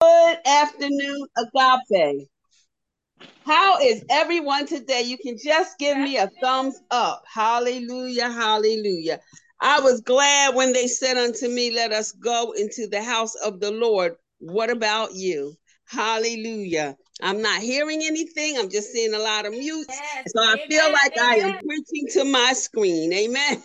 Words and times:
Good 0.00 0.38
afternoon, 0.44 1.26
Agape. 1.38 2.28
How 3.46 3.78
is 3.80 4.04
everyone 4.10 4.66
today? 4.66 5.00
You 5.02 5.16
can 5.16 5.38
just 5.42 5.78
give 5.78 5.96
me 5.96 6.18
a 6.18 6.30
thumbs 6.42 6.78
up. 6.90 7.22
Hallelujah, 7.32 8.30
hallelujah. 8.30 9.20
I 9.58 9.80
was 9.80 10.02
glad 10.02 10.54
when 10.54 10.74
they 10.74 10.86
said 10.86 11.16
unto 11.16 11.48
me, 11.48 11.70
Let 11.70 11.92
us 11.92 12.12
go 12.12 12.52
into 12.52 12.86
the 12.86 13.02
house 13.02 13.34
of 13.36 13.58
the 13.58 13.70
Lord. 13.70 14.16
What 14.38 14.68
about 14.68 15.14
you? 15.14 15.54
Hallelujah. 15.86 16.94
I'm 17.22 17.40
not 17.40 17.62
hearing 17.62 18.02
anything. 18.04 18.58
I'm 18.58 18.68
just 18.68 18.92
seeing 18.92 19.14
a 19.14 19.18
lot 19.18 19.46
of 19.46 19.52
mutes. 19.52 19.86
Yes, 19.88 20.32
so 20.36 20.42
I 20.42 20.56
feel 20.68 20.92
like 20.92 21.12
amen. 21.16 21.28
I 21.30 21.48
am 21.48 21.58
preaching 21.66 22.06
to 22.12 22.24
my 22.24 22.52
screen. 22.52 23.14
Amen. 23.14 23.62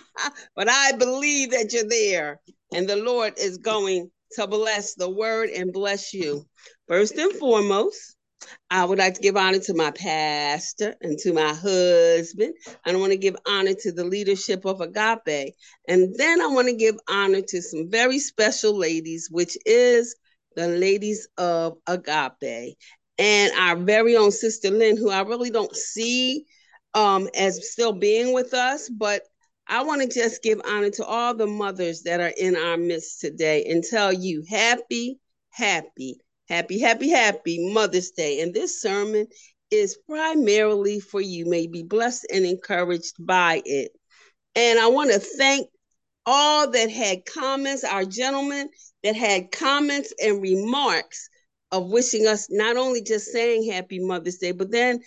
but 0.56 0.70
I 0.70 0.92
believe 0.92 1.50
that 1.50 1.74
you're 1.74 1.88
there 1.88 2.40
and 2.72 2.88
the 2.88 2.96
Lord 2.96 3.34
is 3.36 3.58
going 3.58 4.10
to 4.32 4.46
bless 4.46 4.94
the 4.94 5.08
word 5.08 5.50
and 5.50 5.72
bless 5.72 6.12
you. 6.12 6.44
First 6.88 7.16
and 7.16 7.32
foremost, 7.34 8.16
I 8.70 8.84
would 8.84 8.98
like 8.98 9.14
to 9.14 9.20
give 9.20 9.36
honor 9.36 9.58
to 9.60 9.74
my 9.74 9.90
pastor 9.90 10.94
and 11.00 11.18
to 11.18 11.32
my 11.32 11.54
husband. 11.54 12.54
I 12.84 12.94
want 12.96 13.12
to 13.12 13.18
give 13.18 13.36
honor 13.46 13.74
to 13.74 13.92
the 13.92 14.04
leadership 14.04 14.64
of 14.64 14.80
Agape. 14.80 15.54
And 15.88 16.14
then 16.16 16.40
I 16.40 16.46
want 16.48 16.68
to 16.68 16.74
give 16.74 16.96
honor 17.08 17.40
to 17.40 17.62
some 17.62 17.90
very 17.90 18.18
special 18.18 18.76
ladies, 18.76 19.28
which 19.30 19.56
is 19.64 20.14
the 20.56 20.68
ladies 20.68 21.28
of 21.38 21.78
Agape. 21.86 22.76
And 23.18 23.52
our 23.58 23.76
very 23.76 24.16
own 24.16 24.32
sister 24.32 24.70
Lynn, 24.70 24.96
who 24.96 25.10
I 25.10 25.22
really 25.22 25.50
don't 25.50 25.74
see 25.74 26.44
um, 26.94 27.28
as 27.34 27.70
still 27.70 27.92
being 27.92 28.32
with 28.32 28.54
us, 28.54 28.88
but 28.88 29.22
I 29.68 29.82
want 29.82 30.02
to 30.02 30.08
just 30.08 30.42
give 30.42 30.60
honor 30.64 30.90
to 30.90 31.04
all 31.04 31.34
the 31.34 31.46
mothers 31.46 32.02
that 32.02 32.20
are 32.20 32.32
in 32.36 32.56
our 32.56 32.76
midst 32.76 33.20
today 33.20 33.64
and 33.64 33.82
tell 33.82 34.12
you 34.12 34.44
happy, 34.48 35.18
happy, 35.50 36.20
happy, 36.48 36.80
happy, 36.80 37.10
happy 37.10 37.72
Mother's 37.72 38.10
Day. 38.10 38.40
And 38.40 38.52
this 38.52 38.80
sermon 38.80 39.26
is 39.70 39.98
primarily 40.08 41.00
for 41.00 41.20
you. 41.20 41.46
May 41.46 41.66
be 41.66 41.82
blessed 41.82 42.26
and 42.32 42.44
encouraged 42.44 43.14
by 43.18 43.62
it. 43.64 43.92
And 44.54 44.78
I 44.78 44.88
want 44.88 45.12
to 45.12 45.18
thank 45.18 45.68
all 46.26 46.70
that 46.70 46.90
had 46.90 47.24
comments, 47.26 47.84
our 47.84 48.04
gentlemen 48.04 48.68
that 49.02 49.16
had 49.16 49.50
comments 49.50 50.12
and 50.22 50.40
remarks 50.40 51.28
of 51.72 51.90
wishing 51.90 52.26
us 52.26 52.46
not 52.50 52.76
only 52.76 53.02
just 53.02 53.32
saying 53.32 53.70
Happy 53.70 53.98
Mother's 53.98 54.38
Day, 54.38 54.52
but 54.52 54.70
then 54.70 55.00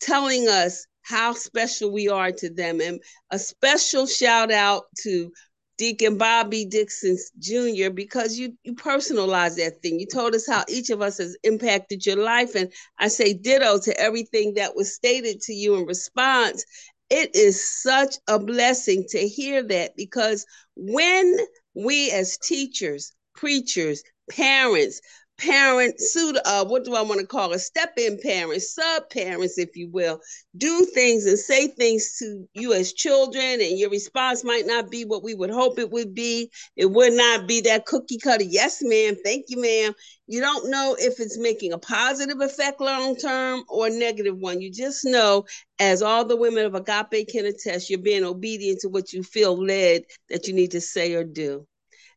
telling 0.00 0.48
us 0.48 0.86
how 1.08 1.32
special 1.32 1.90
we 1.90 2.08
are 2.08 2.32
to 2.32 2.50
them. 2.50 2.80
And 2.80 3.00
a 3.30 3.38
special 3.38 4.06
shout 4.06 4.52
out 4.52 4.84
to 5.02 5.32
Deacon 5.78 6.18
Bobby 6.18 6.66
Dixon 6.66 7.16
Jr. 7.38 7.90
because 7.90 8.36
you 8.38 8.52
you 8.64 8.74
personalized 8.74 9.56
that 9.58 9.80
thing. 9.80 9.98
You 9.98 10.06
told 10.06 10.34
us 10.34 10.46
how 10.46 10.64
each 10.68 10.90
of 10.90 11.00
us 11.00 11.18
has 11.18 11.36
impacted 11.44 12.04
your 12.04 12.16
life, 12.16 12.54
and 12.54 12.70
I 12.98 13.08
say 13.08 13.32
ditto 13.32 13.78
to 13.78 13.98
everything 13.98 14.54
that 14.54 14.76
was 14.76 14.94
stated 14.94 15.40
to 15.42 15.54
you 15.54 15.76
in 15.76 15.86
response. 15.86 16.64
It 17.08 17.34
is 17.34 17.80
such 17.82 18.16
a 18.26 18.38
blessing 18.38 19.06
to 19.10 19.18
hear 19.26 19.62
that 19.62 19.96
because 19.96 20.44
when 20.76 21.38
we 21.74 22.10
as 22.10 22.36
teachers, 22.36 23.12
preachers, 23.34 24.02
parents, 24.30 25.00
parent 25.38 26.00
suit 26.00 26.36
uh 26.44 26.64
what 26.64 26.84
do 26.84 26.94
i 26.96 27.02
want 27.02 27.20
to 27.20 27.26
call 27.26 27.52
a 27.52 27.58
step 27.58 27.92
in 27.96 28.18
parents 28.20 28.74
sub 28.74 29.08
parents 29.10 29.58
if 29.58 29.76
you 29.76 29.88
will. 29.90 30.20
Do 30.56 30.84
things 30.84 31.26
and 31.26 31.38
say 31.38 31.68
things 31.68 32.16
to 32.18 32.48
you 32.54 32.72
as 32.72 32.92
children 32.92 33.60
and 33.60 33.78
your 33.78 33.90
response 33.90 34.42
might 34.42 34.66
not 34.66 34.90
be 34.90 35.04
what 35.04 35.22
we 35.22 35.34
would 35.34 35.50
hope 35.50 35.78
it 35.78 35.90
would 35.90 36.14
be. 36.14 36.50
It 36.76 36.86
would 36.86 37.12
not 37.12 37.46
be 37.46 37.60
that 37.62 37.86
cookie 37.86 38.18
cutter 38.18 38.44
yes 38.44 38.78
ma'am 38.82 39.16
thank 39.24 39.46
you 39.48 39.60
ma'am. 39.60 39.92
You 40.26 40.40
don't 40.40 40.70
know 40.70 40.96
if 40.98 41.20
it's 41.20 41.38
making 41.38 41.72
a 41.72 41.78
positive 41.78 42.40
effect 42.40 42.80
long 42.80 43.16
term 43.16 43.64
or 43.68 43.86
a 43.86 43.90
negative 43.90 44.36
one. 44.36 44.60
You 44.60 44.72
just 44.72 45.04
know 45.04 45.44
as 45.78 46.02
all 46.02 46.24
the 46.24 46.36
women 46.36 46.66
of 46.66 46.74
agape 46.74 47.28
can 47.28 47.46
attest 47.46 47.90
you're 47.90 48.00
being 48.00 48.24
obedient 48.24 48.80
to 48.80 48.88
what 48.88 49.12
you 49.12 49.22
feel 49.22 49.56
led 49.56 50.02
that 50.28 50.48
you 50.48 50.54
need 50.54 50.72
to 50.72 50.80
say 50.80 51.14
or 51.14 51.24
do. 51.24 51.66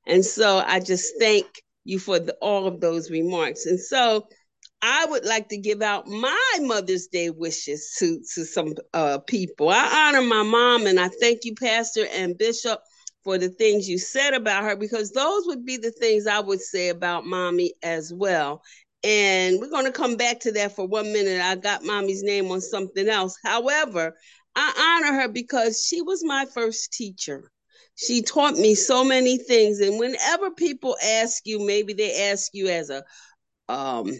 And 0.07 0.25
so 0.25 0.63
i 0.65 0.79
just 0.79 1.13
thank 1.19 1.45
you 1.83 1.99
for 1.99 2.19
the, 2.19 2.33
all 2.41 2.67
of 2.67 2.79
those 2.79 3.09
remarks. 3.09 3.65
And 3.65 3.79
so 3.79 4.27
I 4.81 5.05
would 5.05 5.25
like 5.25 5.49
to 5.49 5.57
give 5.57 5.81
out 5.81 6.07
my 6.07 6.57
Mother's 6.59 7.07
Day 7.07 7.29
wishes 7.29 7.95
to, 7.99 8.19
to 8.33 8.45
some 8.45 8.73
uh, 8.93 9.19
people. 9.19 9.69
I 9.69 10.07
honor 10.07 10.21
my 10.21 10.43
mom 10.43 10.87
and 10.87 10.99
I 10.99 11.09
thank 11.19 11.39
you, 11.43 11.53
Pastor 11.55 12.07
and 12.11 12.37
Bishop, 12.37 12.79
for 13.23 13.37
the 13.37 13.49
things 13.49 13.87
you 13.87 13.99
said 13.99 14.33
about 14.33 14.63
her, 14.63 14.75
because 14.75 15.11
those 15.11 15.43
would 15.45 15.65
be 15.65 15.77
the 15.77 15.91
things 15.91 16.25
I 16.25 16.39
would 16.39 16.61
say 16.61 16.89
about 16.89 17.25
mommy 17.25 17.73
as 17.83 18.11
well. 18.11 18.63
And 19.03 19.59
we're 19.59 19.69
going 19.69 19.85
to 19.85 19.91
come 19.91 20.15
back 20.15 20.39
to 20.41 20.51
that 20.53 20.75
for 20.75 20.87
one 20.87 21.11
minute. 21.13 21.41
I 21.41 21.55
got 21.55 21.83
mommy's 21.83 22.23
name 22.23 22.51
on 22.51 22.61
something 22.61 23.07
else. 23.07 23.35
However, 23.43 24.15
I 24.55 24.99
honor 25.03 25.21
her 25.21 25.27
because 25.27 25.83
she 25.83 26.01
was 26.01 26.23
my 26.23 26.45
first 26.53 26.93
teacher. 26.93 27.51
She 27.95 28.21
taught 28.21 28.55
me 28.55 28.75
so 28.75 29.03
many 29.03 29.37
things. 29.37 29.79
And 29.79 29.99
whenever 29.99 30.51
people 30.51 30.97
ask 31.03 31.45
you, 31.45 31.59
maybe 31.59 31.93
they 31.93 32.31
ask 32.31 32.51
you 32.53 32.67
as 32.67 32.89
a 32.89 33.03
um, 33.69 34.11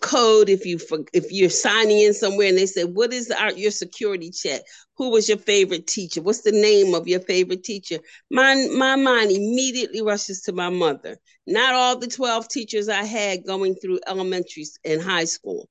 code 0.00 0.48
if 0.48 0.66
you 0.66 0.78
if 1.12 1.30
you're 1.30 1.50
signing 1.50 2.00
in 2.00 2.14
somewhere 2.14 2.48
and 2.48 2.58
they 2.58 2.66
say 2.66 2.84
what 2.84 3.12
is 3.12 3.30
our, 3.30 3.52
your 3.52 3.70
security 3.70 4.30
check? 4.30 4.62
Who 4.96 5.10
was 5.10 5.28
your 5.28 5.38
favorite 5.38 5.86
teacher? 5.86 6.22
What's 6.22 6.42
the 6.42 6.52
name 6.52 6.94
of 6.94 7.08
your 7.08 7.20
favorite 7.20 7.64
teacher? 7.64 7.98
My 8.30 8.68
my 8.74 8.96
mind 8.96 9.30
immediately 9.30 10.02
rushes 10.02 10.42
to 10.42 10.52
my 10.52 10.70
mother. 10.70 11.16
Not 11.46 11.74
all 11.74 11.98
the 11.98 12.06
12 12.06 12.48
teachers 12.48 12.88
i 12.88 13.04
had 13.04 13.46
going 13.46 13.74
through 13.76 14.00
elementary 14.06 14.64
and 14.84 15.00
high 15.02 15.26
school 15.26 15.68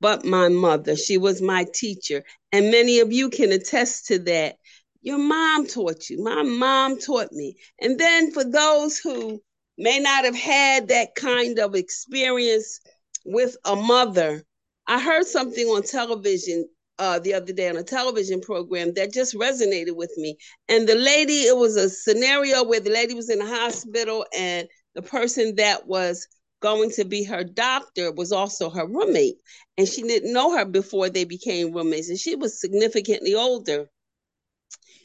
but 0.00 0.24
my 0.24 0.48
mother. 0.48 0.96
She 0.96 1.16
was 1.16 1.40
my 1.40 1.66
teacher 1.72 2.24
and 2.52 2.70
many 2.70 3.00
of 3.00 3.12
you 3.12 3.30
can 3.30 3.52
attest 3.52 4.06
to 4.06 4.18
that 4.20 4.56
your 5.04 5.18
mom 5.18 5.66
taught 5.66 6.08
you. 6.08 6.22
My 6.22 6.42
mom 6.42 6.98
taught 6.98 7.30
me. 7.30 7.56
And 7.78 8.00
then 8.00 8.32
for 8.32 8.42
those 8.42 8.98
who 8.98 9.40
may 9.76 10.00
not 10.00 10.24
have 10.24 10.34
had 10.34 10.88
that 10.88 11.14
kind 11.14 11.58
of 11.58 11.74
experience 11.74 12.80
with 13.26 13.56
a 13.66 13.76
mother, 13.76 14.42
I 14.86 15.00
heard 15.00 15.26
something 15.26 15.66
on 15.66 15.82
television 15.82 16.66
uh, 16.98 17.18
the 17.18 17.34
other 17.34 17.52
day 17.52 17.68
on 17.68 17.76
a 17.76 17.82
television 17.82 18.40
program 18.40 18.94
that 18.94 19.12
just 19.12 19.34
resonated 19.34 19.94
with 19.94 20.12
me. 20.16 20.38
And 20.68 20.88
the 20.88 20.94
lady, 20.94 21.42
it 21.42 21.56
was 21.56 21.76
a 21.76 21.90
scenario 21.90 22.64
where 22.64 22.80
the 22.80 22.90
lady 22.90 23.14
was 23.14 23.28
in 23.28 23.40
the 23.40 23.46
hospital 23.46 24.24
and 24.36 24.66
the 24.94 25.02
person 25.02 25.56
that 25.56 25.86
was 25.86 26.26
going 26.60 26.90
to 26.92 27.04
be 27.04 27.24
her 27.24 27.44
doctor 27.44 28.10
was 28.12 28.32
also 28.32 28.70
her 28.70 28.86
roommate. 28.86 29.36
And 29.76 29.86
she 29.86 30.02
didn't 30.02 30.32
know 30.32 30.56
her 30.56 30.64
before 30.64 31.10
they 31.10 31.24
became 31.24 31.72
roommates. 31.74 32.08
And 32.08 32.18
she 32.18 32.36
was 32.36 32.58
significantly 32.58 33.34
older. 33.34 33.90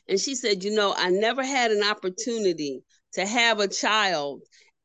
And 0.09 0.19
she 0.19 0.35
said, 0.35 0.63
You 0.65 0.71
know, 0.71 0.93
I 0.97 1.11
never 1.11 1.43
had 1.43 1.71
an 1.71 1.83
opportunity 1.83 2.83
to 3.13 3.25
have 3.25 3.59
a 3.59 3.69
child 3.69 4.41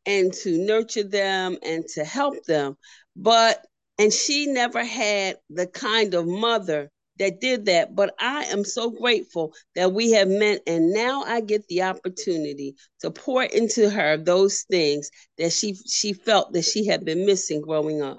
and 0.06 0.32
to 0.34 0.58
nurture 0.58 1.04
them 1.04 1.58
and 1.64 1.84
to 1.94 2.04
help 2.04 2.44
them. 2.44 2.76
But, 3.16 3.64
and 3.98 4.12
she 4.12 4.46
never 4.46 4.84
had 4.84 5.38
the 5.50 5.66
kind 5.66 6.14
of 6.14 6.26
mother 6.26 6.90
that 7.18 7.40
did 7.40 7.66
that. 7.66 7.94
But 7.94 8.14
I 8.20 8.44
am 8.44 8.64
so 8.64 8.90
grateful 8.90 9.54
that 9.76 9.92
we 9.92 10.12
have 10.12 10.28
met, 10.28 10.60
and 10.66 10.92
now 10.92 11.22
I 11.24 11.40
get 11.40 11.66
the 11.68 11.82
opportunity 11.82 12.76
to 13.00 13.10
pour 13.10 13.44
into 13.44 13.88
her 13.88 14.18
those 14.18 14.64
things 14.70 15.10
that 15.38 15.52
she 15.52 15.74
she 15.88 16.12
felt 16.12 16.52
that 16.52 16.64
she 16.64 16.86
had 16.86 17.04
been 17.04 17.24
missing 17.24 17.62
growing 17.62 18.02
up. 18.02 18.18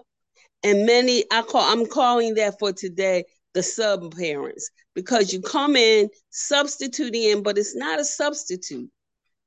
And 0.63 0.87
many, 0.87 1.25
I 1.31 1.43
call, 1.43 1.61
I'm 1.61 1.85
calling 1.85 2.35
that 2.35 2.57
for 2.59 2.73
today 2.73 3.25
the 3.55 3.63
sub 3.63 4.15
parents 4.15 4.69
because 4.93 5.33
you 5.33 5.41
come 5.41 5.75
in 5.75 6.09
substituting 6.29 7.23
in, 7.23 7.41
but 7.41 7.57
it's 7.57 7.75
not 7.75 7.99
a 7.99 8.05
substitute. 8.05 8.89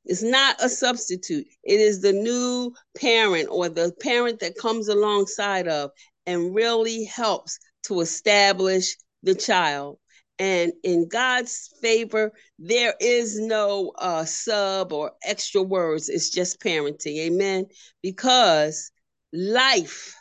It's 0.06 0.22
not 0.22 0.56
a 0.64 0.68
substitute. 0.68 1.46
It 1.62 1.80
is 1.80 2.00
the 2.00 2.14
new 2.14 2.72
parent 2.96 3.48
or 3.50 3.68
the 3.68 3.92
parent 4.00 4.40
that 4.40 4.56
comes 4.56 4.88
alongside 4.88 5.68
of 5.68 5.90
and 6.26 6.54
really 6.54 7.04
helps 7.04 7.58
to 7.84 8.00
establish 8.00 8.96
the 9.22 9.34
child. 9.34 9.98
And 10.38 10.72
in 10.82 11.08
God's 11.08 11.70
favor, 11.82 12.32
there 12.58 12.94
is 13.00 13.38
no 13.38 13.92
uh, 13.98 14.24
sub 14.24 14.92
or 14.92 15.12
extra 15.22 15.62
words. 15.62 16.08
It's 16.08 16.30
just 16.30 16.60
parenting. 16.60 17.18
Amen. 17.18 17.66
Because 18.02 18.90
life, 19.32 20.14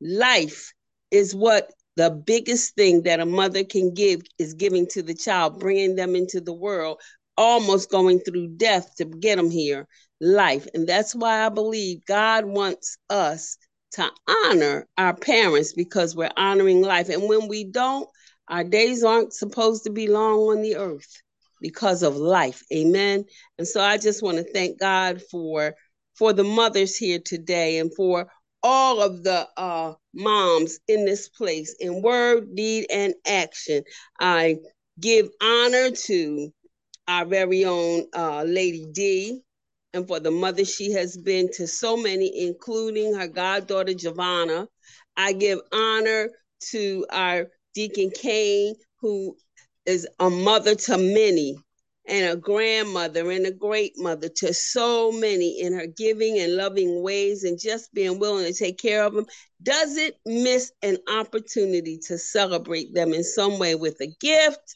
life 0.00 0.74
is 1.10 1.34
what 1.34 1.72
the 1.96 2.10
biggest 2.10 2.74
thing 2.74 3.02
that 3.02 3.20
a 3.20 3.26
mother 3.26 3.64
can 3.64 3.92
give 3.92 4.22
is 4.38 4.54
giving 4.54 4.86
to 4.88 5.02
the 5.02 5.14
child, 5.14 5.60
bringing 5.60 5.94
them 5.94 6.16
into 6.16 6.40
the 6.40 6.52
world, 6.52 7.00
almost 7.36 7.90
going 7.90 8.20
through 8.20 8.48
death 8.56 8.94
to 8.96 9.04
get 9.04 9.36
them 9.36 9.50
here, 9.50 9.86
life. 10.20 10.66
And 10.74 10.86
that's 10.86 11.14
why 11.14 11.44
I 11.44 11.48
believe 11.48 12.04
God 12.06 12.44
wants 12.44 12.96
us 13.10 13.56
to 13.92 14.10
honor 14.26 14.86
our 14.96 15.14
parents 15.14 15.74
because 15.74 16.16
we're 16.16 16.30
honoring 16.36 16.82
life. 16.82 17.08
And 17.10 17.28
when 17.28 17.48
we 17.48 17.64
don't, 17.64 18.08
our 18.48 18.64
days 18.64 19.04
aren't 19.04 19.32
supposed 19.32 19.84
to 19.84 19.90
be 19.90 20.08
long 20.08 20.40
on 20.40 20.62
the 20.62 20.76
earth 20.76 21.22
because 21.60 22.02
of 22.02 22.16
life. 22.16 22.62
Amen. 22.72 23.24
And 23.58 23.66
so 23.66 23.80
I 23.80 23.98
just 23.98 24.22
want 24.22 24.38
to 24.38 24.52
thank 24.52 24.78
God 24.78 25.22
for 25.30 25.74
for 26.14 26.32
the 26.32 26.44
mothers 26.44 26.96
here 26.96 27.18
today 27.24 27.78
and 27.78 27.90
for 27.94 28.28
all 28.62 29.02
of 29.02 29.22
the 29.24 29.48
uh, 29.56 29.94
moms 30.14 30.78
in 30.88 31.04
this 31.04 31.28
place 31.28 31.74
in 31.80 32.02
word, 32.02 32.54
deed, 32.54 32.86
and 32.90 33.14
action. 33.26 33.82
I 34.20 34.58
give 35.00 35.28
honor 35.42 35.90
to 35.90 36.52
our 37.08 37.24
very 37.24 37.64
own 37.64 38.06
uh, 38.14 38.44
Lady 38.44 38.86
D 38.92 39.42
and 39.94 40.06
for 40.06 40.20
the 40.20 40.30
mother 40.30 40.64
she 40.64 40.92
has 40.92 41.16
been 41.16 41.50
to 41.52 41.66
so 41.66 41.96
many, 41.96 42.46
including 42.46 43.14
her 43.14 43.28
goddaughter 43.28 43.94
Giovanna. 43.94 44.66
I 45.16 45.32
give 45.32 45.58
honor 45.72 46.30
to 46.70 47.06
our 47.10 47.48
Deacon 47.74 48.10
Kane, 48.10 48.74
who 49.00 49.36
is 49.84 50.06
a 50.18 50.30
mother 50.30 50.74
to 50.74 50.96
many 50.96 51.58
and 52.06 52.26
a 52.32 52.36
grandmother 52.36 53.30
and 53.30 53.46
a 53.46 53.52
great 53.52 53.92
mother 53.96 54.28
to 54.28 54.52
so 54.52 55.12
many 55.12 55.60
in 55.60 55.72
her 55.72 55.86
giving 55.86 56.38
and 56.38 56.56
loving 56.56 57.02
ways 57.02 57.44
and 57.44 57.60
just 57.60 57.92
being 57.94 58.18
willing 58.18 58.46
to 58.46 58.52
take 58.52 58.78
care 58.78 59.04
of 59.04 59.14
them 59.14 59.26
doesn't 59.62 60.14
miss 60.26 60.72
an 60.82 60.98
opportunity 61.08 61.98
to 61.98 62.18
celebrate 62.18 62.92
them 62.92 63.12
in 63.12 63.22
some 63.22 63.58
way 63.58 63.74
with 63.74 64.00
a 64.00 64.08
gift 64.20 64.74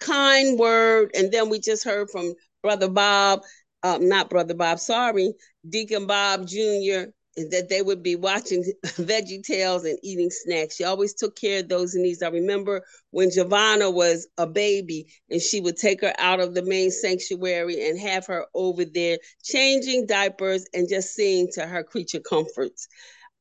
kind 0.00 0.58
word? 0.58 1.10
And 1.14 1.32
then 1.32 1.48
we 1.48 1.58
just 1.58 1.84
heard 1.84 2.10
from 2.10 2.34
brother 2.62 2.88
bob 2.88 3.40
um, 3.82 4.08
not 4.08 4.28
brother 4.28 4.54
bob 4.54 4.80
sorry 4.80 5.32
deacon 5.68 6.06
bob 6.06 6.46
jr 6.46 7.10
that 7.36 7.68
they 7.68 7.82
would 7.82 8.02
be 8.02 8.16
watching 8.16 8.64
Veggie 8.84 9.42
Tales 9.42 9.84
and 9.84 9.98
eating 10.02 10.30
snacks. 10.30 10.76
She 10.76 10.84
always 10.84 11.14
took 11.14 11.36
care 11.36 11.60
of 11.60 11.68
those 11.68 11.94
needs. 11.94 12.22
I 12.22 12.28
remember 12.28 12.82
when 13.10 13.30
Giovanna 13.30 13.90
was 13.90 14.26
a 14.38 14.46
baby 14.46 15.06
and 15.30 15.40
she 15.40 15.60
would 15.60 15.76
take 15.76 16.00
her 16.00 16.14
out 16.18 16.40
of 16.40 16.54
the 16.54 16.62
main 16.62 16.90
sanctuary 16.90 17.88
and 17.88 17.98
have 17.98 18.26
her 18.26 18.46
over 18.54 18.84
there 18.84 19.18
changing 19.42 20.06
diapers 20.06 20.64
and 20.74 20.88
just 20.88 21.14
seeing 21.14 21.48
to 21.52 21.66
her 21.66 21.84
creature 21.84 22.20
comforts. 22.20 22.88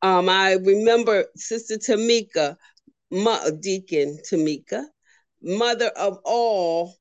Um, 0.01 0.29
I 0.29 0.53
remember 0.53 1.25
Sister 1.35 1.77
Tamika, 1.77 2.57
Ma- 3.11 3.49
Deacon 3.59 4.19
Tamika, 4.29 4.85
mother 5.41 5.87
of 5.95 6.19
all 6.25 6.95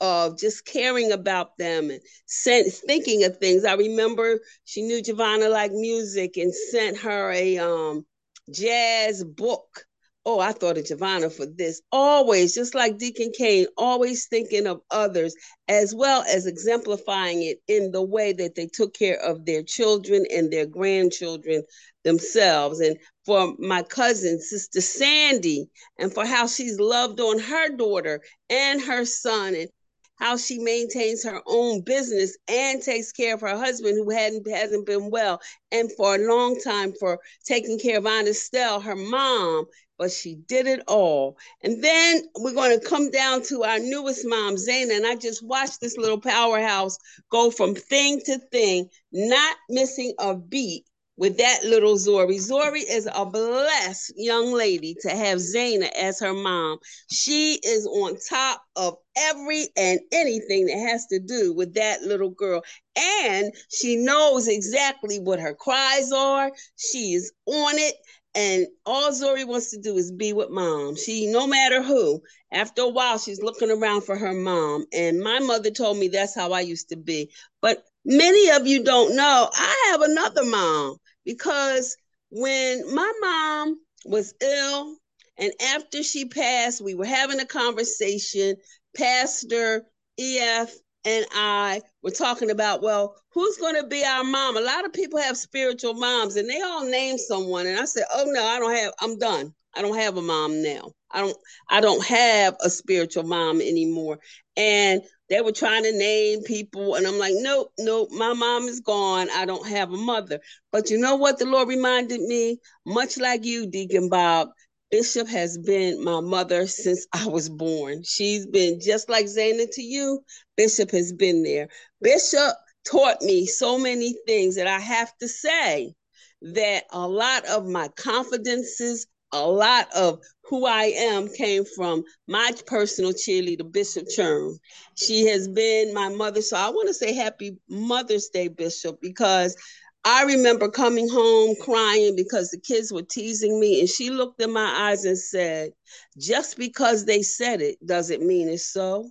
of 0.00 0.38
just 0.38 0.66
caring 0.66 1.12
about 1.12 1.56
them 1.58 1.90
and 1.90 2.00
sent, 2.26 2.72
thinking 2.72 3.24
of 3.24 3.38
things. 3.38 3.64
I 3.64 3.74
remember 3.74 4.40
she 4.64 4.82
knew 4.82 5.02
Giovanna 5.02 5.48
liked 5.48 5.74
music 5.74 6.36
and 6.36 6.54
sent 6.54 6.98
her 6.98 7.32
a 7.32 7.58
um, 7.58 8.04
jazz 8.52 9.24
book. 9.24 9.86
Oh, 10.26 10.40
I 10.40 10.52
thought 10.52 10.78
of 10.78 10.86
Giovanna 10.86 11.28
for 11.28 11.44
this. 11.44 11.82
Always, 11.92 12.54
just 12.54 12.74
like 12.74 12.96
Deacon 12.96 13.30
Kane, 13.36 13.66
always 13.76 14.26
thinking 14.26 14.66
of 14.66 14.80
others 14.90 15.34
as 15.68 15.94
well 15.94 16.24
as 16.26 16.46
exemplifying 16.46 17.42
it 17.42 17.58
in 17.68 17.90
the 17.90 18.02
way 18.02 18.32
that 18.32 18.54
they 18.54 18.66
took 18.66 18.94
care 18.94 19.20
of 19.20 19.44
their 19.44 19.62
children 19.62 20.24
and 20.32 20.50
their 20.50 20.64
grandchildren 20.64 21.62
themselves. 22.04 22.80
And 22.80 22.96
for 23.24 23.54
my 23.58 23.82
cousin, 23.82 24.40
Sister 24.40 24.80
Sandy, 24.80 25.68
and 25.98 26.12
for 26.12 26.24
how 26.24 26.46
she's 26.46 26.78
loved 26.78 27.20
on 27.20 27.38
her 27.38 27.76
daughter 27.76 28.20
and 28.48 28.80
her 28.80 29.04
son, 29.04 29.54
and 29.54 29.68
how 30.16 30.36
she 30.36 30.58
maintains 30.58 31.24
her 31.24 31.40
own 31.46 31.80
business 31.80 32.36
and 32.46 32.80
takes 32.80 33.10
care 33.10 33.34
of 33.34 33.40
her 33.40 33.56
husband 33.56 33.96
who 33.96 34.10
hadn't 34.10 34.48
hasn't 34.48 34.86
been 34.86 35.10
well, 35.10 35.40
and 35.72 35.90
for 35.92 36.14
a 36.14 36.28
long 36.28 36.58
time 36.60 36.92
for 37.00 37.18
taking 37.44 37.78
care 37.78 37.98
of 37.98 38.06
Aunt 38.06 38.28
Estelle, 38.28 38.80
her 38.80 38.96
mom. 38.96 39.66
But 39.96 40.10
she 40.10 40.34
did 40.34 40.66
it 40.66 40.82
all. 40.88 41.38
And 41.62 41.82
then 41.82 42.24
we're 42.36 42.52
going 42.52 42.78
to 42.78 42.84
come 42.84 43.12
down 43.12 43.42
to 43.44 43.62
our 43.62 43.78
newest 43.78 44.26
mom, 44.26 44.56
Zana. 44.56 44.96
And 44.96 45.06
I 45.06 45.14
just 45.14 45.40
watched 45.40 45.80
this 45.80 45.96
little 45.96 46.20
powerhouse 46.20 46.98
go 47.30 47.52
from 47.52 47.76
thing 47.76 48.20
to 48.26 48.38
thing, 48.50 48.88
not 49.12 49.56
missing 49.68 50.12
a 50.18 50.34
beat 50.34 50.84
with 51.16 51.38
that 51.38 51.60
little 51.64 51.96
Zori. 51.96 52.38
Zori 52.38 52.80
is 52.80 53.08
a 53.12 53.24
blessed 53.24 54.12
young 54.16 54.52
lady 54.52 54.96
to 55.02 55.10
have 55.10 55.38
Zana 55.38 55.88
as 55.92 56.18
her 56.20 56.32
mom. 56.32 56.78
She 57.10 57.58
is 57.62 57.86
on 57.86 58.16
top 58.28 58.62
of 58.76 58.96
every 59.16 59.68
and 59.76 60.00
anything 60.12 60.66
that 60.66 60.78
has 60.78 61.06
to 61.06 61.20
do 61.20 61.54
with 61.54 61.74
that 61.74 62.02
little 62.02 62.30
girl. 62.30 62.62
And 62.96 63.52
she 63.70 63.96
knows 63.96 64.48
exactly 64.48 65.18
what 65.18 65.40
her 65.40 65.54
cries 65.54 66.10
are. 66.12 66.50
She 66.76 67.14
is 67.14 67.32
on 67.46 67.78
it. 67.78 67.94
And 68.36 68.66
all 68.84 69.12
Zori 69.12 69.44
wants 69.44 69.70
to 69.70 69.80
do 69.80 69.96
is 69.96 70.10
be 70.10 70.32
with 70.32 70.50
mom. 70.50 70.96
She, 70.96 71.28
no 71.28 71.46
matter 71.46 71.80
who, 71.80 72.20
after 72.50 72.82
a 72.82 72.88
while, 72.88 73.16
she's 73.18 73.40
looking 73.40 73.70
around 73.70 74.02
for 74.02 74.16
her 74.16 74.32
mom. 74.32 74.86
And 74.92 75.20
my 75.20 75.38
mother 75.38 75.70
told 75.70 75.98
me 75.98 76.08
that's 76.08 76.34
how 76.34 76.50
I 76.50 76.62
used 76.62 76.88
to 76.88 76.96
be. 76.96 77.30
But 77.62 77.84
many 78.04 78.50
of 78.50 78.66
you 78.66 78.82
don't 78.82 79.14
know, 79.14 79.48
I 79.54 79.90
have 79.92 80.00
another 80.00 80.44
mom 80.44 80.96
because 81.24 81.96
when 82.30 82.94
my 82.94 83.12
mom 83.20 83.78
was 84.06 84.34
ill 84.40 84.96
and 85.38 85.52
after 85.60 86.02
she 86.02 86.26
passed, 86.26 86.82
we 86.82 86.94
were 86.94 87.06
having 87.06 87.40
a 87.40 87.46
conversation. 87.46 88.56
Pastor 88.96 89.84
EF 90.18 90.72
and 91.04 91.26
I 91.32 91.82
were 92.02 92.10
talking 92.10 92.50
about, 92.50 92.82
well, 92.82 93.16
who's 93.32 93.56
going 93.58 93.80
to 93.80 93.86
be 93.86 94.04
our 94.04 94.24
mom? 94.24 94.56
A 94.56 94.60
lot 94.60 94.84
of 94.84 94.92
people 94.92 95.18
have 95.18 95.36
spiritual 95.36 95.94
moms 95.94 96.36
and 96.36 96.48
they 96.48 96.60
all 96.60 96.84
name 96.84 97.18
someone. 97.18 97.66
And 97.66 97.78
I 97.78 97.84
said, 97.84 98.04
oh 98.14 98.24
no, 98.26 98.44
I 98.44 98.58
don't 98.58 98.74
have, 98.74 98.92
I'm 99.00 99.18
done. 99.18 99.54
I 99.74 99.82
don't 99.82 99.98
have 99.98 100.16
a 100.16 100.22
mom 100.22 100.62
now. 100.62 100.92
I 101.14 101.20
don't 101.20 101.36
I 101.70 101.80
don't 101.80 102.04
have 102.04 102.56
a 102.60 102.68
spiritual 102.68 103.22
mom 103.22 103.60
anymore. 103.60 104.18
And 104.56 105.02
they 105.30 105.40
were 105.40 105.52
trying 105.52 105.84
to 105.84 105.92
name 105.96 106.42
people 106.42 106.96
and 106.96 107.06
I'm 107.06 107.18
like, 107.18 107.34
nope, 107.36 107.72
nope, 107.78 108.10
my 108.12 108.34
mom 108.34 108.64
is 108.64 108.80
gone. 108.80 109.28
I 109.34 109.46
don't 109.46 109.66
have 109.66 109.92
a 109.92 109.96
mother. 109.96 110.40
But 110.72 110.90
you 110.90 110.98
know 110.98 111.16
what 111.16 111.38
the 111.38 111.46
Lord 111.46 111.68
reminded 111.68 112.20
me? 112.20 112.58
Much 112.84 113.16
like 113.16 113.44
you, 113.44 113.70
Deacon 113.70 114.08
Bob, 114.08 114.48
Bishop 114.90 115.28
has 115.28 115.56
been 115.58 116.04
my 116.04 116.20
mother 116.20 116.66
since 116.66 117.06
I 117.12 117.26
was 117.26 117.48
born. 117.48 118.02
She's 118.04 118.46
been 118.46 118.80
just 118.80 119.08
like 119.08 119.26
Zana 119.26 119.66
to 119.72 119.82
you. 119.82 120.22
Bishop 120.56 120.90
has 120.90 121.12
been 121.12 121.42
there. 121.42 121.68
Bishop 122.02 122.54
taught 122.84 123.22
me 123.22 123.46
so 123.46 123.78
many 123.78 124.14
things 124.26 124.56
that 124.56 124.66
I 124.66 124.78
have 124.78 125.16
to 125.18 125.28
say 125.28 125.94
that 126.42 126.84
a 126.92 127.08
lot 127.08 127.46
of 127.46 127.66
my 127.66 127.88
confidences 127.96 129.06
a 129.34 129.46
lot 129.46 129.88
of 129.94 130.20
who 130.44 130.64
I 130.66 130.84
am 130.96 131.28
came 131.28 131.64
from 131.76 132.04
my 132.28 132.52
personal 132.66 133.12
cheerleader, 133.12 133.70
Bishop 133.70 134.06
Churn. 134.08 134.56
She 134.96 135.26
has 135.26 135.48
been 135.48 135.92
my 135.92 136.08
mother. 136.08 136.40
So 136.40 136.56
I 136.56 136.70
want 136.70 136.88
to 136.88 136.94
say 136.94 137.12
happy 137.12 137.58
Mother's 137.68 138.28
Day, 138.28 138.48
Bishop, 138.48 138.98
because 139.02 139.56
I 140.04 140.24
remember 140.24 140.68
coming 140.70 141.08
home 141.08 141.56
crying 141.60 142.14
because 142.14 142.50
the 142.50 142.60
kids 142.60 142.92
were 142.92 143.02
teasing 143.02 143.58
me. 143.58 143.80
And 143.80 143.88
she 143.88 144.10
looked 144.10 144.40
in 144.40 144.52
my 144.52 144.90
eyes 144.90 145.04
and 145.04 145.18
said, 145.18 145.70
Just 146.18 146.56
because 146.56 147.04
they 147.04 147.22
said 147.22 147.60
it 147.60 147.84
doesn't 147.84 148.24
mean 148.24 148.48
it's 148.48 148.72
so. 148.72 149.10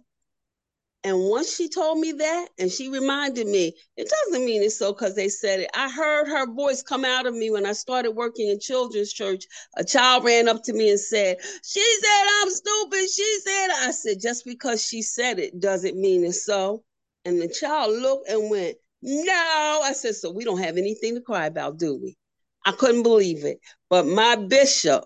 And 1.05 1.19
once 1.19 1.53
she 1.53 1.67
told 1.67 1.99
me 1.99 2.13
that, 2.13 2.47
and 2.57 2.71
she 2.71 2.87
reminded 2.87 3.45
me, 3.47 3.73
it 3.97 4.09
doesn't 4.09 4.45
mean 4.45 4.63
it's 4.63 4.77
so 4.77 4.93
because 4.93 5.15
they 5.15 5.27
said 5.27 5.59
it. 5.59 5.69
I 5.73 5.89
heard 5.89 6.27
her 6.27 6.47
voice 6.53 6.81
come 6.81 7.03
out 7.03 7.25
of 7.25 7.33
me 7.33 7.51
when 7.51 7.65
I 7.65 7.73
started 7.73 8.11
working 8.11 8.47
in 8.47 8.59
children's 8.59 9.11
church. 9.11 9.43
A 9.75 9.83
child 9.83 10.23
ran 10.23 10.47
up 10.47 10.63
to 10.63 10.73
me 10.73 10.89
and 10.89 10.99
said, 10.99 11.37
She 11.63 11.83
said 12.01 12.23
I'm 12.41 12.49
stupid. 12.49 13.09
She 13.09 13.39
said, 13.41 13.67
I 13.81 13.91
said, 13.91 14.21
just 14.21 14.45
because 14.45 14.85
she 14.85 15.01
said 15.01 15.39
it 15.39 15.59
doesn't 15.59 15.99
mean 15.99 16.23
it's 16.23 16.45
so. 16.45 16.83
And 17.25 17.41
the 17.41 17.49
child 17.49 17.91
looked 17.91 18.29
and 18.29 18.49
went, 18.49 18.77
No. 19.01 19.81
I 19.83 19.91
said, 19.93 20.15
So 20.15 20.31
we 20.31 20.45
don't 20.45 20.63
have 20.63 20.77
anything 20.77 21.15
to 21.15 21.21
cry 21.21 21.47
about, 21.47 21.79
do 21.79 21.99
we? 22.01 22.15
I 22.65 22.71
couldn't 22.71 23.03
believe 23.03 23.43
it. 23.43 23.59
But 23.89 24.05
my 24.05 24.37
bishop 24.37 25.03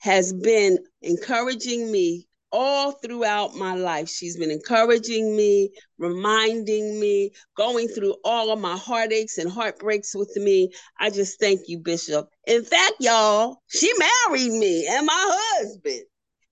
has 0.00 0.34
been 0.34 0.78
encouraging 1.00 1.90
me 1.90 2.26
all 2.52 2.92
throughout 2.92 3.54
my 3.54 3.74
life. 3.74 4.08
She's 4.08 4.36
been 4.36 4.50
encouraging 4.50 5.36
me, 5.36 5.70
reminding 5.98 6.98
me, 6.98 7.32
going 7.56 7.88
through 7.88 8.16
all 8.24 8.52
of 8.52 8.60
my 8.60 8.76
heartaches 8.76 9.38
and 9.38 9.50
heartbreaks 9.50 10.14
with 10.14 10.34
me. 10.36 10.70
I 10.98 11.10
just 11.10 11.40
thank 11.40 11.68
you, 11.68 11.78
Bishop. 11.78 12.28
In 12.46 12.64
fact, 12.64 12.94
y'all, 13.00 13.62
she 13.68 13.90
married 13.98 14.52
me 14.52 14.86
and 14.88 15.06
my 15.06 15.38
husband. 15.58 16.02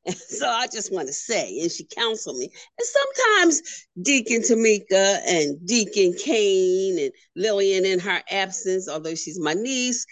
And 0.07 0.17
so 0.17 0.49
I 0.49 0.67
just 0.69 0.91
want 0.93 1.09
to 1.09 1.13
say, 1.13 1.59
and 1.61 1.71
she 1.71 1.85
counseled 1.85 2.39
me. 2.39 2.51
And 2.79 2.87
sometimes 2.87 3.87
Deacon 4.01 4.41
Tamika 4.41 5.19
and 5.27 5.67
Deacon 5.67 6.15
Kane 6.19 6.99
and 6.99 7.13
Lillian 7.37 7.85
in 7.85 7.99
her 7.99 8.23
absence, 8.31 8.89
although 8.89 9.15
she's 9.15 9.39
my 9.39 9.53
niece, 9.53 10.07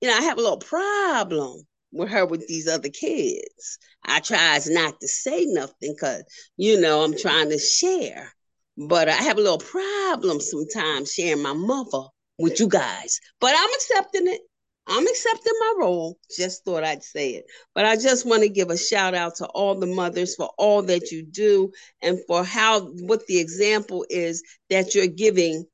you 0.00 0.08
know, 0.08 0.16
I 0.16 0.22
have 0.22 0.38
a 0.38 0.42
little 0.42 0.58
problem 0.58 1.62
with 1.92 2.08
her 2.10 2.26
with 2.26 2.46
these 2.48 2.68
other 2.68 2.88
kids. 2.88 3.78
I 4.04 4.20
tries 4.20 4.68
not 4.68 5.00
to 5.00 5.08
say 5.08 5.44
nothing 5.46 5.94
because, 5.94 6.24
you 6.56 6.80
know, 6.80 7.02
I'm 7.02 7.16
trying 7.16 7.50
to 7.50 7.58
share. 7.58 8.32
But 8.76 9.08
I 9.08 9.14
have 9.14 9.36
a 9.36 9.42
little 9.42 9.58
problem 9.58 10.40
sometimes 10.40 11.12
sharing 11.12 11.42
my 11.42 11.52
mother 11.52 12.08
with 12.38 12.58
you 12.58 12.68
guys. 12.68 13.20
But 13.40 13.54
I'm 13.56 13.70
accepting 13.74 14.26
it. 14.28 14.40
I'm 14.86 15.06
accepting 15.06 15.52
my 15.60 15.74
role. 15.78 16.18
Just 16.36 16.64
thought 16.64 16.82
I'd 16.82 17.04
say 17.04 17.30
it. 17.30 17.44
But 17.74 17.84
I 17.84 17.96
just 17.96 18.26
want 18.26 18.42
to 18.42 18.48
give 18.48 18.70
a 18.70 18.76
shout 18.76 19.14
out 19.14 19.36
to 19.36 19.46
all 19.46 19.78
the 19.78 19.86
mothers 19.86 20.34
for 20.34 20.50
all 20.58 20.82
that 20.82 21.12
you 21.12 21.24
do 21.24 21.70
and 22.02 22.18
for 22.26 22.42
how, 22.42 22.80
what 22.80 23.26
the 23.26 23.38
example 23.38 24.04
is 24.10 24.42
that 24.70 24.94
you're 24.94 25.06
giving 25.06 25.66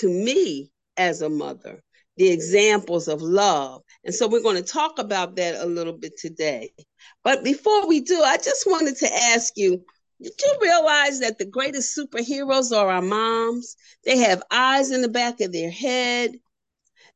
to 0.00 0.08
me 0.08 0.70
as 0.96 1.22
a 1.22 1.28
mother 1.28 1.82
the 2.18 2.28
examples 2.30 3.08
of 3.08 3.22
love. 3.22 3.82
And 4.04 4.14
so 4.14 4.28
we're 4.28 4.42
going 4.42 4.62
to 4.62 4.62
talk 4.62 4.98
about 4.98 5.36
that 5.36 5.54
a 5.62 5.66
little 5.66 5.92
bit 5.92 6.18
today. 6.18 6.72
But 7.24 7.44
before 7.44 7.86
we 7.86 8.00
do, 8.00 8.20
I 8.22 8.36
just 8.36 8.66
wanted 8.66 8.96
to 8.98 9.14
ask 9.14 9.54
you 9.56 9.84
did 10.20 10.32
you 10.44 10.58
realize 10.60 11.20
that 11.20 11.38
the 11.38 11.44
greatest 11.44 11.96
superheroes 11.96 12.76
are 12.76 12.90
our 12.90 13.02
moms? 13.02 13.76
They 14.04 14.18
have 14.18 14.42
eyes 14.50 14.90
in 14.90 15.00
the 15.00 15.08
back 15.08 15.40
of 15.40 15.52
their 15.52 15.70
head. 15.70 16.32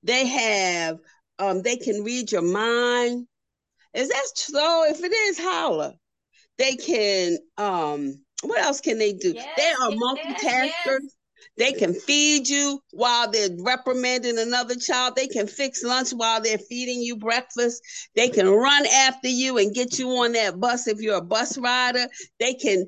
They 0.05 0.25
have, 0.27 0.99
um, 1.41 1.63
they 1.63 1.77
can 1.77 2.05
read 2.05 2.31
your 2.31 2.43
mind. 2.43 3.27
Is 3.95 4.09
that 4.09 4.27
so? 4.35 4.85
If 4.89 5.03
it 5.03 5.13
is, 5.13 5.39
holla. 5.39 5.95
They 6.59 6.77
can, 6.77 7.39
um, 7.59 8.23
what 8.45 8.61
else 8.61 8.81
can 8.81 8.99
they 8.99 9.13
do? 9.13 9.33
Yes, 9.35 9.49
they 9.57 9.71
are 9.71 9.91
multitaskers. 9.91 11.01
Yes. 11.03 11.17
They 11.59 11.73
can 11.73 11.93
feed 11.93 12.49
you 12.49 12.81
while 12.93 13.31
they're 13.31 13.51
reprimanding 13.59 14.39
another 14.39 14.75
child. 14.75 15.17
They 15.17 15.29
can 15.29 15.47
fix 15.47 15.85
lunch 15.85 16.11
while 16.11 16.41
they're 16.41 16.59
feeding 16.59 17.03
you 17.03 17.17
breakfast. 17.17 17.83
They 18.17 18.29
can 18.31 18.49
run 18.49 18.87
after 18.87 19.29
you 19.29 19.59
and 19.59 19.75
get 19.75 19.99
you 19.99 20.09
on 20.11 20.33
that 20.33 20.59
bus 20.59 20.89
if 20.89 21.01
you're 21.01 21.19
a 21.19 21.23
bus 21.23 21.59
rider. 21.59 22.07
They 22.41 22.55
can 22.55 22.87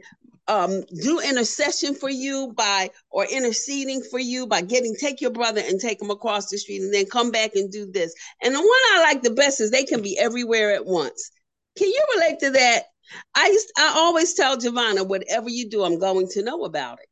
um, 0.49 0.83
do 1.02 1.21
intercession 1.21 1.94
for 1.94 2.09
you 2.11 2.52
by 2.56 2.90
or 3.11 3.26
interceding 3.26 4.02
for 4.02 4.18
you 4.18 4.47
by 4.47 4.62
getting 4.62 4.94
take 4.94 5.21
your 5.21 5.30
brother 5.30 5.62
and 5.64 5.80
take 5.80 6.00
him 6.00 6.11
across 6.11 6.49
the 6.49 6.59
street 6.59 6.83
and 6.83 6.92
then 6.92 7.06
come 7.06 7.30
back 7.30 7.52
and 7.54 7.71
do 7.71 7.90
this. 7.90 8.14
And 8.42 8.54
the 8.54 8.61
one 8.61 8.68
I 8.68 9.00
like 9.02 9.23
the 9.23 9.30
best 9.30 9.61
is 9.61 9.71
they 9.71 9.85
can 9.85 10.02
be 10.02 10.18
everywhere 10.18 10.75
at 10.75 10.87
once. 10.87 11.30
Can 11.76 11.88
you 11.88 12.02
relate 12.16 12.38
to 12.40 12.50
that? 12.50 12.85
I 13.35 13.47
used, 13.49 13.73
I 13.76 13.92
always 13.97 14.35
tell 14.35 14.56
Giovanna, 14.56 15.04
whatever 15.04 15.49
you 15.49 15.68
do, 15.68 15.85
I'm 15.85 15.99
going 15.99 16.28
to 16.28 16.42
know 16.42 16.64
about 16.64 16.99
it. 17.00 17.09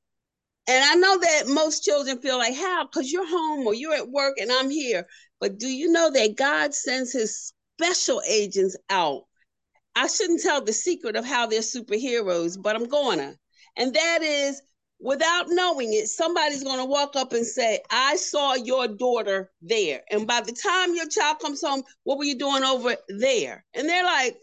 And 0.69 0.85
I 0.85 0.95
know 0.95 1.19
that 1.19 1.49
most 1.49 1.83
children 1.83 2.21
feel 2.21 2.39
like, 2.39 2.55
how? 2.55 2.85
Because 2.85 3.11
you're 3.11 3.29
home 3.29 3.67
or 3.67 3.75
you're 3.75 3.95
at 3.95 4.09
work 4.09 4.35
and 4.39 4.51
I'm 4.51 4.71
here. 4.71 5.07
But 5.41 5.59
do 5.59 5.67
you 5.67 5.91
know 5.91 6.11
that 6.11 6.37
God 6.37 6.75
sends 6.75 7.13
his 7.13 7.53
special 7.79 8.23
agents 8.29 8.77
out? 8.89 9.23
I 9.97 10.07
shouldn't 10.07 10.43
tell 10.43 10.63
the 10.63 10.73
secret 10.73 11.17
of 11.17 11.25
how 11.25 11.47
they're 11.47 11.61
superheroes, 11.61 12.61
but 12.61 12.77
I'm 12.77 12.89
gonna. 12.89 13.35
And 13.77 13.93
that 13.95 14.23
is 14.23 14.63
without 15.03 15.47
knowing 15.49 15.93
it, 15.93 16.07
somebody's 16.09 16.63
going 16.63 16.79
to 16.79 16.85
walk 16.85 17.17
up 17.17 17.33
and 17.33 17.45
say, 17.45 17.81
I 17.91 18.17
saw 18.17 18.55
your 18.55 18.87
daughter 18.87 19.51
there. 19.61 20.03
And 20.11 20.27
by 20.27 20.41
the 20.41 20.53
time 20.53 20.95
your 20.95 21.09
child 21.09 21.41
comes 21.41 21.61
home, 21.61 21.83
what 22.05 22.19
were 22.19 22.25
you 22.25 22.39
doing 22.39 22.63
over 22.63 22.95
there? 23.09 23.65
And 23.75 23.89
they're 23.89 24.05
like, 24.05 24.37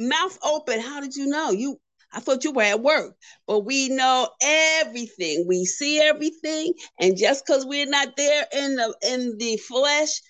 mouth 0.00 0.38
open. 0.42 0.80
How 0.80 1.00
did 1.00 1.14
you 1.14 1.26
know? 1.26 1.50
You 1.50 1.78
I 2.12 2.20
thought 2.20 2.44
you 2.44 2.52
were 2.52 2.62
at 2.62 2.82
work, 2.82 3.14
but 3.46 3.60
we 3.60 3.88
know 3.88 4.28
everything. 4.42 5.46
We 5.46 5.64
see 5.64 6.00
everything, 6.00 6.74
and 6.98 7.16
just 7.16 7.46
because 7.46 7.66
we're 7.66 7.86
not 7.86 8.16
there 8.16 8.46
in 8.52 8.76
the 8.76 8.94
in 9.06 9.36
the 9.38 9.56
flesh, 9.58 10.20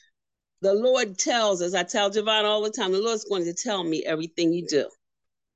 the 0.61 0.75
Lord 0.75 1.19
tells 1.19 1.63
us. 1.63 1.75
I 1.75 1.85
tell 1.85 2.11
Javon 2.11 2.45
all 2.45 2.63
the 2.63 2.71
time, 2.71 2.93
the 2.93 3.01
Lord's 3.01 3.25
going 3.25 3.45
to 3.45 3.55
tell 3.55 3.85
me 3.85 4.05
everything 4.05 4.53
you 4.53 4.67
do. 4.67 4.89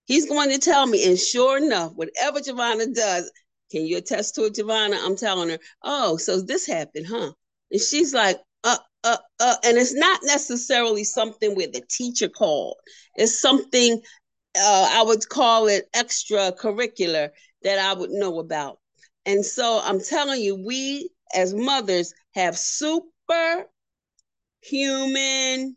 He's 0.05 0.29
going 0.29 0.51
to 0.51 0.59
tell 0.59 0.87
me, 0.87 1.07
and 1.09 1.19
sure 1.19 1.59
enough, 1.59 1.93
whatever 1.95 2.41
Giovanna 2.41 2.87
does, 2.87 3.31
can 3.71 3.87
you 3.87 3.97
attest 3.97 4.35
to 4.35 4.45
it, 4.45 4.55
Giovanna? 4.55 4.99
I'm 5.01 5.17
telling 5.17 5.49
her, 5.49 5.59
oh, 5.83 6.17
so 6.19 6.41
this 6.41 6.67
happened, 6.67 7.07
huh? 7.09 7.33
And 7.71 7.81
she's 7.81 8.13
like, 8.13 8.39
uh, 8.65 8.77
uh, 9.05 9.17
uh, 9.41 9.57
and 9.65 9.79
it's 9.79 9.95
not 9.95 10.21
necessarily 10.25 11.05
something 11.05 11.57
where 11.57 11.69
the 11.69 11.83
teacher 11.89 12.29
called. 12.29 12.77
It's 13.17 13.41
something 13.41 14.01
uh, 14.57 14.89
I 14.93 15.03
would 15.03 15.29
call 15.29 15.67
it 15.69 15.89
extracurricular 15.95 17.31
that 17.63 17.79
I 17.79 17.95
would 17.95 18.11
know 18.11 18.39
about. 18.39 18.79
And 19.25 19.45
so 19.45 19.81
I'm 19.83 20.01
telling 20.01 20.41
you, 20.41 20.57
we 20.57 21.11
as 21.35 21.55
mothers 21.55 22.13
have 22.35 22.59
super 22.59 23.67
human 24.61 25.77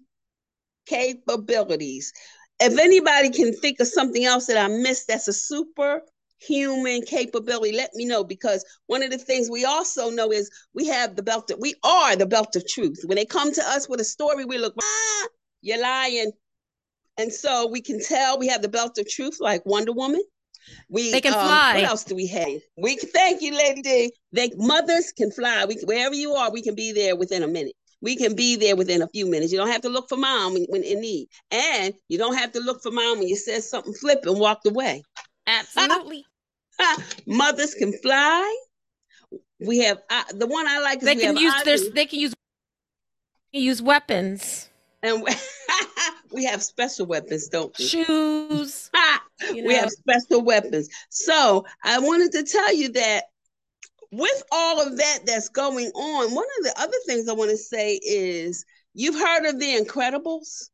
capabilities. 0.85 2.11
If 2.59 2.77
anybody 2.79 3.29
can 3.29 3.53
think 3.53 3.79
of 3.79 3.87
something 3.87 4.23
else 4.25 4.47
that 4.47 4.57
I 4.57 4.67
missed 4.67 5.07
that's 5.07 5.27
a 5.27 5.33
super 5.33 6.01
human 6.37 7.01
capability, 7.01 7.75
let 7.75 7.93
me 7.93 8.05
know 8.05 8.23
because 8.23 8.63
one 8.87 9.03
of 9.03 9.11
the 9.11 9.17
things 9.17 9.49
we 9.49 9.65
also 9.65 10.09
know 10.09 10.31
is 10.31 10.49
we 10.73 10.87
have 10.87 11.15
the 11.15 11.23
belt 11.23 11.51
of, 11.51 11.59
we 11.59 11.75
are 11.83 12.15
the 12.15 12.25
belt 12.25 12.55
of 12.55 12.67
truth. 12.67 13.01
When 13.05 13.15
they 13.17 13.25
come 13.25 13.53
to 13.53 13.63
us 13.69 13.89
with 13.89 13.99
a 13.99 14.05
story, 14.05 14.45
we 14.45 14.57
look, 14.57 14.73
ah, 14.81 15.27
you're 15.61 15.81
lying. 15.81 16.31
And 17.17 17.31
so 17.31 17.67
we 17.67 17.81
can 17.81 18.03
tell 18.03 18.37
we 18.37 18.47
have 18.47 18.61
the 18.61 18.69
belt 18.69 18.97
of 18.97 19.07
truth 19.09 19.37
like 19.39 19.65
Wonder 19.65 19.93
Woman. 19.93 20.21
We 20.89 21.11
they 21.11 21.21
can 21.21 21.33
um, 21.33 21.39
fly. 21.39 21.75
What 21.75 21.83
else 21.83 22.03
do 22.03 22.15
we 22.15 22.27
have? 22.27 22.61
We 22.77 22.97
thank 22.97 23.41
you, 23.41 23.55
Lady 23.55 23.81
D. 23.81 24.13
They 24.31 24.51
mothers 24.55 25.11
can 25.11 25.31
fly. 25.31 25.65
We 25.65 25.75
wherever 25.83 26.15
you 26.15 26.33
are, 26.33 26.51
we 26.51 26.61
can 26.61 26.75
be 26.75 26.91
there 26.91 27.15
within 27.15 27.43
a 27.43 27.47
minute. 27.47 27.73
We 28.01 28.15
can 28.15 28.35
be 28.35 28.55
there 28.55 28.75
within 28.75 29.01
a 29.01 29.07
few 29.07 29.25
minutes. 29.25 29.51
You 29.51 29.57
don't 29.57 29.71
have 29.71 29.81
to 29.81 29.89
look 29.89 30.09
for 30.09 30.17
mom 30.17 30.53
when, 30.53 30.65
when 30.69 30.83
in 30.83 31.01
need, 31.01 31.27
and 31.51 31.93
you 32.09 32.17
don't 32.17 32.35
have 32.35 32.51
to 32.53 32.59
look 32.59 32.81
for 32.83 32.91
mom 32.91 33.19
when 33.19 33.27
you 33.27 33.35
said 33.35 33.63
something 33.63 33.93
flip 33.93 34.19
and 34.23 34.39
walked 34.39 34.67
away. 34.67 35.03
Absolutely. 35.47 36.25
mothers 37.25 37.73
can 37.73 37.93
fly. 37.93 38.57
We 39.59 39.79
have 39.79 39.99
uh, 40.09 40.23
the 40.33 40.47
one 40.47 40.67
I 40.67 40.79
like. 40.79 40.99
they 40.99 41.15
can 41.15 41.37
use 41.37 41.53
their. 41.63 41.77
They 41.91 42.05
can 42.05 42.19
use. 42.19 42.33
Use 43.51 43.81
weapons. 43.81 44.69
And 45.05 45.27
we 46.31 46.45
have 46.45 46.63
special 46.63 47.05
weapons, 47.05 47.47
don't 47.47 47.77
we? 47.77 47.85
Shoes. 47.85 48.89
you 49.53 49.61
know. 49.61 49.67
We 49.67 49.75
have 49.75 49.89
special 49.91 50.43
weapons. 50.43 50.89
So 51.09 51.65
I 51.83 51.99
wanted 51.99 52.31
to 52.33 52.43
tell 52.43 52.73
you 52.73 52.91
that 52.93 53.25
with 54.11 54.43
all 54.51 54.81
of 54.81 54.97
that 54.97 55.19
that's 55.25 55.49
going 55.49 55.87
on, 55.87 56.33
one 56.33 56.45
of 56.59 56.65
the 56.65 56.73
other 56.79 56.97
things 57.05 57.27
I 57.27 57.33
want 57.33 57.51
to 57.51 57.57
say 57.57 57.99
is 58.03 58.65
you've 58.93 59.15
heard 59.15 59.45
of 59.45 59.59
the 59.59 59.77
Incredibles? 59.77 60.69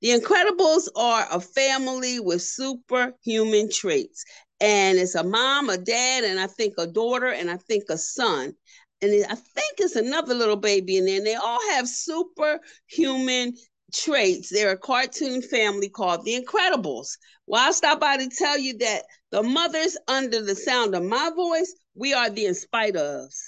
The 0.00 0.08
Incredibles 0.08 0.88
are 0.96 1.26
a 1.30 1.40
family 1.40 2.20
with 2.20 2.42
superhuman 2.42 3.70
traits. 3.70 4.24
And 4.60 4.98
it's 4.98 5.14
a 5.14 5.22
mom, 5.22 5.70
a 5.70 5.78
dad, 5.78 6.24
and 6.24 6.40
I 6.40 6.48
think 6.48 6.74
a 6.78 6.86
daughter, 6.86 7.28
and 7.28 7.48
I 7.48 7.58
think 7.58 7.84
a 7.90 7.98
son 7.98 8.54
and 9.00 9.24
I 9.26 9.34
think 9.34 9.74
it's 9.78 9.96
another 9.96 10.34
little 10.34 10.56
baby 10.56 10.96
in 10.96 11.06
there. 11.06 11.18
And 11.18 11.26
they 11.26 11.34
all 11.34 11.60
have 11.70 11.88
superhuman 11.88 13.54
traits. 13.94 14.50
They're 14.50 14.72
a 14.72 14.78
cartoon 14.78 15.42
family 15.42 15.88
called 15.88 16.24
The 16.24 16.40
Incredibles. 16.40 17.16
Well, 17.46 17.64
I'll 17.64 17.72
stop 17.72 18.00
by 18.00 18.16
to 18.16 18.28
tell 18.28 18.58
you 18.58 18.76
that 18.78 19.04
the 19.30 19.42
mothers 19.42 19.96
under 20.08 20.42
the 20.42 20.54
sound 20.54 20.94
of 20.94 21.04
my 21.04 21.30
voice, 21.34 21.74
we 21.94 22.12
are 22.12 22.28
the 22.28 22.46
in 22.46 22.54
spite 22.54 22.94
ofs. 22.94 23.38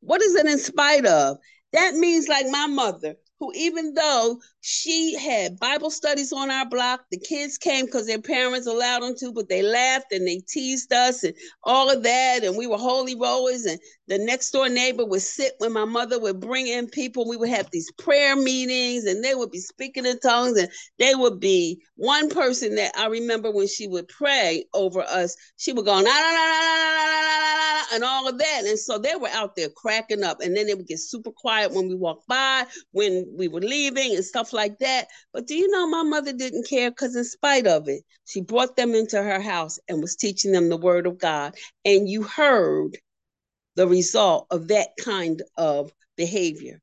What 0.00 0.22
is 0.22 0.34
it 0.34 0.46
in 0.46 0.58
spite 0.58 1.06
of? 1.06 1.38
That 1.72 1.94
means 1.94 2.28
like 2.28 2.46
my 2.48 2.66
mother, 2.66 3.14
who 3.44 3.52
even 3.54 3.94
though 3.94 4.40
she 4.60 5.14
had 5.14 5.58
Bible 5.58 5.90
studies 5.90 6.32
on 6.32 6.50
our 6.50 6.66
block, 6.68 7.02
the 7.10 7.18
kids 7.18 7.58
came 7.58 7.84
because 7.84 8.06
their 8.06 8.20
parents 8.20 8.66
allowed 8.66 9.02
them 9.02 9.14
to, 9.18 9.32
but 9.32 9.48
they 9.48 9.62
laughed 9.62 10.12
and 10.12 10.26
they 10.26 10.38
teased 10.48 10.92
us 10.92 11.22
and 11.22 11.34
all 11.64 11.90
of 11.90 12.02
that. 12.02 12.44
And 12.44 12.56
we 12.56 12.66
were 12.66 12.78
holy 12.78 13.14
rollers. 13.14 13.66
And 13.66 13.78
the 14.08 14.18
next 14.18 14.50
door 14.50 14.68
neighbor 14.68 15.04
would 15.04 15.22
sit 15.22 15.52
when 15.58 15.72
my 15.72 15.84
mother 15.84 16.18
would 16.18 16.40
bring 16.40 16.66
in 16.66 16.88
people. 16.88 17.28
We 17.28 17.36
would 17.36 17.50
have 17.50 17.70
these 17.70 17.90
prayer 17.92 18.36
meetings 18.36 19.04
and 19.04 19.22
they 19.22 19.34
would 19.34 19.50
be 19.50 19.60
speaking 19.60 20.06
in 20.06 20.18
tongues. 20.20 20.58
And 20.58 20.70
they 20.98 21.14
would 21.14 21.40
be 21.40 21.82
one 21.96 22.30
person 22.30 22.76
that 22.76 22.92
I 22.96 23.06
remember 23.06 23.50
when 23.50 23.68
she 23.68 23.86
would 23.86 24.08
pray 24.08 24.64
over 24.72 25.02
us, 25.02 25.36
she 25.56 25.72
would 25.72 25.84
go, 25.84 25.94
nah, 25.94 26.02
nah, 26.02 26.10
nah, 26.10 26.10
nah, 26.10 27.82
and 27.94 28.04
all 28.04 28.28
of 28.28 28.38
that. 28.38 28.62
And 28.64 28.78
so 28.78 28.98
they 28.98 29.14
were 29.16 29.28
out 29.28 29.56
there 29.56 29.68
cracking 29.68 30.22
up. 30.22 30.40
And 30.40 30.56
then 30.56 30.66
they 30.66 30.74
would 30.74 30.86
get 30.86 30.98
super 31.00 31.30
quiet 31.30 31.72
when 31.72 31.88
we 31.88 31.94
walked 31.94 32.26
by, 32.26 32.64
when 32.92 33.26
we 33.36 33.48
were 33.48 33.60
leaving 33.60 34.14
and 34.14 34.24
stuff 34.24 34.52
like 34.52 34.78
that. 34.78 35.08
But 35.32 35.46
do 35.46 35.54
you 35.54 35.70
know 35.70 35.86
my 35.88 36.02
mother 36.02 36.32
didn't 36.32 36.68
care 36.68 36.90
because, 36.90 37.16
in 37.16 37.24
spite 37.24 37.66
of 37.66 37.88
it, 37.88 38.02
she 38.26 38.40
brought 38.40 38.76
them 38.76 38.94
into 38.94 39.22
her 39.22 39.40
house 39.40 39.78
and 39.88 40.00
was 40.00 40.16
teaching 40.16 40.52
them 40.52 40.68
the 40.68 40.76
word 40.76 41.06
of 41.06 41.18
God. 41.18 41.54
And 41.84 42.08
you 42.08 42.22
heard 42.22 42.96
the 43.76 43.88
result 43.88 44.46
of 44.50 44.68
that 44.68 44.90
kind 44.98 45.42
of 45.56 45.92
behavior. 46.16 46.80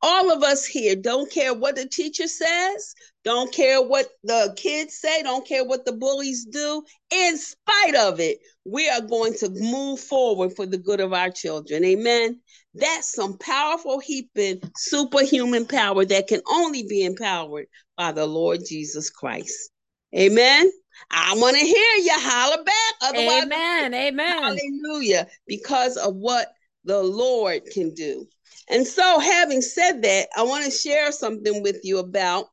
All 0.00 0.30
of 0.30 0.42
us 0.44 0.64
here 0.64 0.94
don't 0.94 1.30
care 1.30 1.52
what 1.52 1.74
the 1.74 1.86
teacher 1.86 2.28
says, 2.28 2.94
don't 3.24 3.52
care 3.52 3.82
what 3.82 4.08
the 4.22 4.54
kids 4.56 4.94
say, 4.94 5.22
don't 5.22 5.46
care 5.46 5.64
what 5.64 5.84
the 5.84 5.92
bullies 5.92 6.44
do. 6.44 6.84
In 7.10 7.36
spite 7.36 7.96
of 7.96 8.20
it, 8.20 8.38
we 8.64 8.88
are 8.88 9.00
going 9.00 9.34
to 9.34 9.50
move 9.50 9.98
forward 9.98 10.54
for 10.54 10.66
the 10.66 10.78
good 10.78 11.00
of 11.00 11.12
our 11.12 11.30
children. 11.30 11.84
Amen. 11.84 12.40
That's 12.74 13.12
some 13.12 13.38
powerful 13.38 13.98
heaping 13.98 14.60
superhuman 14.76 15.66
power 15.66 16.04
that 16.04 16.28
can 16.28 16.42
only 16.50 16.84
be 16.84 17.04
empowered 17.04 17.66
by 17.96 18.12
the 18.12 18.26
Lord 18.26 18.60
Jesus 18.68 19.10
Christ. 19.10 19.70
Amen. 20.16 20.70
I 21.10 21.34
want 21.36 21.56
to 21.56 21.64
hear 21.64 21.74
you 21.74 22.12
holler 22.14 22.62
back. 22.62 22.94
Otherwise, 23.02 23.44
amen. 23.44 23.94
Amen. 23.94 24.42
Hallelujah. 24.42 25.26
Because 25.46 25.96
of 25.96 26.14
what 26.14 26.52
the 26.84 27.02
Lord 27.02 27.62
can 27.72 27.94
do. 27.94 28.26
And 28.70 28.86
so, 28.86 29.18
having 29.18 29.62
said 29.62 30.02
that, 30.02 30.28
I 30.36 30.42
want 30.42 30.64
to 30.64 30.70
share 30.70 31.10
something 31.12 31.62
with 31.62 31.80
you 31.84 31.98
about 31.98 32.46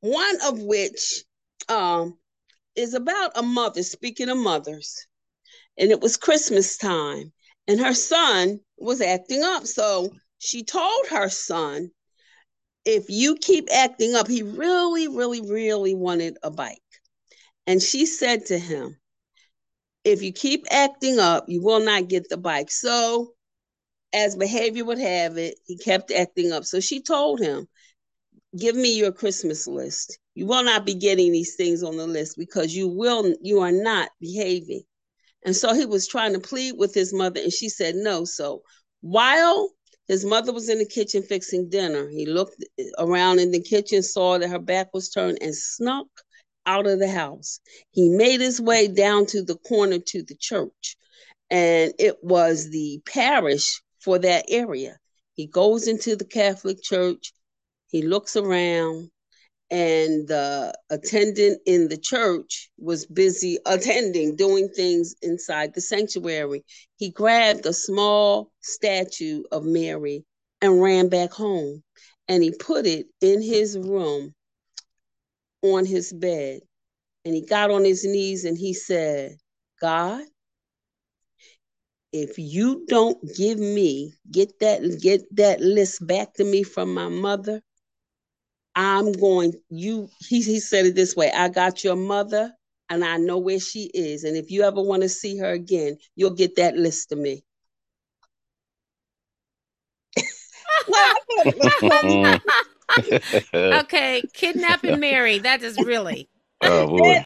one 0.00 0.36
of 0.46 0.60
which 0.60 1.24
um, 1.68 2.18
is 2.74 2.94
about 2.94 3.32
a 3.36 3.42
mother, 3.42 3.82
speaking 3.82 4.28
of 4.28 4.36
mothers. 4.36 5.06
And 5.78 5.90
it 5.90 6.00
was 6.00 6.16
Christmas 6.16 6.76
time, 6.76 7.32
and 7.66 7.80
her 7.80 7.94
son 7.94 8.60
was 8.78 9.00
acting 9.00 9.42
up. 9.42 9.66
So 9.66 10.10
she 10.38 10.62
told 10.62 11.06
her 11.08 11.28
son, 11.28 11.90
if 12.84 13.06
you 13.08 13.36
keep 13.36 13.68
acting 13.72 14.14
up, 14.14 14.28
he 14.28 14.42
really, 14.42 15.08
really, 15.08 15.40
really 15.40 15.94
wanted 15.94 16.36
a 16.42 16.50
bike. 16.50 16.78
And 17.66 17.82
she 17.82 18.06
said 18.06 18.46
to 18.46 18.58
him, 18.58 18.96
if 20.04 20.22
you 20.22 20.32
keep 20.32 20.66
acting 20.70 21.18
up, 21.18 21.46
you 21.48 21.62
will 21.62 21.80
not 21.80 22.08
get 22.08 22.28
the 22.28 22.36
bike. 22.36 22.70
So, 22.70 23.32
as 24.12 24.36
behavior 24.36 24.84
would 24.84 24.98
have 24.98 25.36
it, 25.36 25.58
he 25.66 25.76
kept 25.76 26.10
acting 26.10 26.52
up. 26.52 26.64
So 26.64 26.80
she 26.80 27.02
told 27.02 27.40
him, 27.40 27.68
Give 28.58 28.74
me 28.76 28.96
your 28.96 29.12
Christmas 29.12 29.66
list. 29.66 30.18
You 30.34 30.46
will 30.46 30.62
not 30.62 30.86
be 30.86 30.94
getting 30.94 31.32
these 31.32 31.56
things 31.56 31.82
on 31.82 31.96
the 31.96 32.06
list 32.06 32.38
because 32.38 32.74
you 32.74 32.88
will 32.88 33.34
you 33.42 33.60
are 33.60 33.72
not 33.72 34.10
behaving. 34.20 34.82
And 35.44 35.54
so 35.54 35.74
he 35.74 35.84
was 35.84 36.08
trying 36.08 36.32
to 36.32 36.40
plead 36.40 36.74
with 36.78 36.94
his 36.94 37.12
mother, 37.12 37.40
and 37.40 37.52
she 37.52 37.68
said 37.68 37.94
no. 37.94 38.24
So 38.24 38.62
while 39.00 39.70
his 40.08 40.24
mother 40.24 40.52
was 40.52 40.68
in 40.68 40.78
the 40.78 40.86
kitchen 40.86 41.22
fixing 41.22 41.68
dinner, 41.68 42.08
he 42.08 42.26
looked 42.26 42.64
around 42.98 43.40
in 43.40 43.50
the 43.50 43.60
kitchen, 43.60 44.02
saw 44.02 44.38
that 44.38 44.48
her 44.48 44.58
back 44.58 44.88
was 44.94 45.10
turned, 45.10 45.38
and 45.40 45.54
snuck 45.54 46.06
out 46.64 46.86
of 46.86 46.98
the 46.98 47.10
house. 47.10 47.60
He 47.90 48.08
made 48.08 48.40
his 48.40 48.60
way 48.60 48.88
down 48.88 49.26
to 49.26 49.42
the 49.42 49.56
corner 49.56 49.98
to 49.98 50.22
the 50.22 50.36
church, 50.36 50.96
and 51.50 51.92
it 51.98 52.16
was 52.22 52.70
the 52.70 53.00
parish 53.06 53.82
for 54.06 54.20
that 54.20 54.44
area. 54.48 54.96
He 55.34 55.48
goes 55.48 55.88
into 55.88 56.14
the 56.14 56.24
Catholic 56.24 56.80
church, 56.80 57.32
he 57.88 58.02
looks 58.02 58.36
around, 58.36 59.10
and 59.68 60.28
the 60.28 60.72
attendant 60.90 61.60
in 61.66 61.88
the 61.88 61.96
church 61.96 62.70
was 62.78 63.04
busy 63.04 63.58
attending, 63.66 64.36
doing 64.36 64.68
things 64.68 65.16
inside 65.22 65.74
the 65.74 65.80
sanctuary. 65.80 66.64
He 66.98 67.10
grabbed 67.10 67.66
a 67.66 67.72
small 67.72 68.52
statue 68.60 69.42
of 69.50 69.64
Mary 69.64 70.24
and 70.62 70.80
ran 70.80 71.08
back 71.08 71.32
home, 71.32 71.82
and 72.28 72.44
he 72.44 72.52
put 72.52 72.86
it 72.86 73.06
in 73.20 73.42
his 73.42 73.76
room 73.76 74.32
on 75.62 75.84
his 75.84 76.12
bed. 76.12 76.60
And 77.24 77.34
he 77.34 77.44
got 77.44 77.72
on 77.72 77.84
his 77.84 78.04
knees 78.04 78.44
and 78.44 78.56
he 78.56 78.72
said, 78.72 79.32
God, 79.80 80.22
if 82.22 82.38
you 82.38 82.84
don't 82.88 83.18
give 83.36 83.58
me 83.58 84.14
get 84.30 84.58
that 84.60 84.98
get 85.02 85.22
that 85.36 85.60
list 85.60 86.06
back 86.06 86.32
to 86.34 86.44
me 86.44 86.62
from 86.62 86.92
my 86.92 87.08
mother 87.08 87.62
I'm 88.76 89.12
going, 89.12 89.54
you, 89.70 90.10
he, 90.18 90.42
he 90.42 90.60
said 90.60 90.84
it 90.84 90.94
this 90.94 91.16
way 91.16 91.32
I 91.32 91.48
got 91.48 91.82
your 91.82 91.96
mother 91.96 92.52
and 92.90 93.02
I 93.02 93.16
know 93.16 93.38
where 93.38 93.58
she 93.58 93.90
is. 93.94 94.22
And 94.22 94.36
if 94.36 94.50
you 94.50 94.64
ever 94.64 94.82
want 94.82 95.02
to 95.02 95.08
see 95.08 95.38
her 95.38 95.50
again, 95.50 95.96
you'll 96.14 96.34
get 96.34 96.56
that 96.56 96.76
list 96.76 97.08
to 97.08 97.16
me. 97.16 97.42
okay, 103.54 104.24
kidnapping 104.34 105.00
Mary. 105.00 105.38
That 105.38 105.62
is 105.62 105.80
really. 105.80 106.28
Oh 106.62 106.86
boy. 106.96 107.22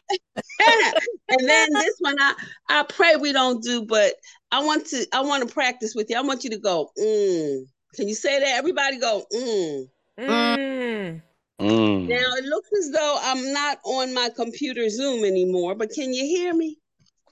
and 1.29 1.47
then 1.47 1.69
this 1.73 1.95
one 1.99 2.15
I 2.19 2.33
I 2.69 2.83
pray 2.83 3.15
we 3.15 3.31
don't 3.31 3.63
do, 3.63 3.85
but 3.85 4.13
I 4.51 4.63
want 4.63 4.87
to 4.87 5.05
I 5.13 5.21
want 5.21 5.47
to 5.47 5.53
practice 5.53 5.93
with 5.95 6.09
you. 6.09 6.17
I 6.17 6.21
want 6.21 6.43
you 6.43 6.49
to 6.51 6.59
go, 6.59 6.91
mm. 6.99 7.63
Can 7.95 8.07
you 8.07 8.15
say 8.15 8.39
that? 8.39 8.55
Everybody 8.57 8.99
go, 8.99 9.25
mm. 9.33 9.85
Mm. 10.19 11.21
Mm. 11.59 12.07
Now 12.07 12.33
it 12.37 12.45
looks 12.45 12.69
as 12.79 12.91
though 12.91 13.17
I'm 13.21 13.53
not 13.53 13.79
on 13.85 14.13
my 14.13 14.29
computer 14.35 14.89
Zoom 14.89 15.23
anymore, 15.23 15.75
but 15.75 15.91
can 15.91 16.13
you 16.13 16.25
hear 16.25 16.53
me? 16.53 16.77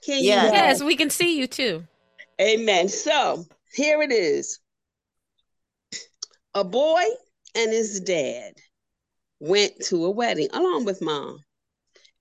Can 0.06 0.20
you? 0.20 0.30
Yes, 0.30 0.52
yes 0.54 0.84
we 0.84 0.96
can 0.96 1.10
see 1.10 1.38
you 1.38 1.48
too. 1.48 1.86
Amen. 2.40 2.88
So 2.90 3.46
here 3.74 4.02
it 4.02 4.12
is. 4.12 4.60
A 6.54 6.64
boy 6.64 7.04
and 7.56 7.72
his 7.72 8.00
dad 8.00 8.54
went 9.40 9.74
to 9.86 10.06
a 10.06 10.12
wedding 10.12 10.50
along 10.54 10.86
with 10.86 11.02
mom. 11.02 11.40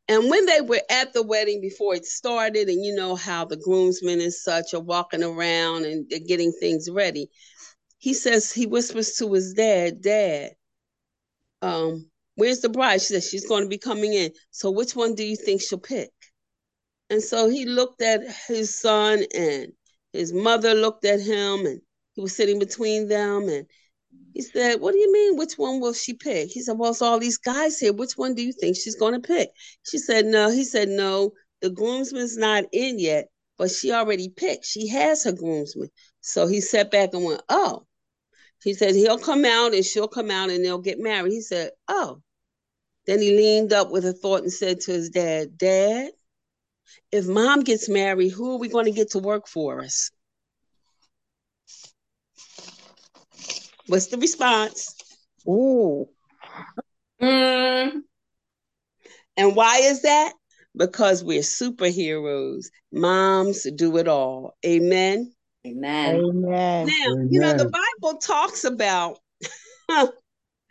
And 0.08 0.30
when 0.30 0.46
they 0.46 0.62
were 0.62 0.80
at 0.90 1.12
the 1.12 1.22
wedding 1.22 1.60
before 1.60 1.94
it 1.94 2.06
started, 2.06 2.68
and 2.68 2.82
you 2.82 2.94
know 2.94 3.14
how 3.14 3.44
the 3.44 3.58
groomsmen 3.58 4.20
and 4.20 4.32
such 4.32 4.72
are 4.72 4.80
walking 4.80 5.22
around 5.22 5.84
and 5.84 6.08
getting 6.26 6.52
things 6.52 6.88
ready, 6.90 7.28
he 7.98 8.14
says, 8.14 8.50
he 8.50 8.66
whispers 8.66 9.12
to 9.16 9.32
his 9.32 9.52
dad, 9.52 10.00
Dad, 10.00 10.52
um, 11.60 12.10
where's 12.36 12.60
the 12.60 12.68
bride? 12.68 13.02
She 13.02 13.14
said, 13.14 13.24
she's 13.24 13.46
going 13.46 13.64
to 13.64 13.68
be 13.68 13.78
coming 13.78 14.14
in. 14.14 14.32
So 14.50 14.70
which 14.70 14.96
one 14.96 15.14
do 15.14 15.24
you 15.24 15.36
think 15.36 15.60
she'll 15.60 15.78
pick? 15.78 16.10
And 17.10 17.22
so 17.22 17.48
he 17.48 17.64
looked 17.64 18.00
at 18.00 18.20
his 18.46 18.78
son 18.78 19.24
and 19.34 19.72
his 20.12 20.32
mother 20.32 20.74
looked 20.74 21.04
at 21.04 21.20
him 21.20 21.66
and 21.66 21.80
he 22.12 22.20
was 22.20 22.34
sitting 22.34 22.58
between 22.58 23.08
them 23.08 23.48
and 23.48 23.66
he 24.34 24.42
said, 24.42 24.80
What 24.80 24.92
do 24.92 24.98
you 24.98 25.12
mean? 25.12 25.36
Which 25.36 25.54
one 25.54 25.80
will 25.80 25.92
she 25.92 26.14
pick? 26.14 26.50
He 26.50 26.62
said, 26.62 26.78
Well, 26.78 26.92
it's 26.92 27.02
all 27.02 27.18
these 27.18 27.38
guys 27.38 27.78
here. 27.78 27.92
Which 27.92 28.12
one 28.12 28.34
do 28.34 28.42
you 28.42 28.52
think 28.52 28.76
she's 28.76 28.96
going 28.96 29.14
to 29.14 29.26
pick? 29.26 29.50
She 29.82 29.98
said, 29.98 30.26
No. 30.26 30.50
He 30.50 30.64
said, 30.64 30.88
No, 30.88 31.32
the 31.60 31.70
groomsman's 31.70 32.36
not 32.36 32.64
in 32.72 32.98
yet, 32.98 33.28
but 33.56 33.70
she 33.70 33.92
already 33.92 34.28
picked. 34.28 34.64
She 34.64 34.86
has 34.88 35.24
her 35.24 35.32
groomsman. 35.32 35.90
So 36.20 36.46
he 36.46 36.60
sat 36.60 36.90
back 36.90 37.10
and 37.14 37.24
went, 37.24 37.42
Oh, 37.48 37.86
he 38.62 38.74
said 38.74 38.94
he'll 38.94 39.18
come 39.18 39.44
out 39.44 39.74
and 39.74 39.84
she'll 39.84 40.08
come 40.08 40.30
out 40.30 40.50
and 40.50 40.64
they'll 40.64 40.78
get 40.78 40.98
married. 41.00 41.32
He 41.32 41.40
said, 41.40 41.70
Oh. 41.88 42.22
Then 43.06 43.22
he 43.22 43.36
leaned 43.36 43.72
up 43.72 43.90
with 43.90 44.04
a 44.04 44.12
thought 44.12 44.42
and 44.42 44.52
said 44.52 44.80
to 44.80 44.92
his 44.92 45.08
dad, 45.08 45.56
Dad, 45.56 46.10
if 47.10 47.26
mom 47.26 47.60
gets 47.60 47.88
married, 47.88 48.30
who 48.30 48.52
are 48.52 48.58
we 48.58 48.68
going 48.68 48.84
to 48.84 48.92
get 48.92 49.12
to 49.12 49.18
work 49.18 49.48
for 49.48 49.80
us? 49.80 50.10
What's 53.88 54.06
the 54.06 54.18
response? 54.18 54.94
Ooh. 55.48 56.08
Mm. 57.20 58.02
And 59.36 59.56
why 59.56 59.78
is 59.78 60.02
that? 60.02 60.34
Because 60.76 61.24
we're 61.24 61.40
superheroes. 61.40 62.66
Moms 62.92 63.66
do 63.74 63.96
it 63.96 64.06
all. 64.06 64.56
Amen. 64.64 65.32
Amen. 65.66 66.14
Amen. 66.14 66.86
Now, 66.86 67.12
Amen. 67.12 67.28
you 67.30 67.40
know, 67.40 67.56
the 67.56 67.72
Bible 68.02 68.18
talks 68.18 68.64
about 68.64 69.18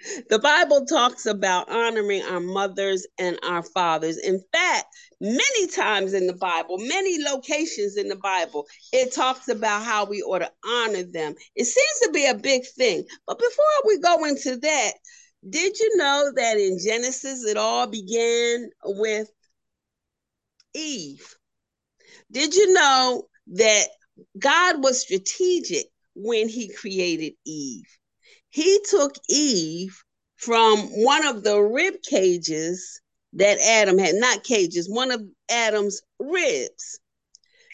the 0.30 0.40
Bible 0.40 0.86
talks 0.86 1.26
about 1.26 1.70
honoring 1.70 2.24
our 2.24 2.40
mothers 2.40 3.06
and 3.18 3.40
our 3.44 3.64
fathers. 3.64 4.18
In 4.18 4.42
fact, 4.54 4.86
many 5.20 5.68
times 5.68 6.14
in 6.14 6.28
the 6.28 6.34
Bible, 6.34 6.78
many 6.78 7.22
locations 7.24 7.98
in 7.98 8.08
the 8.08 8.16
Bible, 8.16 8.66
it 8.92 9.14
talks 9.14 9.48
about 9.48 9.84
how 9.84 10.06
we 10.06 10.22
ought 10.22 10.40
to 10.40 10.52
honor 10.66 11.04
them. 11.04 11.36
It 11.56 11.66
seems 11.66 12.00
to 12.04 12.12
be 12.12 12.28
a 12.28 12.36
big 12.36 12.64
thing. 12.76 13.06
But 13.26 13.40
before 13.40 13.66
we 13.86 14.00
go 14.00 14.26
into 14.26 14.58
that, 14.58 14.92
did 15.48 15.80
you 15.80 15.98
know 15.98 16.32
that 16.36 16.58
in 16.58 16.80
Genesis 16.84 17.46
it 17.46 17.58
all 17.58 17.88
began 17.88 18.70
with 18.84 19.30
Eve? 20.74 21.36
Did 22.32 22.56
you 22.56 22.74
know 22.74 23.28
that 23.54 23.88
God 24.38 24.84
was 24.84 25.02
strategic 25.02 25.86
when 26.16 26.50
he 26.50 26.74
created 26.74 27.34
Eve. 27.46 27.88
He 28.50 28.80
took 28.90 29.16
Eve 29.30 30.04
from 30.38 30.80
one 31.04 31.26
of 31.26 31.44
the 31.44 31.60
rib 31.62 32.02
cages 32.04 33.02
that 33.34 33.60
Adam 33.60 33.98
had, 33.98 34.16
not 34.16 34.44
cages, 34.44 34.90
one 34.90 35.12
of 35.12 35.22
Adam's 35.50 36.02
ribs. 36.20 37.00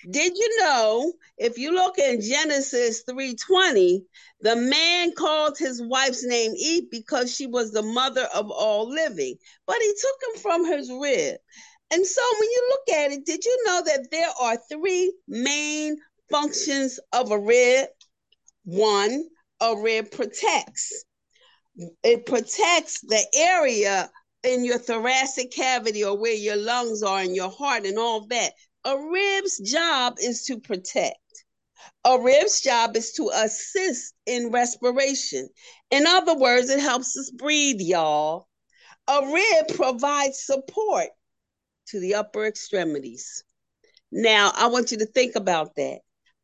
Did 0.10 0.36
you 0.36 0.58
know 0.60 1.14
if 1.38 1.58
you 1.58 1.72
look 1.72 1.98
in 1.98 2.20
Genesis 2.20 3.04
3:20, 3.04 4.04
the 4.42 4.56
man 4.56 5.14
called 5.14 5.58
his 5.58 5.82
wife's 5.82 6.26
name 6.26 6.54
Eve 6.58 6.90
because 6.92 7.34
she 7.34 7.48
was 7.48 7.72
the 7.72 7.84
mother 7.84 8.28
of 8.34 8.52
all 8.52 8.90
living, 8.90 9.38
but 9.66 9.78
he 9.82 9.94
took 9.94 10.36
him 10.36 10.42
from 10.42 10.66
his 10.66 10.92
rib. 10.92 11.40
And 11.92 12.06
so 12.06 12.22
when 12.40 12.50
you 12.50 12.68
look 12.70 12.98
at 12.98 13.12
it, 13.12 13.26
did 13.26 13.46
you 13.46 13.64
know 13.66 13.82
that 13.86 14.12
there 14.12 14.32
are 14.42 14.58
three 14.70 15.14
main 15.28 15.98
functions 16.30 17.00
of 17.14 17.32
a 17.32 17.40
rib 17.40 17.88
one, 18.66 19.30
a 19.64 19.82
rib 19.82 20.12
protects. 20.12 21.06
It 22.04 22.26
protects 22.26 23.00
the 23.02 23.26
area 23.34 24.12
in 24.44 24.66
your 24.66 24.78
thoracic 24.78 25.52
cavity 25.52 26.04
or 26.04 26.20
where 26.20 26.34
your 26.34 26.58
lungs 26.58 27.02
are 27.02 27.22
and 27.22 27.36
your 27.36 27.50
heart 27.50 27.86
and 27.86 27.98
all 27.98 28.28
that. 28.28 28.52
A 28.84 28.98
rib's 29.00 29.60
job 29.60 30.18
is 30.22 30.44
to 30.46 30.60
protect. 30.60 31.18
A 32.04 32.20
rib's 32.20 32.60
job 32.62 32.98
is 32.98 33.14
to 33.14 33.32
assist 33.34 34.14
in 34.26 34.52
respiration. 34.52 35.48
In 35.90 36.06
other 36.06 36.36
words, 36.38 36.70
it 36.70 36.80
helps 36.80 37.18
us 37.18 37.32
breathe, 37.32 37.80
y'all. 37.80 38.48
A 39.08 39.26
rib 39.26 39.68
provides 39.76 40.46
support 40.46 41.08
to 41.88 42.00
the 42.02 42.16
upper 42.16 42.46
extremities. 42.46 43.44
Now, 44.12 44.52
I 44.56 44.68
want 44.68 44.92
you 44.92 44.98
to 44.98 45.06
think 45.06 45.36
about 45.36 45.76
that. 45.76 46.00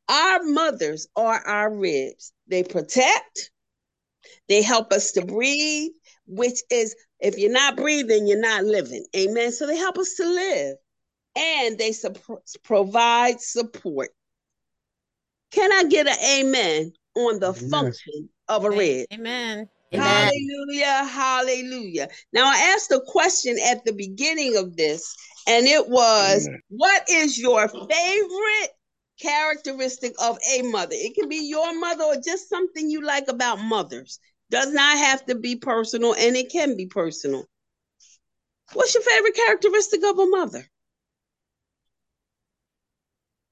Our 0.08 0.44
mothers 0.44 1.08
are 1.16 1.40
our 1.46 1.74
ribs. 1.74 2.34
They 2.50 2.64
protect, 2.64 3.52
they 4.48 4.62
help 4.62 4.92
us 4.92 5.12
to 5.14 5.26
breathe, 5.26 5.92
which 6.26 6.60
is 6.72 6.96
if 7.20 7.38
you're 7.38 7.52
not 7.52 7.78
breathing, 7.78 8.28
you're 8.28 8.42
not 8.42 8.66
living. 8.66 9.06
Amen. 9.16 9.52
So 9.52 9.68
they 9.68 9.78
help 9.78 9.98
us 9.98 10.16
to 10.16 10.26
live 10.28 10.76
and 11.36 11.78
they 11.78 11.92
su- 11.92 12.14
provide 12.64 13.40
support. 13.40 14.10
Can 15.52 15.72
I 15.72 15.84
get 15.90 16.08
an 16.08 16.18
amen 16.40 16.94
on 17.16 17.40
the 17.40 17.54
yes. 17.54 17.70
function 17.70 18.30
of 18.48 18.66
a 18.66 18.70
red. 18.70 19.06
Amen. 19.14 19.70
Hallelujah. 19.92 21.06
Hallelujah. 21.06 22.10
Now, 22.34 22.46
I 22.46 22.74
asked 22.76 22.92
a 22.92 23.02
question 23.06 23.58
at 23.68 23.86
the 23.86 23.94
beginning 23.94 24.58
of 24.58 24.76
this, 24.76 25.16
and 25.48 25.66
it 25.66 25.88
was 25.90 26.48
Amen. 26.48 26.62
What 26.70 27.10
is 27.10 27.38
your 27.38 27.68
favorite 27.68 28.70
characteristic 29.20 30.14
of 30.22 30.38
a 30.56 30.62
mother? 30.64 30.96
It 30.96 31.16
can 31.16 31.30
be 31.30 31.48
your 31.48 31.78
mother 31.80 32.04
or 32.04 32.16
just 32.16 32.50
something 32.50 32.90
you 32.90 33.02
like 33.02 33.28
about 33.28 33.60
mothers. 33.60 34.20
Does 34.50 34.74
not 34.74 34.98
have 34.98 35.26
to 35.28 35.36
be 35.36 35.56
personal, 35.56 36.16
and 36.16 36.36
it 36.36 36.52
can 36.52 36.76
be 36.76 36.88
personal. 36.88 37.46
What's 38.74 38.94
your 38.94 39.04
favorite 39.04 39.36
characteristic 39.36 40.04
of 40.04 40.18
a 40.18 40.26
mother? 40.26 40.66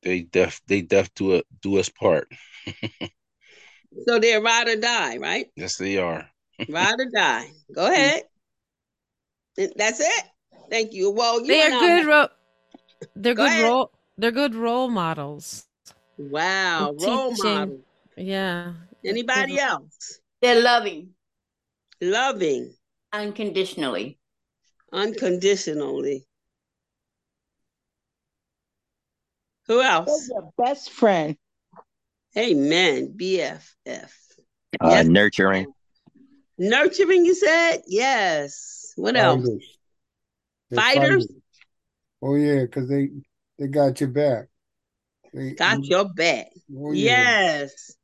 They 0.04 0.22
def 0.22 0.62
they 0.68 0.82
def 0.82 1.14
do 1.16 1.36
a, 1.36 1.44
do 1.62 1.78
us 1.78 1.90
part. 1.90 2.32
so 4.08 4.20
they're 4.20 4.42
ride 4.42 4.70
or 4.70 4.76
die, 4.76 5.18
right? 5.18 5.48
Yes, 5.56 5.78
they 5.78 5.98
are. 5.98 6.30
ride 6.70 7.00
or 7.00 7.10
die. 7.14 7.52
Go 7.74 7.84
mm-hmm. 7.84 7.94
ahead. 7.94 8.24
That's 9.76 10.00
it. 10.00 10.24
Thank 10.70 10.94
you. 10.94 11.12
Well, 11.12 11.42
you 11.42 11.48
they 11.48 11.62
are 11.64 11.80
good. 11.80 12.06
Ro- 12.06 12.28
they're 13.16 13.34
Go 13.34 13.44
good 13.44 13.52
ahead. 13.52 13.64
role. 13.64 13.92
They're 14.18 14.32
good 14.32 14.56
role 14.56 14.90
models. 14.90 15.66
Wow, 16.18 16.96
role 17.00 17.36
model. 17.38 17.80
Yeah. 18.16 18.74
Anybody 19.06 19.60
else? 19.60 20.20
They're 20.42 20.62
loving. 20.62 21.10
Loving. 22.02 22.74
Unconditionally. 23.14 24.18
Unconditionally. 24.92 26.26
Who 29.68 29.82
else? 29.82 30.30
Your 30.32 30.52
best 30.58 30.92
friend. 30.92 31.38
Amen. 32.36 33.14
BFF. 33.16 33.62
Uh, 33.86 34.08
yes. 34.84 35.06
Nurturing. 35.08 35.68
Nurturing, 36.58 37.26
you 37.26 37.36
said? 37.36 37.82
Yes. 37.88 38.94
What 38.96 39.16
else? 39.16 39.48
Fighters. 40.74 40.96
Fighters? 40.96 41.28
Oh 42.22 42.36
yeah, 42.36 42.62
because 42.62 42.90
they 42.90 43.10
they 43.58 43.68
got 43.68 44.00
your 44.00 44.10
back. 44.10 44.48
They, 45.34 45.52
got 45.52 45.84
your 45.84 46.10
back. 46.14 46.48
Oh, 46.76 46.92
yeah. 46.92 47.42
Yes. 47.64 47.96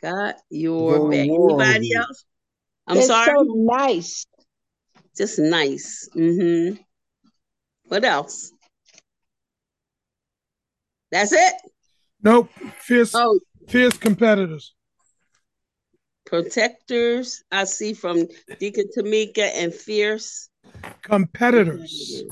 Got 0.00 0.36
your 0.50 1.10
back. 1.10 1.18
Anybody 1.20 1.94
else? 1.94 2.24
I'm 2.86 2.96
They're 2.96 3.06
sorry. 3.06 3.26
So 3.26 3.44
nice. 3.56 4.26
Just 5.16 5.38
nice. 5.38 6.08
Mm-hmm. 6.14 6.80
What 7.84 8.04
else? 8.04 8.52
That's 11.10 11.32
it. 11.32 11.54
Nope. 12.22 12.50
Fierce. 12.80 13.14
Oh. 13.14 13.40
Fierce 13.68 13.96
competitors. 13.96 14.74
Protectors. 16.24 17.42
I 17.50 17.64
see 17.64 17.94
from 17.94 18.26
Deacon 18.58 18.86
Tamika 18.96 19.50
and 19.54 19.74
fierce 19.74 20.48
competitors. 21.02 22.22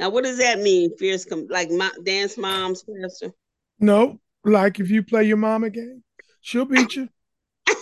Now, 0.00 0.08
what 0.08 0.24
does 0.24 0.38
that 0.38 0.58
mean? 0.60 0.96
Fierce, 0.96 1.26
com- 1.26 1.46
like 1.50 1.70
my, 1.70 1.90
dance 2.02 2.38
moms, 2.38 2.82
Pastor? 2.82 3.34
No, 3.78 4.18
like 4.44 4.80
if 4.80 4.88
you 4.88 5.02
play 5.02 5.24
your 5.24 5.36
mama 5.36 5.68
game, 5.68 6.02
she'll 6.40 6.64
beat 6.64 6.96
you. 6.96 7.10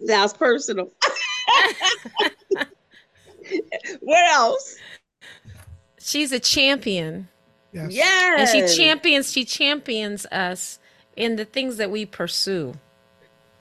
That's 0.00 0.32
personal. 0.32 0.90
what 4.00 4.30
else? 4.30 4.76
She's 5.98 6.32
a 6.32 6.40
champion. 6.40 7.28
Yes. 7.74 7.92
yes. 7.92 8.54
And 8.54 8.68
she 8.70 8.74
champions, 8.74 9.30
she 9.30 9.44
champions 9.44 10.24
us 10.26 10.78
in 11.16 11.36
the 11.36 11.44
things 11.44 11.76
that 11.76 11.90
we 11.90 12.06
pursue. 12.06 12.72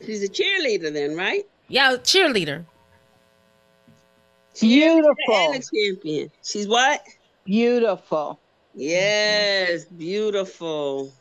She's 0.06 0.24
a 0.24 0.30
cheerleader 0.30 0.94
then, 0.94 1.18
right? 1.18 1.44
Yeah, 1.68 1.98
cheerleader. 1.98 2.64
Beautiful. 4.60 5.54
Champion. 5.74 6.32
She's 6.44 6.68
what? 6.68 7.02
Beautiful. 7.46 8.40
Yes, 8.74 9.86
beautiful. 9.86 11.12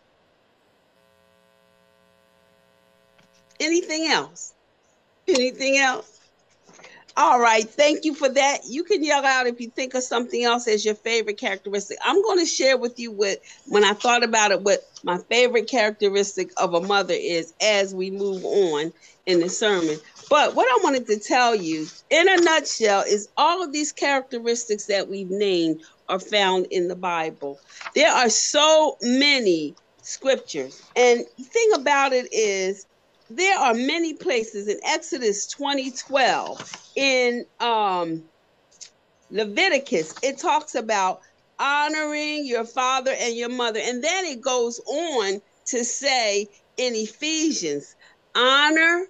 Anything 3.58 4.06
else? 4.06 4.54
Anything 5.28 5.78
else? 5.78 6.20
All 7.16 7.40
right, 7.40 7.68
thank 7.68 8.04
you 8.04 8.14
for 8.14 8.28
that. 8.28 8.60
You 8.66 8.84
can 8.84 9.02
yell 9.02 9.24
out 9.26 9.46
if 9.46 9.60
you 9.60 9.68
think 9.68 9.94
of 9.94 10.02
something 10.02 10.44
else 10.44 10.68
as 10.68 10.84
your 10.84 10.94
favorite 10.94 11.38
characteristic. 11.38 11.98
I'm 12.04 12.22
going 12.22 12.38
to 12.38 12.46
share 12.46 12.78
with 12.78 12.98
you 12.98 13.10
what 13.10 13.42
when 13.66 13.84
I 13.84 13.92
thought 13.92 14.22
about 14.22 14.52
it 14.52 14.62
what 14.62 14.80
my 15.02 15.18
favorite 15.18 15.68
characteristic 15.68 16.50
of 16.56 16.72
a 16.72 16.80
mother 16.80 17.14
is 17.14 17.52
as 17.60 17.94
we 17.94 18.10
move 18.10 18.44
on 18.44 18.92
in 19.26 19.40
the 19.40 19.48
sermon. 19.48 19.98
But 20.30 20.54
what 20.54 20.68
I 20.68 20.78
wanted 20.84 21.08
to 21.08 21.18
tell 21.18 21.56
you 21.56 21.88
in 22.08 22.28
a 22.28 22.36
nutshell 22.36 23.02
is 23.02 23.28
all 23.36 23.64
of 23.64 23.72
these 23.72 23.90
characteristics 23.90 24.86
that 24.86 25.08
we've 25.08 25.30
named 25.30 25.82
are 26.08 26.20
found 26.20 26.66
in 26.70 26.86
the 26.86 26.94
Bible. 26.94 27.58
There 27.96 28.10
are 28.10 28.30
so 28.30 28.96
many 29.02 29.74
scriptures. 30.02 30.82
And 30.94 31.26
the 31.36 31.44
thing 31.44 31.70
about 31.74 32.12
it 32.12 32.32
is 32.32 32.86
there 33.28 33.58
are 33.58 33.74
many 33.74 34.14
places 34.14 34.68
in 34.68 34.78
Exodus 34.84 35.46
2012, 35.46 36.92
in 36.94 37.44
um, 37.58 38.22
Leviticus, 39.32 40.14
it 40.22 40.38
talks 40.38 40.76
about 40.76 41.22
honoring 41.58 42.46
your 42.46 42.64
father 42.64 43.14
and 43.18 43.34
your 43.34 43.48
mother. 43.48 43.80
And 43.82 44.02
then 44.02 44.24
it 44.26 44.40
goes 44.40 44.80
on 44.86 45.42
to 45.66 45.84
say 45.84 46.48
in 46.76 46.94
Ephesians, 46.94 47.96
honor, 48.34 49.06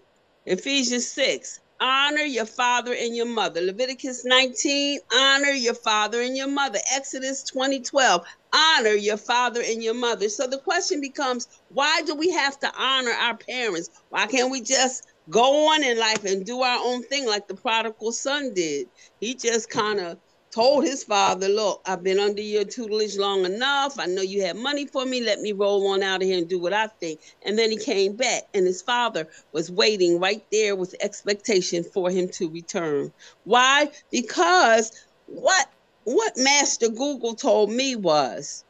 Ephesians 0.51 1.07
6, 1.13 1.61
honor 1.81 2.23
your 2.23 2.45
father 2.45 2.93
and 2.93 3.15
your 3.15 3.27
mother. 3.27 3.61
Leviticus 3.61 4.25
19, 4.25 4.99
honor 5.15 5.53
your 5.53 5.75
father 5.75 6.21
and 6.23 6.37
your 6.37 6.49
mother. 6.49 6.81
Exodus 6.93 7.45
2012, 7.45 8.23
honor 8.53 8.91
your 8.91 9.17
father 9.17 9.63
and 9.65 9.81
your 9.81 9.95
mother. 9.95 10.29
So 10.29 10.49
the 10.49 10.59
question 10.59 11.01
becomes, 11.01 11.47
why 11.69 12.03
do 12.05 12.17
we 12.17 12.31
have 12.31 12.59
to 12.59 12.73
honor 12.77 13.13
our 13.13 13.37
parents? 13.37 13.91
Why 14.09 14.27
can't 14.27 14.51
we 14.51 14.61
just 14.61 15.07
go 15.29 15.69
on 15.73 15.85
in 15.85 15.97
life 16.01 16.25
and 16.25 16.45
do 16.45 16.63
our 16.63 16.81
own 16.85 17.05
thing 17.05 17.29
like 17.29 17.47
the 17.47 17.55
prodigal 17.55 18.11
son 18.11 18.53
did? 18.53 18.89
He 19.21 19.37
just 19.37 19.71
kind 19.71 20.01
of 20.01 20.19
told 20.51 20.85
his 20.85 21.05
father, 21.05 21.49
Look, 21.49 21.81
I've 21.87 22.03
been 22.03 22.19
under 22.19 22.43
your 22.43 22.65
tutelage 22.65 23.17
long 23.17 23.45
enough. 23.45 23.99
I 23.99 24.07
know 24.07 24.23
you 24.23 24.43
have 24.45 24.57
money 24.57 24.87
for 24.87 25.05
me. 25.07 25.21
Let 25.23 25.41
me 25.41 25.53
roll 25.53 25.87
on 25.89 26.03
out 26.03 26.23
of 26.23 26.29
here 26.29 26.39
and 26.39 26.49
do 26.49 26.59
what 26.59 26.73
I 26.73 26.89
think. 26.89 27.21
And 27.43 27.59
then 27.59 27.71
he 27.71 27.77
came 27.77 28.17
back, 28.17 28.45
and 28.55 28.67
his 28.67 28.83
father 28.83 29.29
was 29.53 29.71
waiting 29.71 30.21
right 30.21 30.45
there 30.51 30.77
with 30.77 30.95
expectation 31.01 31.85
for 31.85 32.11
him 32.11 32.29
to 32.31 32.51
return. 32.51 33.13
Why? 33.45 33.91
Because 34.11 34.93
what 35.27 35.69
what 36.05 36.33
Master 36.37 36.89
Google 36.89 37.35
told 37.35 37.71
me 37.71 37.95
was 37.95 38.65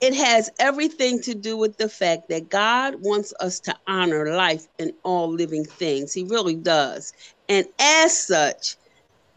it 0.00 0.14
has 0.14 0.50
everything 0.58 1.20
to 1.22 1.34
do 1.34 1.56
with 1.56 1.76
the 1.78 1.88
fact 1.88 2.28
that 2.28 2.50
God 2.50 2.96
wants 3.00 3.32
us 3.40 3.60
to 3.60 3.74
honor 3.86 4.34
life 4.34 4.66
and 4.78 4.92
all 5.02 5.30
living 5.30 5.64
things. 5.64 6.12
He 6.12 6.24
really 6.24 6.56
does. 6.56 7.12
And 7.48 7.66
as 7.78 8.26
such, 8.26 8.76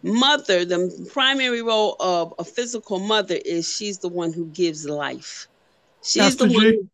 mother, 0.03 0.65
the 0.65 1.09
primary 1.11 1.61
role 1.61 1.95
of 1.99 2.33
a 2.39 2.43
physical 2.43 2.99
mother 2.99 3.37
is 3.45 3.71
she's 3.71 3.99
the 3.99 4.09
one 4.09 4.33
who 4.33 4.45
gives 4.47 4.85
life. 4.85 5.47
She's 6.03 6.23
Pastor 6.23 6.47
the 6.47 6.53
one. 6.53 6.63
Who, 6.63 6.89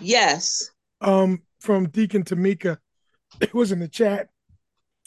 yes. 0.00 0.70
Um, 1.00 1.42
from 1.60 1.88
Deacon 1.88 2.24
Tamika, 2.24 2.78
it 3.40 3.54
was 3.54 3.72
in 3.72 3.80
the 3.80 3.88
chat. 3.88 4.28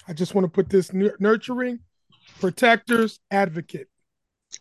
I 0.08 0.13
just 0.13 0.36
want 0.36 0.45
to 0.45 0.49
put 0.49 0.69
this 0.69 0.93
nurturing, 0.93 1.79
protectors, 2.39 3.19
advocate. 3.31 3.88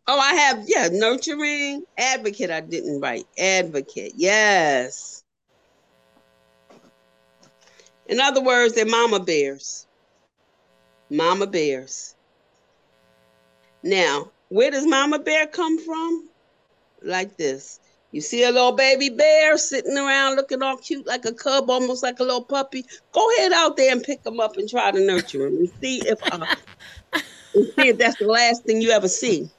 Oh, 0.06 0.18
I 0.18 0.34
have, 0.34 0.64
yeah, 0.66 0.88
nurturing, 0.90 1.84
advocate. 1.98 2.50
I 2.50 2.60
didn't 2.60 3.00
write 3.00 3.26
advocate. 3.38 4.14
Yes. 4.16 5.22
In 8.06 8.20
other 8.20 8.42
words, 8.42 8.74
they're 8.74 8.86
mama 8.86 9.20
bears. 9.20 9.86
Mama 11.10 11.46
bears. 11.46 12.13
Now, 13.84 14.30
where 14.48 14.70
does 14.70 14.86
mama 14.86 15.18
bear 15.18 15.46
come 15.46 15.78
from? 15.78 16.26
Like 17.02 17.36
this. 17.36 17.80
You 18.12 18.22
see 18.22 18.44
a 18.44 18.50
little 18.50 18.72
baby 18.72 19.10
bear 19.10 19.58
sitting 19.58 19.98
around 19.98 20.36
looking 20.36 20.62
all 20.62 20.78
cute 20.78 21.06
like 21.06 21.26
a 21.26 21.32
cub, 21.32 21.68
almost 21.68 22.02
like 22.02 22.18
a 22.18 22.22
little 22.22 22.44
puppy. 22.44 22.86
Go 23.12 23.30
ahead 23.32 23.52
out 23.52 23.76
there 23.76 23.92
and 23.92 24.02
pick 24.02 24.24
him 24.24 24.40
up 24.40 24.56
and 24.56 24.68
try 24.68 24.90
to 24.90 25.04
nurture 25.04 25.46
him 25.46 25.56
and 25.56 25.70
see 25.82 26.00
if 26.06 26.18
uh, 26.32 26.46
and 27.12 27.66
see 27.76 27.88
if 27.88 27.98
that's 27.98 28.18
the 28.18 28.26
last 28.26 28.64
thing 28.64 28.80
you 28.80 28.90
ever 28.90 29.08
see. 29.08 29.50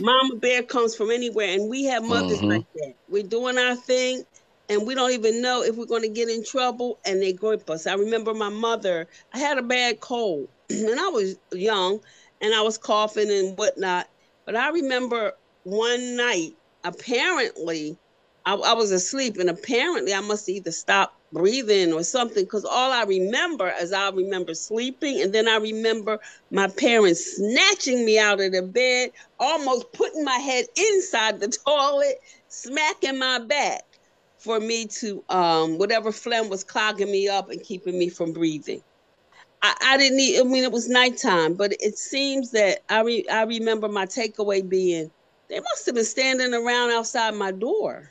Mama 0.00 0.36
bear 0.36 0.62
comes 0.62 0.94
from 0.94 1.10
anywhere, 1.10 1.54
and 1.54 1.70
we 1.70 1.84
have 1.84 2.04
mothers 2.04 2.38
mm-hmm. 2.38 2.48
like 2.48 2.72
that. 2.74 2.94
We're 3.08 3.22
doing 3.22 3.56
our 3.56 3.76
thing, 3.76 4.24
and 4.68 4.86
we 4.86 4.94
don't 4.94 5.12
even 5.12 5.40
know 5.40 5.62
if 5.62 5.76
we're 5.76 5.86
going 5.86 6.02
to 6.02 6.08
get 6.08 6.28
in 6.28 6.44
trouble, 6.44 6.98
and 7.06 7.22
they 7.22 7.32
grip 7.32 7.70
us. 7.70 7.86
I 7.86 7.94
remember 7.94 8.34
my 8.34 8.48
mother. 8.48 9.06
I 9.32 9.38
had 9.38 9.56
a 9.56 9.62
bad 9.62 10.00
cold, 10.00 10.48
and 10.70 10.98
I 10.98 11.08
was 11.08 11.36
young, 11.52 12.00
and 12.42 12.54
I 12.54 12.62
was 12.62 12.78
coughing 12.78 13.30
and 13.30 13.56
whatnot. 13.56 14.08
But 14.44 14.56
I 14.56 14.70
remember 14.70 15.32
one 15.64 16.16
night, 16.16 16.52
apparently, 16.84 17.96
I, 18.44 18.54
I 18.54 18.72
was 18.74 18.90
asleep, 18.90 19.38
and 19.38 19.48
apparently 19.48 20.12
I 20.12 20.20
must 20.20 20.48
either 20.48 20.72
stop 20.72 21.14
breathing 21.32 21.92
or 21.92 22.02
something 22.02 22.44
because 22.44 22.64
all 22.64 22.92
I 22.92 23.04
remember 23.04 23.72
is 23.80 23.92
I 23.92 24.10
remember 24.10 24.54
sleeping, 24.54 25.22
and 25.22 25.32
then 25.32 25.48
I 25.48 25.56
remember 25.56 26.18
my 26.50 26.68
parents 26.68 27.36
snatching 27.36 28.04
me 28.04 28.18
out 28.18 28.40
of 28.40 28.52
the 28.52 28.62
bed, 28.62 29.10
almost 29.38 29.92
putting 29.92 30.24
my 30.24 30.38
head 30.38 30.66
inside 30.76 31.40
the 31.40 31.48
toilet, 31.66 32.16
smacking 32.48 33.18
my 33.18 33.38
back 33.38 33.82
for 34.38 34.58
me 34.58 34.86
to 34.88 35.24
um 35.28 35.78
whatever 35.78 36.10
phlegm 36.10 36.48
was 36.48 36.64
clogging 36.64 37.10
me 37.12 37.28
up 37.28 37.48
and 37.50 37.62
keeping 37.62 37.96
me 37.96 38.08
from 38.08 38.32
breathing. 38.32 38.82
I, 39.62 39.74
I 39.82 39.96
didn't 39.96 40.16
need. 40.16 40.40
I 40.40 40.44
mean, 40.44 40.64
it 40.64 40.72
was 40.72 40.88
nighttime, 40.88 41.54
but 41.54 41.72
it 41.80 41.98
seems 41.98 42.50
that 42.52 42.80
I 42.88 43.02
re, 43.02 43.24
I 43.30 43.44
remember 43.44 43.88
my 43.88 44.06
takeaway 44.06 44.68
being 44.68 45.10
they 45.48 45.60
must 45.60 45.86
have 45.86 45.94
been 45.94 46.04
standing 46.04 46.54
around 46.54 46.92
outside 46.92 47.34
my 47.34 47.52
door 47.52 48.10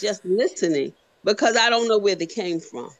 just 0.00 0.24
listening 0.24 0.92
because 1.24 1.56
I 1.56 1.68
don't 1.68 1.88
know 1.88 1.98
where 1.98 2.14
they 2.14 2.26
came 2.26 2.60
from. 2.60 2.90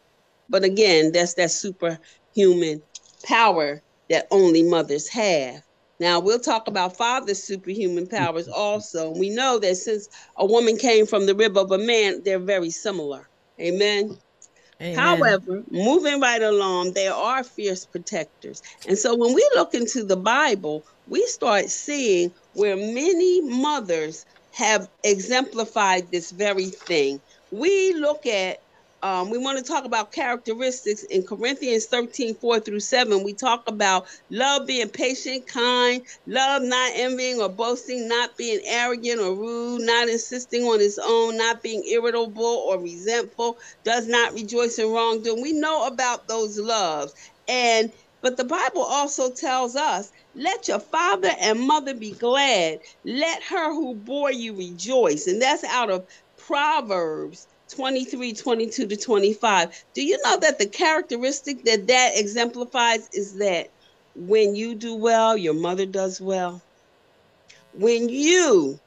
But 0.49 0.65
again, 0.65 1.13
that's 1.13 1.35
that 1.35 1.53
superhuman 1.53 2.83
power 3.25 3.83
that 4.11 4.27
only 4.31 4.63
mothers 4.65 5.09
have. 5.09 5.63
Now 6.01 6.19
we'll 6.19 6.41
talk 6.41 6.67
about 6.67 6.97
father's 6.97 7.43
superhuman 7.45 8.09
powers 8.09 8.49
also. 8.49 9.11
We 9.13 9.31
know 9.31 9.59
that 9.61 9.77
since 9.77 10.09
a 10.37 10.45
woman 10.45 10.77
came 10.77 11.07
from 11.07 11.27
the 11.27 11.35
rib 11.35 11.57
of 11.57 11.71
a 11.71 11.79
man, 11.79 12.23
they're 12.25 12.41
very 12.41 12.71
similar. 12.71 13.31
Amen. 13.61 14.19
Amen. 14.81 14.97
However, 14.97 15.63
moving 15.71 16.21
right 16.21 16.43
along, 16.43 16.93
there 16.95 17.15
are 17.15 17.45
fierce 17.45 17.87
protectors. 17.87 18.63
And 18.87 18.99
so 18.99 19.15
when 19.17 19.35
we 19.35 19.49
look 19.55 19.75
into 19.75 20.05
the 20.05 20.17
Bible, 20.17 20.85
we 21.07 21.25
start 21.27 21.71
seeing 21.71 22.33
where 22.55 22.77
many 22.77 23.41
mothers 23.43 24.27
have 24.53 24.89
exemplified 25.05 26.11
this 26.11 26.31
very 26.31 26.67
thing. 26.71 27.21
We 27.51 27.95
look 27.95 28.27
at, 28.27 28.63
um, 29.05 29.29
we 29.29 29.37
want 29.37 29.59
to 29.59 29.65
talk 29.65 29.85
about 29.85 30.13
characteristics 30.13 31.03
in 31.03 31.25
Corinthians 31.25 31.85
13, 31.85 32.37
4 32.37 32.59
through 32.61 32.81
7. 32.81 33.23
We 33.23 33.35
talk 33.35 33.69
about 33.69 34.07
love 34.31 34.67
being 34.67 34.89
patient, 34.89 35.47
kind, 35.47 36.01
love 36.27 36.63
not 36.63 36.93
envying 36.95 37.39
or 37.39 37.51
boasting, 37.51 38.09
not 38.09 38.35
being 38.39 38.61
arrogant 38.65 39.21
or 39.21 39.35
rude, 39.35 39.83
not 39.83 40.09
insisting 40.09 40.63
on 40.63 40.81
its 40.81 40.99
own, 41.05 41.37
not 41.37 41.63
being 41.63 41.85
irritable 41.87 42.43
or 42.43 42.81
resentful, 42.81 43.59
does 43.85 44.09
not 44.09 44.33
rejoice 44.33 44.79
in 44.79 44.91
wrongdoing. 44.91 45.43
We 45.43 45.53
know 45.53 45.87
about 45.87 46.27
those 46.27 46.59
loves. 46.59 47.15
And 47.47 47.93
but 48.23 48.39
the 48.39 48.45
Bible 48.45 48.81
also 48.81 49.31
tells 49.31 49.77
us, 49.77 50.11
let 50.35 50.67
your 50.67 50.81
father 50.81 51.31
and 51.43 51.61
mother 51.61 51.93
be 51.93 52.13
glad. 52.13 52.79
Let 53.05 53.43
her 53.43 53.75
who 53.75 53.97
bore 53.97 54.33
you 54.33 54.57
rejoice. 54.57 55.27
And 55.27 55.43
that's 55.43 55.63
out 55.65 55.91
of 55.91 56.07
Proverbs 56.39 57.47
23, 57.71 58.33
22 58.33 58.87
to 58.87 58.97
25. 58.97 59.85
Do 59.95 60.05
you 60.05 60.21
know 60.23 60.39
that 60.39 60.59
the 60.59 60.67
characteristic 60.67 61.65
that 61.65 61.87
that 61.87 62.13
exemplifies 62.15 63.09
is 63.13 63.37
that 63.39 63.71
when 64.15 64.55
you 64.55 64.75
do 64.75 64.95
well, 64.95 65.37
your 65.37 65.55
mother 65.55 65.87
does 65.87 66.21
well? 66.21 66.61
When 67.73 68.09
you, 68.09 68.79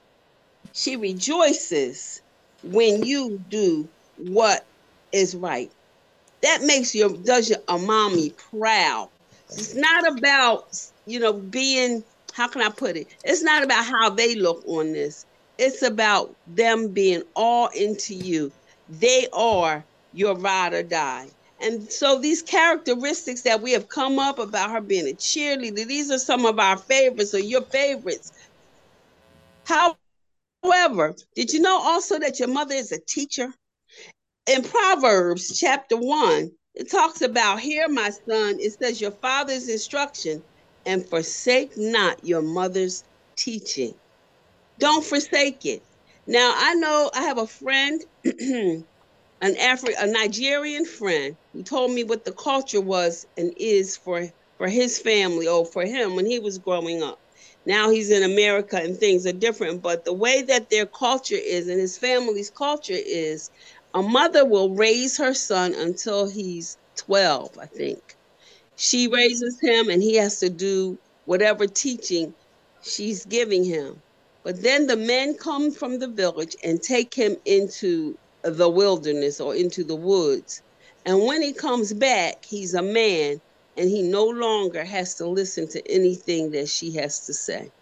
she 0.74 0.96
rejoices 0.96 2.22
when 2.64 3.04
you 3.04 3.42
do 3.50 3.88
what 4.18 4.66
is 5.12 5.36
right. 5.36 5.72
That 6.42 6.62
makes 6.64 6.94
your, 6.94 7.10
does 7.10 7.50
your 7.50 7.60
mommy 7.80 8.30
proud. 8.30 9.10
It's 9.50 9.76
not 9.76 10.18
about, 10.18 10.80
you 11.06 11.20
know, 11.20 11.34
being, 11.34 12.04
how 12.34 12.48
can 12.48 12.62
I 12.62 12.70
put 12.70 12.96
it? 12.96 13.08
It's 13.24 13.44
not 13.44 13.64
about 13.64 13.86
how 13.86 14.10
they 14.10 14.36
look 14.36 14.64
on 14.68 14.94
this. 14.94 15.26
It's 15.58 15.82
about 15.82 16.36
them 16.48 16.90
being 16.90 17.24
all 17.36 17.70
into 17.70 18.14
you. 18.14 18.52
They 18.90 19.28
are 19.34 19.84
your 20.14 20.36
ride 20.36 20.74
or 20.74 20.84
die. 20.84 21.28
And 21.60 21.92
so 21.92 22.20
these 22.20 22.42
characteristics 22.42 23.42
that 23.42 23.62
we 23.62 23.72
have 23.72 23.90
come 23.90 24.20
up 24.20 24.40
about 24.40 24.72
her 24.72 24.82
being 24.82 25.08
a 25.08 25.14
cheerleader, 25.14 25.86
these 25.88 26.12
are 26.12 26.20
some 26.20 26.46
of 26.46 26.60
our 26.60 26.78
favorites 26.78 27.34
or 27.34 27.40
your 27.40 27.64
favorites. 27.64 28.32
However, 29.66 31.16
did 31.36 31.52
you 31.52 31.60
know 31.60 31.80
also 31.80 32.20
that 32.20 32.40
your 32.40 32.50
mother 32.50 32.76
is 32.76 32.92
a 32.92 33.00
teacher? 33.00 33.54
In 34.46 34.64
Proverbs 34.64 35.60
chapter 35.60 35.98
1, 35.98 36.52
it 36.76 36.92
talks 36.92 37.22
about 37.22 37.60
here, 37.60 37.90
my 37.90 38.12
son, 38.12 38.58
it 38.60 38.78
says 38.80 39.02
your 39.02 39.12
father's 39.12 39.68
instruction 39.68 40.44
and 40.86 41.06
forsake 41.06 41.76
not 41.76 42.24
your 42.24 42.42
mother's 42.42 43.04
teaching. 43.36 43.94
Don't 44.80 45.04
forsake 45.04 45.66
it. 45.66 45.82
Now, 46.28 46.54
I 46.56 46.76
know 46.76 47.10
I 47.14 47.24
have 47.24 47.40
a 47.40 47.48
friend, 47.48 48.04
an 49.42 49.56
Afri- 49.56 49.96
a 50.00 50.08
Nigerian 50.08 50.86
friend, 50.86 51.38
who 51.54 51.64
told 51.64 51.92
me 51.92 52.04
what 52.04 52.26
the 52.26 52.34
culture 52.34 52.82
was 52.82 53.26
and 53.38 53.54
is 53.58 53.98
for, 53.98 54.30
for 54.58 54.68
his 54.68 55.00
family 55.00 55.48
or 55.48 55.66
for 55.66 55.86
him 55.86 56.16
when 56.16 56.26
he 56.26 56.40
was 56.40 56.58
growing 56.60 57.04
up. 57.04 57.20
Now 57.66 57.90
he's 57.90 58.12
in 58.12 58.24
America 58.24 58.78
and 58.78 58.98
things 58.98 59.26
are 59.28 59.34
different, 59.34 59.82
but 59.84 60.06
the 60.06 60.14
way 60.14 60.42
that 60.44 60.70
their 60.70 60.88
culture 60.88 61.36
is 61.36 61.68
and 61.68 61.80
his 61.80 61.98
family's 61.98 62.50
culture 62.52 62.94
is 62.98 63.50
a 63.94 64.02
mother 64.04 64.46
will 64.46 64.76
raise 64.76 65.18
her 65.18 65.34
son 65.34 65.74
until 65.76 66.28
he's 66.30 66.78
12, 66.98 67.52
I 67.62 67.68
think. 67.68 68.02
She 68.78 69.08
raises 69.10 69.58
him 69.62 69.90
and 69.90 70.02
he 70.04 70.16
has 70.16 70.40
to 70.40 70.50
do 70.50 71.00
whatever 71.26 71.68
teaching 71.68 72.36
she's 72.82 73.26
giving 73.26 73.64
him. 73.66 74.04
But 74.48 74.64
then 74.64 74.88
the 74.88 74.98
men 74.98 75.36
come 75.36 75.72
from 75.72 76.00
the 76.00 76.08
village 76.08 76.58
and 76.64 76.82
take 76.82 77.14
him 77.14 77.38
into 77.46 78.18
the 78.44 78.70
wilderness 78.70 79.42
or 79.42 79.56
into 79.56 79.84
the 79.84 79.98
woods. 79.98 80.64
And 81.06 81.26
when 81.26 81.44
he 81.44 81.54
comes 81.54 81.94
back, 81.94 82.46
he's 82.46 82.74
a 82.74 82.82
man 82.84 83.42
and 83.78 83.90
he 83.90 84.04
no 84.04 84.26
longer 84.26 84.86
has 84.86 85.16
to 85.18 85.28
listen 85.28 85.68
to 85.72 85.92
anything 85.92 86.52
that 86.52 86.70
she 86.70 86.94
has 86.94 87.28
to 87.28 87.34
say. 87.34 87.74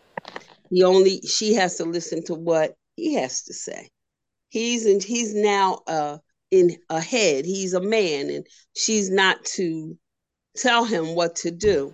He 0.72 0.84
only 0.84 1.22
she 1.22 1.54
has 1.54 1.78
to 1.78 1.86
listen 1.86 2.24
to 2.26 2.36
what 2.36 2.76
he 2.98 3.16
has 3.16 3.44
to 3.44 3.54
say 3.54 3.90
he's 4.50 4.86
and 4.86 5.04
he's 5.04 5.36
now 5.36 5.80
uh 5.88 6.18
in 6.52 6.78
ahead 6.90 7.46
he's 7.46 7.74
a 7.74 7.82
man 7.82 8.30
and 8.30 8.48
she's 8.76 9.10
not 9.10 9.44
to 9.46 9.98
tell 10.56 10.86
him 10.86 11.16
what 11.16 11.36
to 11.36 11.52
do 11.52 11.94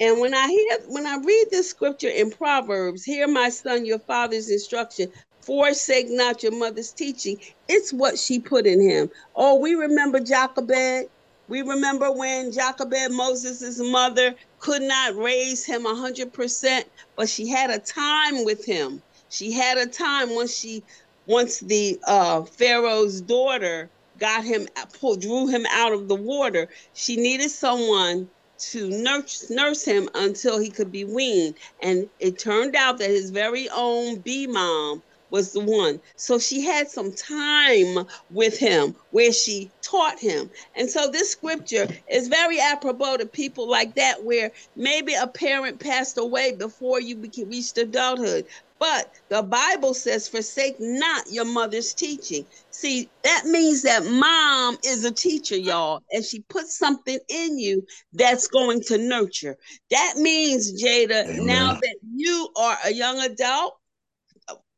and 0.00 0.20
when 0.20 0.34
i 0.34 0.48
hear 0.48 0.78
when 0.88 1.06
i 1.06 1.16
read 1.24 1.46
this 1.50 1.70
scripture 1.70 2.08
in 2.08 2.30
proverbs 2.30 3.04
hear 3.04 3.28
my 3.28 3.48
son 3.48 3.84
your 3.86 3.98
father's 4.00 4.50
instruction. 4.50 5.10
Forsake 5.42 6.06
not 6.08 6.42
your 6.42 6.58
mother's 6.58 6.92
teaching. 6.92 7.38
It's 7.68 7.92
what 7.92 8.18
she 8.18 8.40
put 8.40 8.66
in 8.66 8.80
him. 8.80 9.10
Oh 9.34 9.60
we 9.60 9.74
remember 9.74 10.20
jochebed. 10.20 11.10
We 11.48 11.62
remember 11.62 12.10
when 12.10 12.50
jochebed 12.52 13.12
moses' 13.12 13.78
mother 13.78 14.34
could 14.58 14.82
not 14.82 15.14
raise 15.16 15.64
him 15.66 15.84
100% 15.84 16.84
but 17.16 17.28
she 17.28 17.48
had 17.48 17.70
a 17.70 17.78
time 17.78 18.44
with 18.44 18.64
him. 18.64 19.02
She 19.28 19.52
had 19.52 19.78
a 19.78 19.86
time 19.86 20.34
when 20.34 20.48
she 20.48 20.84
once 21.26 21.60
the 21.60 22.00
uh, 22.06 22.42
Pharaoh's 22.44 23.20
daughter 23.20 23.90
got 24.18 24.44
him, 24.44 24.68
drew 25.20 25.48
him 25.48 25.66
out 25.70 25.92
of 25.92 26.08
the 26.08 26.14
water, 26.16 26.68
she 26.94 27.16
needed 27.16 27.50
someone 27.50 28.30
to 28.58 28.88
nurse, 28.88 29.50
nurse 29.50 29.84
him 29.84 30.08
until 30.14 30.58
he 30.58 30.70
could 30.70 30.92
be 30.92 31.04
weaned. 31.04 31.54
And 31.82 32.08
it 32.20 32.38
turned 32.38 32.76
out 32.76 32.98
that 32.98 33.10
his 33.10 33.30
very 33.30 33.68
own 33.70 34.16
bee 34.20 34.46
mom 34.46 35.02
was 35.30 35.52
the 35.52 35.60
one. 35.60 36.00
So 36.14 36.38
she 36.38 36.60
had 36.60 36.88
some 36.88 37.12
time 37.12 38.06
with 38.30 38.56
him 38.56 38.94
where 39.10 39.32
she 39.32 39.70
taught 39.82 40.18
him. 40.18 40.48
And 40.76 40.88
so 40.88 41.10
this 41.10 41.30
scripture 41.30 41.88
is 42.08 42.28
very 42.28 42.60
apropos 42.60 43.16
to 43.16 43.26
people 43.26 43.68
like 43.68 43.96
that, 43.96 44.22
where 44.22 44.52
maybe 44.76 45.14
a 45.14 45.26
parent 45.26 45.80
passed 45.80 46.18
away 46.18 46.52
before 46.52 47.00
you 47.00 47.16
reached 47.46 47.78
adulthood, 47.78 48.46
but 48.84 49.10
the 49.30 49.42
Bible 49.42 49.94
says, 49.94 50.28
forsake 50.28 50.76
not 50.78 51.24
your 51.30 51.46
mother's 51.46 51.94
teaching. 51.94 52.44
See, 52.70 53.08
that 53.22 53.46
means 53.46 53.80
that 53.82 54.04
mom 54.04 54.76
is 54.84 55.04
a 55.04 55.10
teacher, 55.10 55.56
y'all, 55.56 56.02
and 56.12 56.22
she 56.22 56.40
puts 56.50 56.76
something 56.76 57.18
in 57.30 57.58
you 57.58 57.86
that's 58.12 58.46
going 58.46 58.82
to 58.82 58.98
nurture. 58.98 59.56
That 59.90 60.16
means, 60.18 60.82
Jada, 60.82 61.24
Amen. 61.24 61.46
now 61.46 61.72
that 61.72 61.96
you 62.14 62.50
are 62.58 62.76
a 62.84 62.92
young 62.92 63.20
adult 63.20 63.78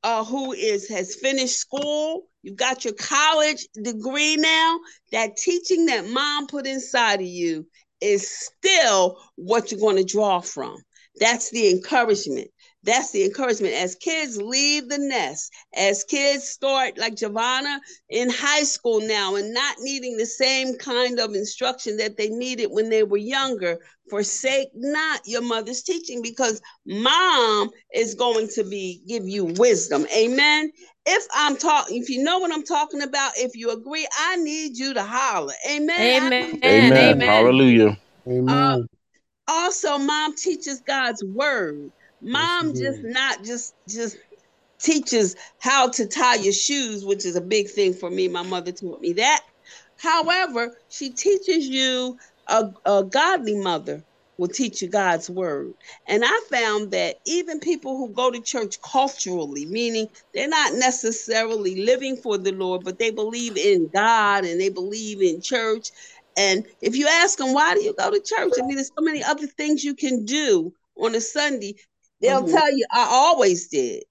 uh, 0.04 0.22
who 0.22 0.52
is 0.52 0.88
has 0.88 1.16
finished 1.16 1.56
school, 1.58 2.28
you've 2.44 2.54
got 2.54 2.84
your 2.84 2.94
college 2.94 3.66
degree 3.82 4.36
now, 4.36 4.78
that 5.10 5.36
teaching 5.36 5.86
that 5.86 6.06
mom 6.06 6.46
put 6.46 6.64
inside 6.64 7.20
of 7.20 7.26
you 7.26 7.66
is 8.00 8.30
still 8.30 9.18
what 9.34 9.72
you're 9.72 9.80
going 9.80 9.96
to 9.96 10.04
draw 10.04 10.38
from. 10.40 10.76
That's 11.18 11.50
the 11.50 11.70
encouragement 11.70 12.50
that's 12.86 13.10
the 13.10 13.24
encouragement. 13.24 13.74
As 13.74 13.96
kids 13.96 14.40
leave 14.40 14.88
the 14.88 14.98
nest, 14.98 15.52
as 15.74 16.04
kids 16.04 16.48
start, 16.48 16.96
like 16.96 17.16
Giovanna 17.16 17.80
in 18.08 18.30
high 18.30 18.62
school 18.62 19.00
now, 19.00 19.34
and 19.34 19.52
not 19.52 19.76
needing 19.80 20.16
the 20.16 20.26
same 20.26 20.76
kind 20.76 21.18
of 21.18 21.34
instruction 21.34 21.96
that 21.98 22.16
they 22.16 22.28
needed 22.28 22.68
when 22.70 22.88
they 22.88 23.02
were 23.02 23.16
younger, 23.16 23.78
forsake 24.08 24.68
not 24.74 25.20
your 25.26 25.42
mother's 25.42 25.82
teaching 25.82 26.22
because 26.22 26.60
mom 26.86 27.70
is 27.92 28.14
going 28.14 28.48
to 28.54 28.62
be 28.62 29.02
give 29.06 29.28
you 29.28 29.44
wisdom. 29.44 30.06
Amen. 30.16 30.70
If 31.04 31.26
I'm 31.34 31.56
talking, 31.56 32.00
if 32.00 32.08
you 32.08 32.22
know 32.22 32.38
what 32.38 32.52
I'm 32.52 32.64
talking 32.64 33.02
about, 33.02 33.32
if 33.36 33.56
you 33.56 33.70
agree, 33.70 34.06
I 34.18 34.36
need 34.36 34.76
you 34.76 34.94
to 34.94 35.02
holler. 35.02 35.54
Amen. 35.68 36.32
Amen. 36.32 36.60
Amen. 36.64 36.94
Amen. 37.12 37.20
Hallelujah. 37.20 37.96
Amen. 38.28 38.48
Uh, 38.48 38.78
also 39.48 39.98
mom 39.98 40.34
teaches 40.34 40.82
god's 40.86 41.22
word 41.24 41.90
mom 42.20 42.74
she 42.74 42.82
just 42.82 43.00
not 43.02 43.44
just 43.44 43.74
just 43.88 44.16
teaches 44.80 45.36
how 45.58 45.88
to 45.88 46.06
tie 46.06 46.36
your 46.36 46.52
shoes 46.52 47.04
which 47.04 47.24
is 47.24 47.36
a 47.36 47.40
big 47.40 47.68
thing 47.68 47.94
for 47.94 48.10
me 48.10 48.28
my 48.28 48.42
mother 48.42 48.72
taught 48.72 49.00
me 49.00 49.12
that 49.12 49.42
however 49.98 50.76
she 50.88 51.10
teaches 51.12 51.66
you 51.66 52.16
a, 52.48 52.64
a 52.84 53.04
godly 53.04 53.56
mother 53.56 54.04
will 54.38 54.48
teach 54.48 54.82
you 54.82 54.88
god's 54.88 55.30
word 55.30 55.72
and 56.06 56.22
i 56.26 56.40
found 56.50 56.90
that 56.90 57.16
even 57.26 57.58
people 57.58 57.96
who 57.96 58.12
go 58.12 58.30
to 58.30 58.40
church 58.42 58.76
culturally 58.82 59.64
meaning 59.66 60.06
they're 60.34 60.48
not 60.48 60.74
necessarily 60.74 61.82
living 61.84 62.16
for 62.16 62.36
the 62.36 62.52
lord 62.52 62.84
but 62.84 62.98
they 62.98 63.10
believe 63.10 63.56
in 63.56 63.88
god 63.94 64.44
and 64.44 64.60
they 64.60 64.68
believe 64.68 65.22
in 65.22 65.40
church 65.40 65.90
and 66.36 66.66
if 66.82 66.94
you 66.96 67.08
ask 67.08 67.38
them, 67.38 67.54
why 67.54 67.74
do 67.74 67.82
you 67.82 67.94
go 67.94 68.10
to 68.10 68.20
church? 68.20 68.52
I 68.58 68.62
mean, 68.66 68.76
there's 68.76 68.90
so 68.96 69.02
many 69.02 69.24
other 69.24 69.46
things 69.46 69.82
you 69.82 69.94
can 69.94 70.24
do 70.26 70.72
on 70.96 71.14
a 71.14 71.20
Sunday. 71.20 71.76
They'll 72.26 72.42
Mhm. 72.42 72.52
tell 72.52 72.76
you, 72.76 72.86
I 72.90 73.06
always 73.08 73.68
did. 73.68 74.04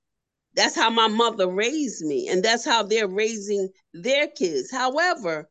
That's 0.54 0.76
how 0.76 0.90
my 0.90 1.08
mother 1.08 1.48
raised 1.48 2.04
me, 2.06 2.30
and 2.30 2.42
that's 2.44 2.64
how 2.64 2.84
they're 2.84 3.08
raising 3.08 3.70
their 3.94 4.28
kids. 4.28 4.72
However, 4.72 5.50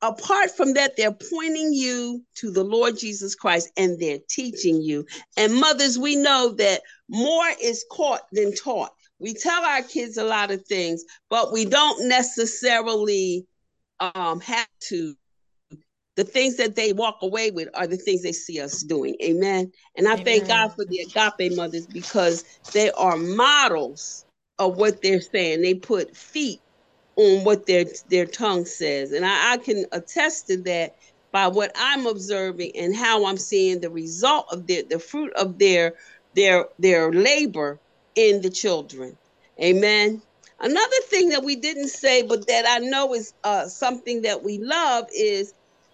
apart 0.00 0.50
from 0.56 0.74
that, 0.74 0.96
they're 0.96 1.12
pointing 1.12 1.72
you 1.72 2.24
to 2.36 2.50
the 2.50 2.64
Lord 2.64 2.98
Jesus 2.98 3.34
Christ 3.34 3.70
and 3.76 3.98
they're 3.98 4.20
teaching 4.30 4.80
you. 4.80 5.06
And 5.36 5.54
mothers, 5.54 5.98
we 5.98 6.16
know 6.16 6.54
that 6.58 6.82
more 7.08 7.48
is 7.60 7.84
caught 7.90 8.22
than 8.32 8.54
taught. 8.54 8.92
We 9.18 9.34
tell 9.34 9.62
our 9.64 9.82
kids 9.82 10.16
a 10.16 10.24
lot 10.24 10.50
of 10.50 10.64
things, 10.66 11.04
but 11.28 11.52
we 11.52 11.64
don't 11.64 12.08
necessarily 12.08 13.46
um, 14.00 14.40
have 14.40 14.68
to 14.88 15.14
the 16.18 16.24
things 16.24 16.56
that 16.56 16.74
they 16.74 16.92
walk 16.92 17.18
away 17.22 17.52
with 17.52 17.68
are 17.74 17.86
the 17.86 17.96
things 17.96 18.24
they 18.24 18.32
see 18.32 18.60
us 18.60 18.82
doing. 18.82 19.14
Amen. 19.22 19.70
And 19.96 20.08
I 20.08 20.16
thank 20.16 20.48
God 20.48 20.72
for 20.74 20.84
the 20.84 20.98
agape 20.98 21.54
mothers 21.54 21.86
because 21.86 22.42
they 22.72 22.90
are 22.90 23.16
models 23.16 24.24
of 24.58 24.76
what 24.78 25.00
they're 25.00 25.20
saying. 25.20 25.62
They 25.62 25.74
put 25.74 26.16
feet 26.16 26.58
on 27.14 27.44
what 27.44 27.66
their 27.66 27.84
their 28.08 28.26
tongue 28.26 28.64
says. 28.64 29.12
And 29.12 29.24
I, 29.24 29.52
I 29.52 29.56
can 29.58 29.84
attest 29.92 30.48
to 30.48 30.60
that 30.62 30.96
by 31.30 31.46
what 31.46 31.70
I'm 31.76 32.04
observing 32.08 32.72
and 32.74 32.96
how 32.96 33.24
I'm 33.24 33.36
seeing 33.36 33.80
the 33.80 33.90
result 33.90 34.46
of 34.50 34.66
their 34.66 34.82
the 34.90 34.98
fruit 34.98 35.32
of 35.34 35.60
their 35.60 35.94
their 36.34 36.66
their 36.80 37.12
labor 37.12 37.78
in 38.16 38.42
the 38.42 38.50
children. 38.50 39.16
Amen. 39.62 40.20
Another 40.58 41.00
thing 41.10 41.28
that 41.28 41.44
we 41.44 41.54
didn't 41.54 41.90
say, 41.90 42.22
but 42.22 42.48
that 42.48 42.64
I 42.68 42.78
know 42.78 43.14
is 43.14 43.32
uh, 43.44 43.68
something 43.68 44.22
that 44.22 44.42
we 44.42 44.58
love 44.58 45.04
is 45.16 45.52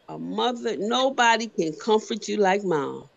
a 0.09 0.19
mother. 0.19 0.77
Nobody 0.77 1.49
can 1.49 1.73
comfort 1.75 2.29
you 2.29 2.37
like 2.37 2.65
mom. 2.65 3.09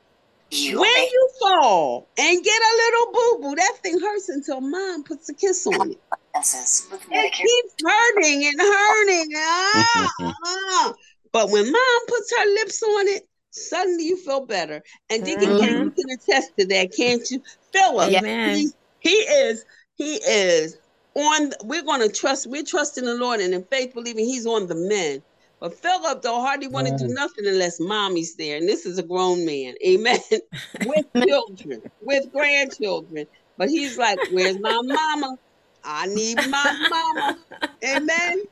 You 0.50 0.80
when 0.80 0.94
make 0.94 1.12
you 1.12 1.30
fall 1.42 2.08
and 2.18 2.44
get 2.44 2.62
a 2.62 2.76
little 2.76 3.14
boo 3.14 3.38
boo, 3.42 3.56
that 3.56 3.78
thing 3.84 4.00
hurts 4.00 4.30
until 4.30 4.62
mom 4.62 5.04
puts 5.04 5.28
a 5.28 5.34
kiss 5.34 5.68
on 5.68 5.92
it. 5.92 6.00
It 6.36 7.34
keeps 7.34 7.74
hurting 7.84 8.46
and 8.46 8.60
hurting. 8.60 9.32
Ah, 9.36 10.10
ah. 10.22 10.94
But 11.34 11.50
when 11.50 11.70
mom 11.70 12.06
puts 12.08 12.34
her 12.38 12.46
lips 12.54 12.82
on 12.82 13.08
it, 13.10 13.28
suddenly 13.52 14.06
you 14.06 14.18
feel 14.18 14.46
better. 14.46 14.82
And 15.10 15.26
Deacon 15.26 15.60
Ken, 15.60 15.84
you 15.84 15.92
can 15.92 16.06
attest 16.10 16.56
to 16.58 16.66
that, 16.68 16.94
can't 16.96 17.30
you? 17.30 17.44
Philip, 17.74 18.14
Amen. 18.14 18.56
he, 18.56 18.70
he 19.00 19.10
is, 19.10 19.66
he 19.96 20.16
is 20.16 20.78
on, 21.16 21.52
we're 21.64 21.84
going 21.84 22.02
to 22.02 22.10
trust, 22.10 22.48
we're 22.48 22.64
trusting 22.64 23.04
the 23.04 23.16
Lord 23.16 23.40
and 23.40 23.54
in 23.54 23.64
faith 23.66 23.94
believing 23.94 24.26
he's 24.26 24.46
on 24.46 24.68
the 24.68 24.76
men. 24.76 25.22
But 25.60 25.74
Philip 25.74 26.22
don't 26.22 26.42
hardly 26.42 26.68
want 26.68 26.88
to 26.88 26.98
do 26.98 27.12
nothing 27.12 27.48
unless 27.48 27.80
mommy's 27.80 28.36
there. 28.36 28.58
And 28.58 28.70
this 28.70 28.86
is 28.86 29.00
a 29.00 29.04
grown 29.04 29.46
man, 29.46 29.74
amen, 29.86 30.20
with 30.86 31.06
children, 31.28 31.82
with 32.02 32.32
grandchildren. 32.32 33.26
But 33.58 33.70
he's 33.70 33.98
like, 33.98 34.20
where's 34.30 34.60
my 34.60 34.80
mama? 34.84 35.36
I 35.84 36.06
need 36.08 36.38
my 36.48 36.88
mama. 36.90 37.38
Amen. 37.84 38.44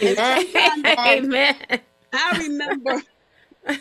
And 0.00 0.18
Amen. 0.98 1.56
I 2.12 2.36
remember 2.38 3.02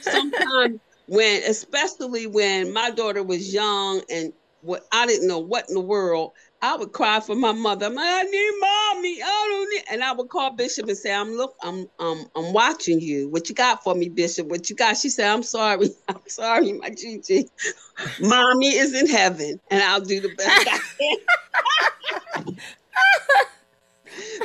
sometimes 0.01 0.80
when, 1.08 1.43
especially 1.43 2.25
when 2.25 2.73
my 2.73 2.89
daughter 2.89 3.21
was 3.21 3.54
young 3.54 4.01
and 4.10 4.34
what 4.62 4.86
I 4.91 5.06
didn't 5.06 5.28
know 5.28 5.39
what 5.39 5.65
in 5.69 5.75
the 5.75 5.82
world, 5.82 6.32
I 6.65 6.75
would 6.75 6.93
cry 6.93 7.19
for 7.19 7.36
my 7.36 7.51
mother. 7.51 7.86
I 7.86 8.23
need 8.23 8.51
mommy. 8.60 9.21
I 9.21 9.47
don't 9.49 9.69
need, 9.69 9.84
and 9.91 10.04
I 10.04 10.13
would 10.13 10.30
call 10.30 10.49
Bishop 10.51 10.88
and 10.88 10.97
say, 10.97 11.13
I'm 11.13 11.32
look, 11.38 11.56
I'm 11.62 11.88
um 11.99 12.25
I'm 12.36 12.54
watching 12.54 12.99
you. 12.99 13.30
What 13.30 13.49
you 13.49 13.56
got 13.56 13.84
for 13.84 13.93
me, 13.93 14.10
Bishop? 14.10 14.47
What 14.47 14.67
you 14.67 14.75
got? 14.75 14.97
She 14.97 15.10
said, 15.10 15.30
I'm 15.30 15.43
sorry. 15.43 15.89
I'm 16.08 16.21
sorry, 16.28 16.73
my 16.73 16.89
Gigi. 16.89 17.49
Mommy 18.19 18.69
is 18.69 18.99
in 18.99 19.08
heaven, 19.08 19.60
and 19.69 19.84
I'll 19.84 20.01
do 20.01 20.19
the 20.19 20.34
best 20.36 20.67
I 20.67 20.80
can. 22.43 22.56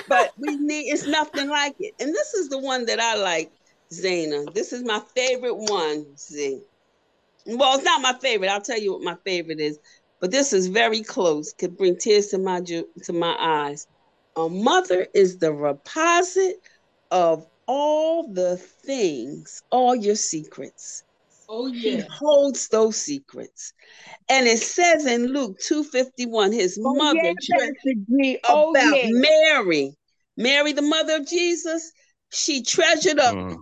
but 0.08 0.32
we 0.36 0.56
need 0.56 0.92
it's 0.92 1.06
nothing 1.06 1.48
like 1.48 1.76
it. 1.80 1.94
And 2.00 2.14
this 2.14 2.34
is 2.34 2.50
the 2.50 2.58
one 2.58 2.84
that 2.84 3.00
I 3.00 3.16
like, 3.16 3.50
Zana. 3.92 4.52
This 4.52 4.74
is 4.74 4.84
my 4.84 5.00
favorite 5.16 5.56
one, 5.56 6.04
Z. 6.18 6.60
Well, 7.46 7.76
it's 7.76 7.84
not 7.84 8.02
my 8.02 8.12
favorite. 8.20 8.50
I'll 8.50 8.60
tell 8.60 8.78
you 8.78 8.92
what 8.92 9.02
my 9.02 9.16
favorite 9.24 9.60
is. 9.60 9.78
But 10.20 10.30
this 10.30 10.52
is 10.52 10.66
very 10.66 11.02
close. 11.02 11.52
Could 11.54 11.76
bring 11.76 11.96
tears 11.96 12.28
to 12.28 12.38
my 12.38 12.60
ju- 12.60 12.88
to 13.04 13.12
my 13.12 13.36
eyes. 13.38 13.86
A 14.36 14.48
mother 14.48 15.06
is 15.14 15.38
the 15.38 15.48
reposit 15.48 16.52
of 17.10 17.46
all 17.66 18.32
the 18.32 18.56
things, 18.56 19.62
all 19.70 19.94
your 19.94 20.14
secrets. 20.14 21.02
Oh 21.48 21.66
yeah. 21.66 21.96
He 21.96 22.02
holds 22.18 22.68
those 22.68 22.96
secrets. 22.96 23.72
And 24.28 24.46
it 24.46 24.58
says 24.58 25.06
in 25.06 25.26
Luke 25.26 25.58
251, 25.60 26.52
his 26.52 26.78
Oh, 26.82 26.94
mother 26.94 27.18
yeah, 27.22 27.32
tre- 27.42 27.58
Pastor 27.58 28.40
Oh, 28.48 28.70
about 28.70 28.96
yeah. 28.96 29.08
Mary. 29.10 29.96
Mary, 30.36 30.72
the 30.72 30.82
mother 30.82 31.16
of 31.16 31.26
Jesus, 31.26 31.92
she 32.30 32.62
treasured 32.62 33.18
up 33.18 33.34
Mm. 33.34 33.58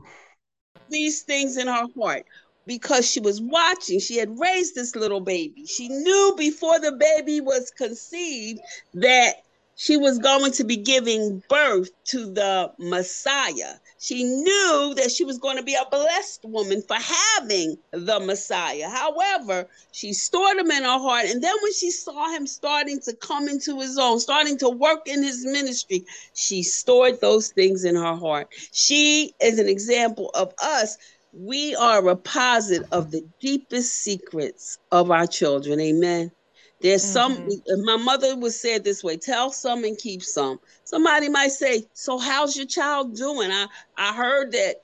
these 0.91 1.23
things 1.23 1.57
in 1.57 1.67
her 1.67 1.87
heart 1.99 2.25
because 2.69 3.11
she 3.11 3.19
was 3.19 3.41
watching. 3.41 3.99
She 3.99 4.19
had 4.19 4.39
raised 4.39 4.77
this 4.77 4.95
little 4.95 5.21
baby. 5.21 5.67
She 5.67 5.89
knew 5.89 6.35
before 6.37 6.79
the 6.79 6.93
baby 6.93 7.41
was 7.41 7.73
conceived 7.73 8.61
that 8.95 9.37
she 9.75 9.97
was 9.97 10.19
going 10.19 10.51
to 10.53 10.65
be 10.65 10.77
giving 10.77 11.43
birth 11.49 11.91
to 12.07 12.33
the 12.33 12.73
Messiah. 12.79 13.75
She 14.01 14.25
knew 14.25 14.95
that 14.97 15.11
she 15.13 15.25
was 15.25 15.39
going 15.39 15.57
to 15.57 15.63
be 15.63 15.75
a 15.75 15.89
blessed 15.89 16.45
woman 16.45 16.83
for 16.83 16.97
having 16.97 17.79
the 17.93 18.19
Messiah. 18.19 18.89
However, 18.89 19.69
she 19.93 20.13
stored 20.13 20.59
him 20.59 20.71
in 20.73 20.83
her 20.83 20.99
heart. 20.99 21.27
And 21.27 21.43
then 21.43 21.55
when 21.63 21.73
she 21.73 21.93
saw 21.93 22.29
him 22.31 22.47
starting 22.49 23.01
to 23.03 23.15
come 23.15 23.49
into 23.49 23.79
his 23.79 23.97
own, 23.99 24.19
starting 24.19 24.59
to 24.59 24.69
work 24.69 25.07
in 25.07 25.23
his 25.23 25.45
ministry, 25.45 26.05
she 26.35 26.65
stored 26.65 27.21
those 27.21 27.51
things 27.51 27.85
in 27.85 27.95
her 27.95 28.17
heart. 28.17 28.49
She 28.73 29.33
is 29.41 29.61
an 29.61 29.69
example 29.69 30.31
of 30.35 30.53
us. 30.61 30.99
We 31.33 31.77
are 31.77 31.99
a 31.99 32.15
reposit 32.15 32.89
of 32.91 33.11
the 33.11 33.23
deepest 33.41 33.95
secrets 33.95 34.79
of 34.91 35.11
our 35.11 35.27
children. 35.27 35.81
Amen. 35.81 36.33
There's 36.81 37.03
some, 37.03 37.37
mm-hmm. 37.37 37.85
my 37.85 37.97
mother 37.97 38.37
would 38.37 38.53
say 38.53 38.75
it 38.75 38.85
this 38.85 39.03
way 39.03 39.17
tell 39.17 39.51
some 39.51 39.85
and 39.85 39.99
keep 39.99 40.23
some. 40.23 40.61
Somebody 40.85 41.29
might 41.29 41.51
say, 41.51 41.85
So, 41.93 42.19
how's 42.19 42.57
your 42.57 42.67
child 42.67 43.17
doing? 43.17 43.51
I, 43.51 43.67
I 43.97 44.15
heard 44.15 44.53
that, 44.53 44.77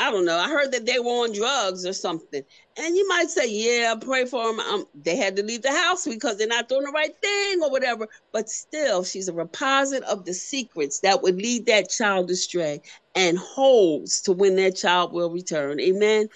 I 0.00 0.10
don't 0.12 0.24
know, 0.24 0.36
I 0.38 0.48
heard 0.48 0.72
that 0.72 0.86
they 0.86 0.98
were 1.00 1.24
on 1.24 1.32
drugs 1.32 1.84
or 1.84 1.92
something. 1.92 2.42
And 2.76 2.96
you 2.96 3.08
might 3.08 3.30
say, 3.30 3.50
Yeah, 3.50 3.96
pray 4.00 4.26
for 4.26 4.46
them. 4.46 4.60
Um, 4.60 4.86
they 4.94 5.16
had 5.16 5.36
to 5.36 5.42
leave 5.42 5.62
the 5.62 5.72
house 5.72 6.06
because 6.06 6.38
they're 6.38 6.46
not 6.46 6.68
doing 6.68 6.84
the 6.84 6.92
right 6.92 7.14
thing 7.20 7.62
or 7.62 7.70
whatever. 7.70 8.08
But 8.32 8.48
still, 8.48 9.02
she's 9.02 9.28
a 9.28 9.32
reposit 9.32 10.02
of 10.02 10.24
the 10.24 10.34
secrets 10.34 11.00
that 11.00 11.22
would 11.22 11.36
lead 11.36 11.66
that 11.66 11.90
child 11.90 12.30
astray 12.30 12.82
and 13.16 13.38
holds 13.38 14.22
to 14.22 14.32
when 14.32 14.54
that 14.56 14.76
child 14.76 15.12
will 15.12 15.30
return. 15.30 15.80
Amen. 15.80 16.28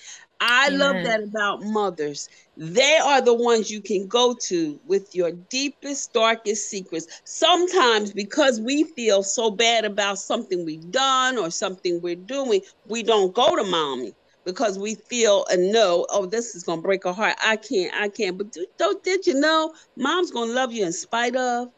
I 0.42 0.70
love 0.70 1.02
that 1.04 1.22
about 1.22 1.60
mothers. 1.62 2.28
They 2.56 2.98
are 3.02 3.22
the 3.22 3.34
ones 3.34 3.70
you 3.70 3.82
can 3.82 4.08
go 4.08 4.34
to 4.48 4.80
with 4.84 5.08
your 5.14 5.32
deepest, 5.32 6.12
darkest 6.12 6.68
secrets. 6.70 7.06
Sometimes, 7.24 8.12
because 8.12 8.60
we 8.60 8.84
feel 8.96 9.22
so 9.22 9.50
bad 9.50 9.84
about 9.84 10.18
something 10.18 10.64
we've 10.64 10.90
done 10.90 11.38
or 11.38 11.50
something 11.50 12.00
we're 12.02 12.16
doing, 12.16 12.60
we 12.86 13.02
don't 13.02 13.34
go 13.34 13.56
to 13.56 13.64
mommy. 13.64 14.14
because 14.44 14.78
we 14.78 14.96
feel 15.08 15.44
and 15.50 15.72
know, 15.72 16.06
oh, 16.10 16.26
this 16.26 16.54
is 16.54 16.64
gonna 16.64 16.82
break 16.82 17.04
her 17.04 17.12
heart. 17.12 17.36
I 17.44 17.56
can't, 17.56 17.94
I 17.94 18.08
can't. 18.08 18.36
But 18.38 18.52
do, 18.52 18.66
don't 18.78 19.02
did 19.04 19.26
you 19.26 19.34
know 19.34 19.72
mom's 19.96 20.30
gonna 20.32 20.52
love 20.52 20.72
you 20.72 20.84
in 20.86 20.92
spite 20.92 21.36
of? 21.36 21.68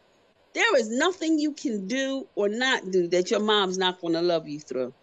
There 0.55 0.77
is 0.79 0.89
nothing 0.91 1.39
you 1.39 1.55
can 1.55 1.87
do 1.87 2.27
or 2.37 2.49
not 2.49 2.91
do 2.91 3.09
that 3.09 3.31
your 3.31 3.41
mom's 3.41 3.79
not 3.79 4.01
gonna 4.01 4.23
love 4.23 4.49
you 4.49 4.61
through. 4.61 4.95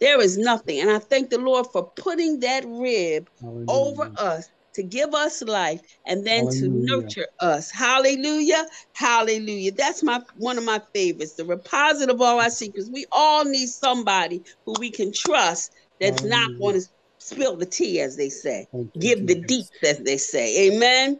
There 0.00 0.20
is 0.20 0.38
nothing. 0.38 0.80
And 0.80 0.90
I 0.90 0.98
thank 0.98 1.30
the 1.30 1.38
Lord 1.38 1.66
for 1.72 1.90
putting 1.96 2.40
that 2.40 2.64
rib 2.66 3.28
over 3.68 4.08
us 4.16 4.48
to 4.74 4.82
give 4.82 5.12
us 5.14 5.42
life 5.42 5.80
and 6.06 6.24
then 6.26 6.48
to 6.48 6.68
nurture 6.68 7.26
us. 7.40 7.70
Hallelujah. 7.70 8.64
Hallelujah. 8.94 9.72
That's 9.72 10.02
my 10.02 10.20
one 10.36 10.56
of 10.56 10.64
my 10.64 10.80
favorites. 10.94 11.34
The 11.34 11.44
repository 11.44 12.14
of 12.14 12.20
all 12.20 12.40
our 12.40 12.50
secrets. 12.50 12.90
We 12.92 13.06
all 13.12 13.44
need 13.44 13.68
somebody 13.68 14.42
who 14.66 14.74
we 14.78 14.90
can 14.90 15.12
trust 15.12 15.72
that's 16.00 16.24
not 16.24 16.48
going 16.60 16.80
to 16.80 16.86
spill 17.18 17.56
the 17.56 17.66
tea, 17.66 18.00
as 18.00 18.16
they 18.16 18.28
say. 18.28 18.66
Thank 18.72 18.92
Give 18.94 19.26
the 19.26 19.34
deets, 19.34 19.70
as 19.82 19.98
they 20.00 20.16
say. 20.16 20.68
Amen. 20.68 21.18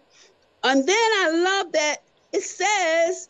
And 0.62 0.86
then 0.86 0.96
I 0.96 1.30
love 1.32 1.72
that 1.72 1.96
it 2.32 2.42
says 2.42 3.28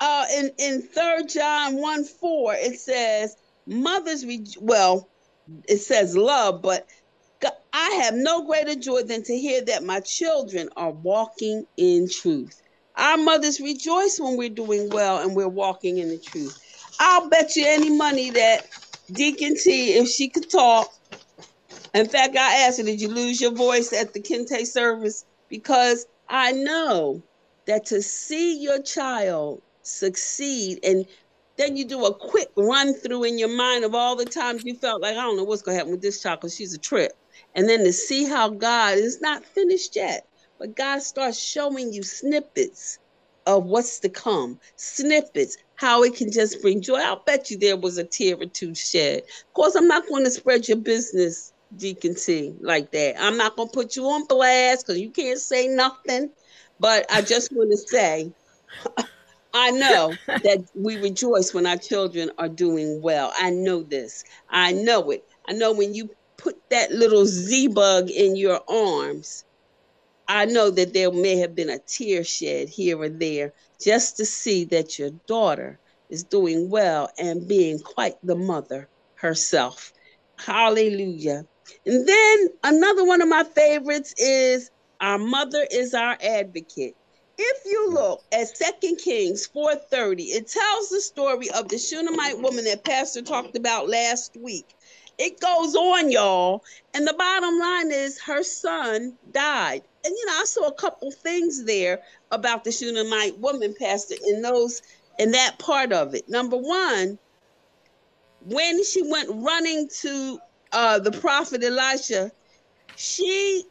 uh 0.00 0.24
in 0.36 0.50
in 0.58 0.82
third 0.82 1.28
John 1.28 1.80
1 1.80 2.04
4, 2.04 2.54
it 2.54 2.78
says, 2.78 3.36
Mothers 3.66 4.24
re- 4.24 4.46
well, 4.60 5.08
it 5.68 5.78
says 5.78 6.16
love, 6.16 6.62
but 6.62 6.86
I 7.72 8.00
have 8.02 8.14
no 8.14 8.46
greater 8.46 8.74
joy 8.74 9.02
than 9.02 9.22
to 9.24 9.36
hear 9.36 9.62
that 9.66 9.84
my 9.84 10.00
children 10.00 10.68
are 10.76 10.90
walking 10.90 11.66
in 11.76 12.08
truth. 12.08 12.60
Our 12.96 13.18
mothers 13.18 13.60
rejoice 13.60 14.18
when 14.18 14.36
we're 14.36 14.48
doing 14.48 14.90
well 14.90 15.18
and 15.18 15.36
we're 15.36 15.48
walking 15.48 15.98
in 15.98 16.08
the 16.08 16.18
truth. 16.18 16.58
I'll 16.98 17.28
bet 17.28 17.54
you 17.56 17.64
any 17.66 17.90
money 17.90 18.30
that 18.30 18.66
Deacon 19.12 19.54
T, 19.56 19.94
if 19.94 20.08
she 20.08 20.28
could 20.30 20.50
talk, 20.50 20.90
in 21.94 22.08
fact, 22.08 22.36
I 22.36 22.66
asked 22.66 22.78
her, 22.78 22.84
Did 22.84 23.00
you 23.00 23.08
lose 23.08 23.40
your 23.40 23.52
voice 23.52 23.92
at 23.92 24.12
the 24.12 24.20
Kente 24.20 24.66
service? 24.66 25.24
Because 25.48 26.06
I 26.28 26.52
know 26.52 27.22
that 27.66 27.86
to 27.86 28.02
see 28.02 28.62
your 28.62 28.82
child 28.82 29.62
succeed 29.82 30.80
and 30.84 31.06
then 31.56 31.76
you 31.76 31.86
do 31.86 32.04
a 32.04 32.14
quick 32.14 32.48
run 32.56 32.94
through 32.94 33.24
in 33.24 33.38
your 33.38 33.54
mind 33.54 33.84
of 33.84 33.94
all 33.94 34.16
the 34.16 34.24
times 34.24 34.64
you 34.64 34.74
felt 34.76 35.02
like, 35.02 35.12
I 35.12 35.22
don't 35.22 35.36
know 35.36 35.44
what's 35.44 35.62
going 35.62 35.74
to 35.74 35.78
happen 35.78 35.92
with 35.92 36.02
this 36.02 36.22
child 36.22 36.40
because 36.40 36.54
she's 36.54 36.74
a 36.74 36.78
trip. 36.78 37.12
And 37.54 37.68
then 37.68 37.80
to 37.84 37.92
see 37.92 38.24
how 38.24 38.50
God 38.50 38.98
is 38.98 39.20
not 39.20 39.44
finished 39.44 39.96
yet, 39.96 40.26
but 40.58 40.76
God 40.76 41.02
starts 41.02 41.38
showing 41.38 41.92
you 41.92 42.02
snippets 42.02 42.98
of 43.46 43.64
what's 43.64 44.00
to 44.00 44.08
come, 44.08 44.58
snippets, 44.76 45.56
how 45.76 46.02
it 46.02 46.16
can 46.16 46.30
just 46.30 46.60
bring 46.60 46.82
joy. 46.82 46.98
I'll 46.98 47.22
bet 47.24 47.50
you 47.50 47.58
there 47.58 47.76
was 47.76 47.96
a 47.96 48.04
tear 48.04 48.36
or 48.36 48.46
two 48.46 48.74
shed. 48.74 49.18
Of 49.18 49.52
course, 49.54 49.74
I'm 49.74 49.88
not 49.88 50.08
going 50.08 50.24
to 50.24 50.30
spread 50.30 50.68
your 50.68 50.78
business, 50.78 51.52
Deacon 51.76 52.14
T, 52.14 52.54
like 52.60 52.90
that. 52.92 53.14
I'm 53.18 53.36
not 53.36 53.56
going 53.56 53.68
to 53.68 53.74
put 53.74 53.96
you 53.96 54.04
on 54.06 54.26
blast 54.26 54.86
because 54.86 55.00
you 55.00 55.10
can't 55.10 55.38
say 55.38 55.68
nothing. 55.68 56.30
But 56.78 57.06
I 57.10 57.22
just 57.22 57.50
want 57.52 57.70
to 57.70 57.78
say, 57.78 58.32
I 59.58 59.70
know 59.70 60.14
that 60.26 60.66
we 60.74 60.96
rejoice 60.98 61.54
when 61.54 61.64
our 61.66 61.78
children 61.78 62.30
are 62.36 62.48
doing 62.48 63.00
well. 63.00 63.32
I 63.38 63.48
know 63.48 63.82
this. 63.82 64.22
I 64.50 64.72
know 64.72 65.10
it. 65.10 65.22
I 65.48 65.54
know 65.54 65.72
when 65.72 65.94
you 65.94 66.10
put 66.36 66.56
that 66.68 66.92
little 66.92 67.24
Z 67.24 67.68
bug 67.68 68.10
in 68.10 68.36
your 68.36 68.60
arms, 68.68 69.44
I 70.28 70.44
know 70.44 70.68
that 70.72 70.92
there 70.92 71.10
may 71.10 71.36
have 71.38 71.54
been 71.54 71.70
a 71.70 71.78
tear 71.78 72.22
shed 72.22 72.68
here 72.68 73.00
or 73.00 73.08
there 73.08 73.54
just 73.80 74.18
to 74.18 74.26
see 74.26 74.66
that 74.66 74.98
your 74.98 75.10
daughter 75.26 75.80
is 76.10 76.22
doing 76.22 76.68
well 76.68 77.08
and 77.18 77.48
being 77.48 77.78
quite 77.78 78.16
the 78.22 78.36
mother 78.36 78.90
herself. 79.14 79.90
Hallelujah. 80.38 81.44
And 81.86 82.06
then 82.06 82.48
another 82.62 83.06
one 83.06 83.22
of 83.22 83.28
my 83.28 83.44
favorites 83.44 84.12
is 84.18 84.70
Our 85.00 85.16
Mother 85.16 85.66
is 85.72 85.94
Our 85.94 86.18
Advocate. 86.22 86.94
If 87.38 87.66
you 87.66 87.90
look 87.90 88.22
at 88.32 88.56
Second 88.56 88.96
Kings 88.96 89.46
4:30, 89.46 90.32
it 90.32 90.48
tells 90.48 90.88
the 90.88 91.00
story 91.00 91.50
of 91.50 91.68
the 91.68 91.78
Shunammite 91.78 92.38
woman 92.40 92.64
that 92.64 92.84
Pastor 92.84 93.20
talked 93.20 93.56
about 93.56 93.88
last 93.88 94.36
week. 94.36 94.74
It 95.18 95.40
goes 95.40 95.74
on, 95.74 96.10
y'all, 96.10 96.62
and 96.94 97.06
the 97.06 97.14
bottom 97.14 97.58
line 97.58 97.90
is 97.90 98.18
her 98.20 98.42
son 98.42 99.16
died. 99.32 99.82
And 100.04 100.14
you 100.16 100.26
know, 100.26 100.40
I 100.40 100.44
saw 100.44 100.66
a 100.66 100.74
couple 100.74 101.10
things 101.10 101.64
there 101.64 102.02
about 102.30 102.64
the 102.64 102.72
Shunammite 102.72 103.38
woman, 103.38 103.74
Pastor, 103.78 104.14
in 104.26 104.42
those 104.42 104.80
in 105.18 105.32
that 105.32 105.58
part 105.58 105.92
of 105.92 106.14
it. 106.14 106.28
Number 106.28 106.56
one, 106.56 107.18
when 108.44 108.84
she 108.84 109.02
went 109.02 109.28
running 109.32 109.88
to 110.00 110.38
uh, 110.72 110.98
the 110.98 111.12
prophet 111.12 111.64
Elisha, 111.64 112.30
she 112.96 113.64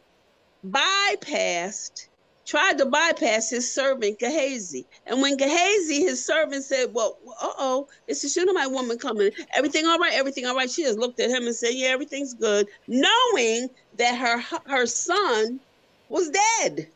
bypassed, 0.64 2.08
tried 2.46 2.78
to 2.78 2.86
bypass 2.86 3.50
his 3.50 3.72
servant 3.74 4.18
Gehazi. 4.18 4.86
And 5.06 5.20
when 5.20 5.36
Gehazi, 5.36 6.02
his 6.02 6.24
servant, 6.24 6.64
said, 6.64 6.88
Well, 6.92 7.18
uh 7.40 7.52
oh, 7.58 7.88
it's 8.06 8.24
a 8.24 8.28
Shunammite 8.28 8.70
woman 8.70 8.98
coming. 8.98 9.30
Everything 9.54 9.86
all 9.86 9.98
right? 9.98 10.14
Everything 10.14 10.46
all 10.46 10.56
right? 10.56 10.70
She 10.70 10.84
just 10.84 10.98
looked 10.98 11.20
at 11.20 11.30
him 11.30 11.46
and 11.46 11.54
said, 11.56 11.70
Yeah, 11.74 11.88
everything's 11.88 12.34
good, 12.34 12.66
knowing 12.88 13.68
that 13.98 14.16
her 14.16 14.58
her 14.66 14.86
son 14.86 15.60
was 16.08 16.30
dead. 16.30 16.88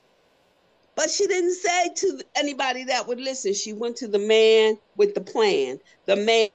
But 0.96 1.10
she 1.10 1.26
didn't 1.26 1.54
say 1.54 1.90
to 1.96 2.22
anybody 2.36 2.84
that 2.84 3.06
would 3.08 3.20
listen. 3.20 3.54
She 3.54 3.72
went 3.72 3.96
to 3.96 4.08
the 4.08 4.18
man 4.18 4.76
with 4.96 5.14
the 5.14 5.20
plan, 5.22 5.78
the 6.06 6.16
man 6.16 6.48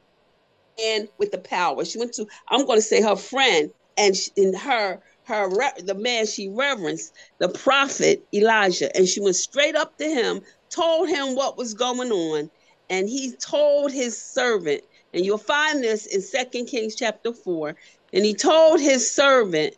with 1.18 1.32
the 1.32 1.40
power. 1.40 1.84
She 1.86 1.98
went 1.98 2.14
to, 2.14 2.28
I'm 2.50 2.66
going 2.66 2.78
to 2.78 2.84
say 2.84 3.02
her 3.02 3.16
friend, 3.16 3.72
and 3.98 4.16
she, 4.16 4.32
in 4.36 4.54
her, 4.54 5.02
her, 5.26 5.50
the 5.80 5.96
man 5.96 6.26
she 6.26 6.50
reverenced, 6.50 7.14
the 7.40 7.50
prophet 7.50 8.26
Elijah, 8.34 8.96
and 8.96 9.08
she 9.08 9.20
went 9.20 9.36
straight 9.36 9.76
up 9.76 9.98
to 9.98 10.06
him, 10.06 10.42
told 10.70 11.10
him 11.10 11.36
what 11.36 11.58
was 11.58 11.74
going 11.74 12.12
on, 12.12 12.50
and 12.90 13.10
he 13.10 13.32
told 13.38 13.92
his 13.92 14.20
servant, 14.22 14.84
and 15.14 15.26
you'll 15.26 15.38
find 15.38 15.84
this 15.84 16.06
in 16.06 16.22
Second 16.22 16.68
Kings 16.68 16.96
chapter 16.96 17.34
four, 17.34 17.76
and 18.14 18.24
he 18.24 18.34
told 18.34 18.80
his 18.80 19.10
servant, 19.10 19.76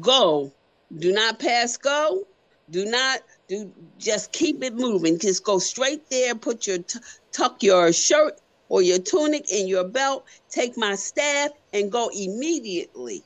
"Go, 0.00 0.52
do 0.98 1.12
not 1.12 1.38
pass 1.38 1.76
go, 1.76 2.26
do 2.70 2.86
not 2.86 3.20
do, 3.48 3.70
just 3.98 4.32
keep 4.32 4.62
it 4.62 4.74
moving, 4.74 5.18
just 5.18 5.44
go 5.44 5.58
straight 5.58 6.08
there, 6.10 6.34
put 6.34 6.66
your 6.66 6.78
t- 6.78 6.98
tuck 7.32 7.62
your 7.62 7.92
shirt." 7.92 8.40
Or 8.68 8.82
your 8.82 8.98
tunic 8.98 9.46
and 9.52 9.68
your 9.68 9.84
belt, 9.84 10.26
take 10.48 10.76
my 10.76 10.94
staff, 10.94 11.50
and 11.72 11.92
go 11.92 12.10
immediately. 12.14 13.22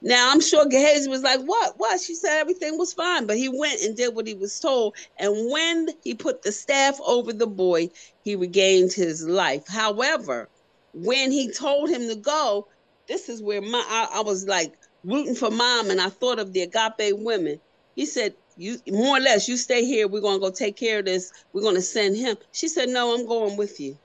Now, 0.00 0.30
I'm 0.30 0.40
sure 0.40 0.64
Gehazi 0.64 1.08
was 1.08 1.22
like, 1.22 1.40
What? 1.40 1.74
What? 1.78 2.00
She 2.00 2.14
said 2.14 2.38
everything 2.38 2.78
was 2.78 2.92
fine, 2.92 3.26
but 3.26 3.36
he 3.36 3.48
went 3.48 3.80
and 3.82 3.96
did 3.96 4.14
what 4.14 4.28
he 4.28 4.34
was 4.34 4.60
told. 4.60 4.94
And 5.18 5.50
when 5.50 5.88
he 6.04 6.14
put 6.14 6.42
the 6.42 6.52
staff 6.52 6.98
over 7.04 7.32
the 7.32 7.48
boy, 7.48 7.90
he 8.22 8.36
regained 8.36 8.92
his 8.92 9.26
life. 9.26 9.66
However, 9.66 10.48
when 10.92 11.32
he 11.32 11.50
told 11.50 11.90
him 11.90 12.08
to 12.08 12.14
go, 12.14 12.68
this 13.08 13.28
is 13.28 13.42
where 13.42 13.60
my 13.60 13.84
I, 13.88 14.18
I 14.18 14.20
was 14.22 14.46
like 14.46 14.74
rooting 15.02 15.34
for 15.34 15.50
mom, 15.50 15.90
and 15.90 16.00
I 16.00 16.10
thought 16.10 16.38
of 16.38 16.52
the 16.52 16.62
agape 16.62 17.18
women. 17.18 17.60
He 17.96 18.06
said, 18.06 18.34
You 18.56 18.78
more 18.88 19.16
or 19.16 19.20
less, 19.20 19.48
you 19.48 19.56
stay 19.56 19.84
here, 19.84 20.06
we're 20.06 20.20
gonna 20.20 20.38
go 20.38 20.50
take 20.50 20.76
care 20.76 21.00
of 21.00 21.06
this, 21.06 21.32
we're 21.52 21.62
gonna 21.62 21.82
send 21.82 22.16
him. 22.16 22.36
She 22.52 22.68
said, 22.68 22.88
No, 22.88 23.14
I'm 23.14 23.26
going 23.26 23.56
with 23.56 23.80
you 23.80 23.98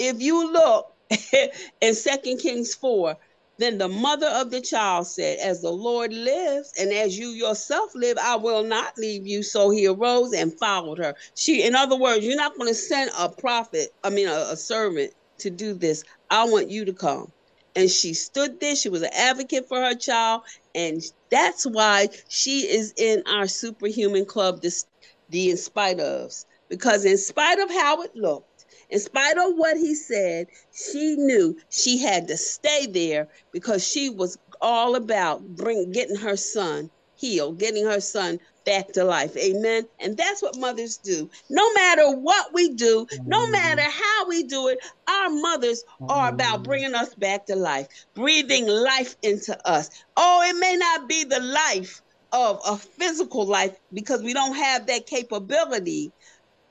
if 0.00 0.20
you 0.20 0.50
look 0.50 0.92
in 1.80 1.94
Second 1.94 2.38
Kings 2.38 2.74
4, 2.74 3.16
then 3.58 3.76
the 3.76 3.88
mother 3.88 4.26
of 4.28 4.50
the 4.50 4.60
child 4.62 5.06
said, 5.06 5.38
As 5.38 5.60
the 5.60 5.70
Lord 5.70 6.14
lives, 6.14 6.72
and 6.80 6.90
as 6.92 7.18
you 7.18 7.28
yourself 7.28 7.94
live, 7.94 8.16
I 8.16 8.36
will 8.36 8.64
not 8.64 8.96
leave 8.96 9.26
you. 9.26 9.42
So 9.42 9.68
he 9.68 9.86
arose 9.86 10.32
and 10.32 10.58
followed 10.58 10.96
her. 10.98 11.14
She, 11.36 11.62
in 11.62 11.74
other 11.74 11.96
words, 11.96 12.24
you're 12.24 12.36
not 12.36 12.56
going 12.56 12.70
to 12.70 12.74
send 12.74 13.10
a 13.18 13.28
prophet, 13.28 13.90
I 14.02 14.08
mean, 14.08 14.28
a, 14.28 14.46
a 14.50 14.56
servant 14.56 15.12
to 15.38 15.50
do 15.50 15.74
this. 15.74 16.04
I 16.30 16.44
want 16.44 16.70
you 16.70 16.86
to 16.86 16.94
come. 16.94 17.30
And 17.76 17.90
she 17.90 18.14
stood 18.14 18.60
there. 18.60 18.74
She 18.74 18.88
was 18.88 19.02
an 19.02 19.10
advocate 19.14 19.68
for 19.68 19.78
her 19.78 19.94
child. 19.94 20.42
And 20.74 21.02
that's 21.30 21.64
why 21.64 22.08
she 22.28 22.60
is 22.60 22.94
in 22.96 23.22
our 23.26 23.46
superhuman 23.46 24.24
club, 24.24 24.62
this, 24.62 24.86
the 25.28 25.50
in 25.50 25.58
spite 25.58 25.98
ofs. 25.98 26.46
Because 26.70 27.04
in 27.04 27.18
spite 27.18 27.58
of 27.58 27.70
how 27.70 28.02
it 28.02 28.16
looked, 28.16 28.49
in 28.90 28.98
spite 28.98 29.38
of 29.38 29.54
what 29.54 29.76
he 29.76 29.94
said, 29.94 30.48
she 30.72 31.16
knew 31.16 31.56
she 31.70 31.98
had 31.98 32.28
to 32.28 32.36
stay 32.36 32.86
there 32.86 33.28
because 33.52 33.86
she 33.86 34.10
was 34.10 34.38
all 34.60 34.94
about 34.96 35.46
bring 35.56 35.90
getting 35.92 36.16
her 36.16 36.36
son 36.36 36.90
healed, 37.16 37.58
getting 37.58 37.84
her 37.84 38.00
son 38.00 38.38
back 38.64 38.92
to 38.92 39.04
life. 39.04 39.36
Amen. 39.36 39.86
And 40.00 40.16
that's 40.16 40.42
what 40.42 40.58
mothers 40.58 40.96
do. 40.96 41.30
No 41.48 41.72
matter 41.74 42.10
what 42.10 42.52
we 42.52 42.70
do, 42.70 43.06
no 43.26 43.50
matter 43.50 43.82
how 43.82 44.28
we 44.28 44.42
do 44.44 44.68
it, 44.68 44.78
our 45.08 45.30
mothers 45.30 45.84
are 46.08 46.30
about 46.30 46.64
bringing 46.64 46.94
us 46.94 47.14
back 47.14 47.46
to 47.46 47.56
life, 47.56 47.88
breathing 48.14 48.66
life 48.66 49.16
into 49.22 49.56
us. 49.68 49.90
Oh, 50.16 50.42
it 50.48 50.58
may 50.58 50.76
not 50.76 51.08
be 51.08 51.24
the 51.24 51.40
life 51.40 52.02
of 52.32 52.60
a 52.66 52.76
physical 52.76 53.46
life 53.46 53.76
because 53.92 54.22
we 54.22 54.32
don't 54.32 54.54
have 54.54 54.86
that 54.86 55.06
capability, 55.06 56.12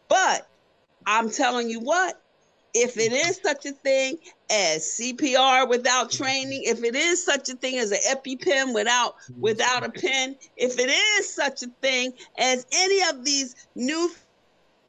but 0.08 0.49
I'm 1.12 1.32
telling 1.32 1.72
you 1.72 1.80
what, 1.80 2.22
if 2.76 2.96
it 3.00 3.12
is 3.12 3.40
such 3.44 3.66
a 3.66 3.72
thing 3.72 4.20
as 4.52 4.84
CPR 4.84 5.68
without 5.68 6.12
training, 6.12 6.62
if 6.66 6.84
it 6.84 6.94
is 6.94 7.26
such 7.26 7.50
a 7.50 7.56
thing 7.56 7.80
as 7.80 7.92
an 7.92 7.98
EpiPen 8.12 8.76
without 8.76 9.16
without 9.40 9.84
a 9.84 9.90
pen, 9.90 10.36
if 10.56 10.78
it 10.78 10.88
is 10.90 11.34
such 11.34 11.64
a 11.64 11.68
thing 11.82 12.14
as 12.38 12.68
any 12.72 13.10
of 13.10 13.26
these 13.26 13.56
new 13.74 14.12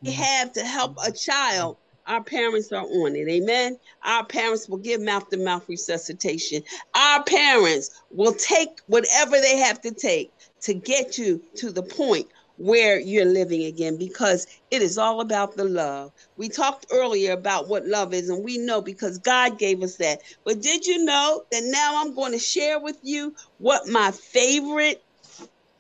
we 0.03 0.11
have 0.13 0.53
to 0.53 0.63
help 0.63 0.99
a 1.07 1.11
child, 1.11 1.79
our 2.07 2.23
parents 2.23 2.71
are 2.71 2.85
on 2.85 3.17
it. 3.17 3.27
Amen. 3.27 3.79
Our 4.05 4.27
parents 4.27 4.69
will 4.69 4.79
give 4.79 5.01
mouth 5.01 5.31
to 5.31 5.39
mouth 5.39 5.67
resuscitation. 5.71 6.63
Our 6.95 7.23
parents 7.25 8.03
will 8.11 8.35
take 8.35 8.81
whatever 8.89 9.41
they 9.41 9.57
have 9.57 9.81
to 9.83 9.91
take 9.91 10.33
to 10.63 10.75
get 10.75 11.17
you 11.17 11.41
to 11.57 11.71
the 11.71 11.83
point 11.83 12.27
where 12.61 13.01
you're 13.01 13.25
living 13.25 13.65
again 13.65 13.97
because 13.97 14.47
it 14.71 14.83
is 14.83 14.99
all 14.99 15.23
about 15.23 15.57
the 15.57 15.65
love. 15.65 16.13
We 16.37 16.51
talked 16.51 16.85
earlier 16.93 17.33
about 17.33 17.69
what 17.69 17.87
love 17.87 18.13
is, 18.13 18.29
and 18.29 18.45
we 18.45 18.59
know 18.59 18.83
because 18.83 19.17
God 19.17 19.59
gave 19.59 19.83
us 19.83 19.97
that. 19.97 20.21
But 20.45 20.61
did 20.61 20.87
you 20.87 21.03
know 21.03 21.43
that 21.51 21.63
now 21.65 22.03
I'm 22.03 22.15
going 22.15 22.33
to 22.33 22.39
share 22.39 22.79
with 22.79 22.99
you 23.03 23.35
what 23.57 23.89
my 23.89 24.11
favorite, 24.11 25.03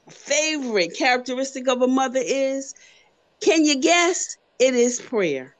favorite 0.08 0.96
characteristic 0.96 1.68
of 1.68 1.82
a 1.82 1.86
mother 1.86 2.22
is? 2.24 2.72
Can 3.42 3.66
you 3.66 3.78
guess? 3.78 4.38
It 4.58 4.74
is 4.74 5.00
prayer. 5.00 5.54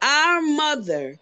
Our 0.00 0.42
mother 0.42 1.16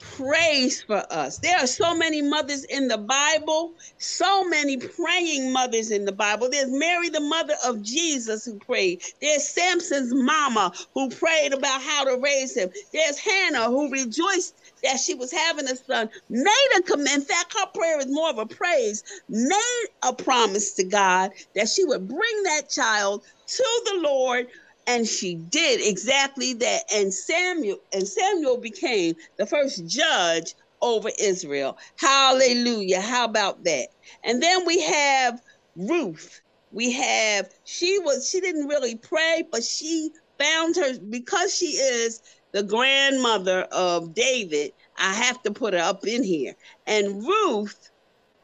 prays 0.00 0.82
for 0.82 1.04
us. 1.10 1.38
There 1.38 1.58
are 1.58 1.66
so 1.66 1.94
many 1.96 2.22
mothers 2.22 2.64
in 2.64 2.88
the 2.88 2.98
Bible, 2.98 3.74
so 3.98 4.44
many 4.48 4.78
praying 4.78 5.52
mothers 5.52 5.90
in 5.90 6.04
the 6.06 6.12
Bible. 6.12 6.48
There's 6.50 6.70
Mary, 6.70 7.10
the 7.10 7.20
mother 7.20 7.54
of 7.66 7.82
Jesus, 7.82 8.44
who 8.44 8.58
prayed. 8.58 9.02
There's 9.22 9.48
Samson's 9.48 10.14
mama, 10.14 10.72
who 10.94 11.10
prayed 11.10 11.54
about 11.54 11.82
how 11.82 12.04
to 12.04 12.18
raise 12.22 12.56
him. 12.56 12.70
There's 12.92 13.18
Hannah, 13.18 13.66
who 13.66 13.90
rejoiced 13.92 14.54
that 14.84 14.98
she 15.00 15.14
was 15.14 15.32
having 15.32 15.66
a 15.68 15.76
son. 15.76 16.10
Made 16.30 16.68
a 16.78 16.82
command. 16.82 17.22
In 17.22 17.22
fact, 17.22 17.54
her 17.58 17.66
prayer 17.74 18.00
is 18.00 18.08
more 18.08 18.30
of 18.30 18.38
a 18.38 18.46
praise. 18.46 19.02
Made 19.28 19.86
a 20.04 20.14
promise 20.14 20.74
to 20.74 20.84
God 20.84 21.32
that 21.54 21.68
she 21.68 21.84
would 21.84 22.08
bring 22.08 22.42
that 22.44 22.70
child 22.70 23.24
to 23.46 23.82
the 23.86 24.00
Lord 24.02 24.46
and 24.86 25.06
she 25.06 25.36
did 25.36 25.80
exactly 25.86 26.54
that. 26.54 26.82
And 26.94 27.12
samuel 27.14 27.78
and 27.92 28.06
samuel 28.08 28.60
became 28.60 29.14
the 29.38 29.46
first 29.46 29.86
judge 29.86 30.54
over 30.82 31.10
israel. 31.20 31.78
Hallelujah. 31.98 33.00
How 33.00 33.24
about 33.26 33.64
that? 33.64 33.88
And 34.24 34.42
then 34.42 34.66
we 34.66 34.80
have 34.82 35.40
ruth. 35.76 36.40
We 36.72 36.92
have 36.92 37.48
she 37.64 37.98
was 38.00 38.28
she 38.28 38.40
didn't 38.40 38.68
really 38.68 38.96
pray 38.96 39.44
but 39.52 39.64
she 39.64 40.10
found 40.38 40.76
her 40.76 40.98
because 41.10 41.54
she 41.54 41.66
is 41.66 42.20
the 42.52 42.62
grandmother 42.64 43.62
of 43.72 44.14
david 44.14 44.72
i 44.98 45.12
have 45.14 45.40
to 45.42 45.52
put 45.52 45.74
her 45.74 45.80
up 45.80 46.06
in 46.06 46.24
here. 46.24 46.54
And 46.86 47.24
ruth 47.26 47.78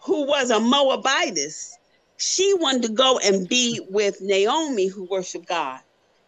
who 0.05 0.27
was 0.27 0.51
a 0.51 0.61
moabitess 0.61 1.79
she 2.19 2.55
wanted 2.55 2.83
to 2.85 2.91
go 2.91 3.19
and 3.25 3.49
be 3.49 3.81
with 3.91 4.17
naomi 4.21 4.89
who 4.89 5.07
worshiped 5.11 5.49
god 5.49 5.81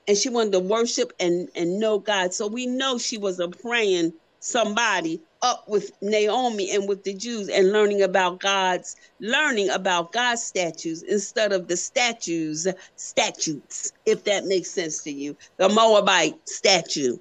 and 0.08 0.16
she 0.16 0.30
wanted 0.30 0.52
to 0.52 0.60
worship 0.60 1.12
and 1.20 1.48
and 1.54 1.78
know 1.78 1.98
God. 1.98 2.34
So 2.34 2.48
we 2.48 2.66
know 2.66 2.98
she 2.98 3.18
was 3.18 3.38
a 3.38 3.48
praying 3.48 4.12
somebody 4.40 5.20
up 5.42 5.64
with 5.68 5.92
Naomi 6.00 6.70
and 6.74 6.88
with 6.88 7.04
the 7.04 7.14
Jews 7.14 7.48
and 7.48 7.72
learning 7.72 8.02
about 8.02 8.40
God's 8.40 8.96
learning 9.20 9.68
about 9.70 10.12
God's 10.12 10.42
statues 10.42 11.02
instead 11.02 11.52
of 11.52 11.68
the 11.68 11.76
statues 11.76 12.66
statutes 12.96 13.92
if 14.06 14.24
that 14.24 14.46
makes 14.46 14.72
sense 14.72 15.02
to 15.04 15.12
you. 15.12 15.36
The 15.58 15.68
Moabite 15.68 16.34
statue. 16.48 17.18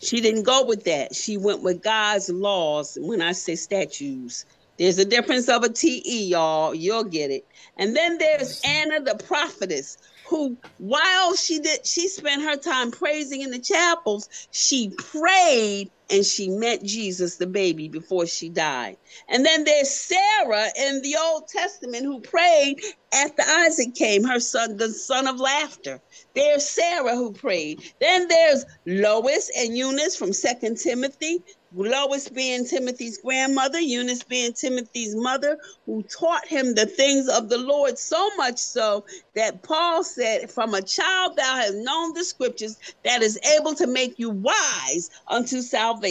She 0.00 0.20
didn't 0.20 0.44
go 0.44 0.64
with 0.64 0.84
that. 0.84 1.14
She 1.14 1.36
went 1.36 1.62
with 1.62 1.82
God's 1.82 2.28
laws. 2.30 2.96
When 3.00 3.20
I 3.20 3.32
say 3.32 3.56
statues 3.56 4.44
there's 4.78 4.98
a 4.98 5.04
difference 5.04 5.48
of 5.48 5.62
a 5.62 5.68
TE 5.68 6.26
y'all. 6.26 6.74
You'll 6.74 7.04
get 7.04 7.30
it. 7.30 7.44
And 7.76 7.96
then 7.96 8.18
there's 8.18 8.60
Anna 8.64 9.00
the 9.00 9.14
prophetess 9.24 9.96
who 10.28 10.56
while 10.78 11.34
she 11.36 11.60
did 11.60 11.86
she 11.86 12.08
spent 12.08 12.42
her 12.42 12.56
time 12.56 12.90
praising 12.90 13.42
in 13.42 13.50
the 13.50 13.58
chapels 13.58 14.28
she 14.50 14.90
prayed 14.90 15.90
and 16.14 16.26
she 16.26 16.50
met 16.50 16.84
jesus 16.84 17.36
the 17.38 17.48
baby 17.48 17.88
before 17.88 18.26
she 18.26 18.50
died. 18.50 18.96
And 19.28 19.46
then 19.46 19.64
there's 19.64 19.90
sarah 19.90 20.68
in 20.78 21.02
the 21.02 21.16
old 21.20 21.48
testament 21.48 22.04
who 22.04 22.20
prayed 22.22 22.80
after 23.14 23.42
isaac 23.48 23.94
came 23.96 24.24
her 24.24 24.40
son 24.40 24.78
the 24.78 24.90
son 24.90 25.28
of 25.28 25.40
laughter. 25.40 26.00
There's 26.36 26.68
sarah 26.68 27.16
who 27.16 27.32
prayed. 27.34 27.80
Then 28.00 28.28
there's 28.28 28.64
lois 28.86 29.50
and 29.58 29.76
eunice 29.76 30.16
from 30.16 30.32
second 30.34 30.78
timothy. 30.78 31.44
Lois 31.74 32.28
being 32.30 32.66
Timothy's 32.66 33.18
grandmother, 33.18 33.80
Eunice 33.80 34.24
being 34.24 34.54
Timothy's 34.54 35.16
mother, 35.16 35.58
who 35.86 36.04
taught 36.04 36.46
him 36.48 36.74
the 36.74 36.86
things 36.86 37.28
of 37.28 37.48
the 37.50 37.58
Lord 37.58 37.98
so 37.98 38.30
much 38.36 38.58
so 38.58 39.04
that 39.34 39.62
Paul 39.62 40.04
said, 40.04 40.50
From 40.50 40.74
a 40.74 40.82
child 40.82 41.36
thou 41.36 41.56
hast 41.56 41.74
known 41.76 42.14
the 42.14 42.24
scriptures 42.24 42.78
that 43.04 43.22
is 43.22 43.38
able 43.58 43.74
to 43.76 43.86
make 43.88 44.18
you 44.18 44.30
wise 44.30 45.10
unto 45.28 45.62
salvation. 45.62 46.03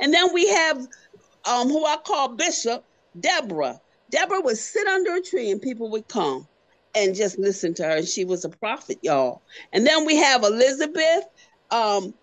And 0.00 0.14
then 0.14 0.32
we 0.34 0.48
have 0.48 0.78
um, 1.46 1.70
who 1.70 1.86
I 1.86 1.98
call 2.06 2.36
Bishop 2.36 2.84
Deborah. 3.20 3.80
Deborah 4.10 4.42
would 4.42 4.58
sit 4.58 4.88
under 4.88 5.16
a 5.16 5.22
tree 5.22 5.52
and 5.52 5.62
people 5.62 5.90
would 5.92 6.08
come 6.08 6.48
and 6.96 7.16
just 7.16 7.38
listen 7.40 7.74
to 7.76 7.84
her. 7.84 7.98
And 7.98 8.08
she 8.08 8.26
was 8.26 8.44
a 8.46 8.50
prophet, 8.50 8.98
y'all. 9.02 9.42
And 9.72 9.86
then 9.86 10.06
we 10.06 10.16
have 10.18 10.44
Elizabeth. 10.44 11.24
Um, 11.70 12.14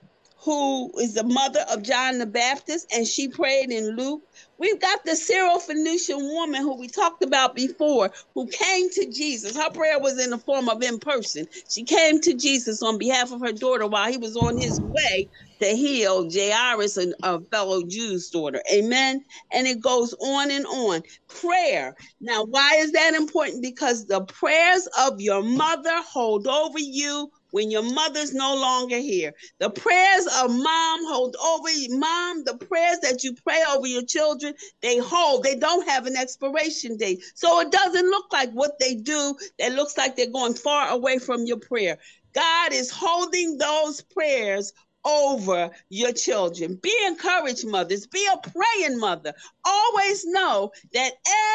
who 0.45 0.93
is 1.01 1.15
the 1.15 1.25
mother 1.25 1.65
of 1.73 1.83
John 1.83 2.19
the 2.19 2.27
Baptist, 2.27 2.87
and 2.95 3.05
she 3.07 3.27
prayed 3.29 3.73
in 3.73 3.97
Luke. 3.97 4.21
We've 4.57 4.81
got 4.81 5.01
the 5.05 5.13
Syrophoenician 5.13 6.17
woman 6.33 6.63
who 6.63 6.79
we 6.79 6.87
talked 6.87 7.25
about 7.25 7.57
before, 7.57 8.11
who 8.37 8.47
came 8.47 8.89
to 8.91 9.11
Jesus. 9.11 9.57
Her 9.57 9.71
prayer 9.71 9.99
was 9.99 10.23
in 10.23 10.31
the 10.31 10.39
form 10.39 10.69
of 10.69 10.81
in 10.83 11.01
person. 11.01 11.47
She 11.69 11.83
came 11.83 12.21
to 12.21 12.35
Jesus 12.35 12.81
on 12.83 12.99
behalf 12.99 13.33
of 13.33 13.41
her 13.41 13.53
daughter 13.53 13.89
while 13.89 14.11
he 14.11 14.17
was 14.19 14.37
on 14.37 14.57
his 14.57 14.79
way 14.81 15.27
to 15.61 15.75
heal 15.75 16.29
Jairus, 16.31 16.97
and 16.97 17.13
a 17.23 17.39
fellow 17.51 17.83
Jew's 17.87 18.29
daughter. 18.29 18.61
Amen. 18.71 19.23
And 19.51 19.67
it 19.67 19.81
goes 19.81 20.13
on 20.13 20.51
and 20.51 20.65
on. 20.65 21.01
Prayer. 21.27 21.95
Now, 22.19 22.43
why 22.45 22.75
is 22.79 22.91
that 22.91 23.13
important? 23.13 23.61
Because 23.61 24.05
the 24.05 24.21
prayers 24.25 24.87
of 24.99 25.21
your 25.21 25.43
mother 25.43 26.01
hold 26.03 26.47
over 26.47 26.79
you 26.79 27.31
when 27.51 27.69
your 27.69 27.83
mother's 27.83 28.33
no 28.33 28.55
longer 28.55 28.97
here. 28.97 29.33
The 29.59 29.69
prayers 29.69 30.25
of 30.41 30.51
mom 30.51 31.05
hold 31.05 31.35
over 31.45 31.69
you. 31.69 31.97
Mom, 31.97 32.43
the 32.45 32.57
prayers 32.57 32.99
that 33.01 33.23
you 33.23 33.33
pray 33.45 33.61
over 33.69 33.87
your 33.87 34.03
children, 34.05 34.53
they 34.81 34.97
hold. 34.97 35.43
They 35.43 35.55
don't 35.55 35.87
have 35.87 36.05
an 36.05 36.15
expiration 36.15 36.97
date. 36.97 37.21
So 37.35 37.59
it 37.59 37.71
doesn't 37.71 38.05
look 38.09 38.31
like 38.31 38.51
what 38.51 38.79
they 38.79 38.95
do. 38.95 39.35
It 39.57 39.73
looks 39.73 39.97
like 39.97 40.15
they're 40.15 40.31
going 40.31 40.55
far 40.55 40.89
away 40.89 41.19
from 41.19 41.45
your 41.45 41.59
prayer. 41.59 41.97
God 42.33 42.71
is 42.71 42.89
holding 42.89 43.57
those 43.57 44.01
prayers 44.01 44.71
over 45.05 45.71
your 45.89 46.11
children. 46.11 46.75
Be 46.75 46.93
encouraged, 47.05 47.67
mothers. 47.67 48.07
Be 48.07 48.25
a 48.31 48.49
praying 48.49 48.99
mother. 48.99 49.33
Always 49.65 50.25
know 50.25 50.71
that 50.93 51.13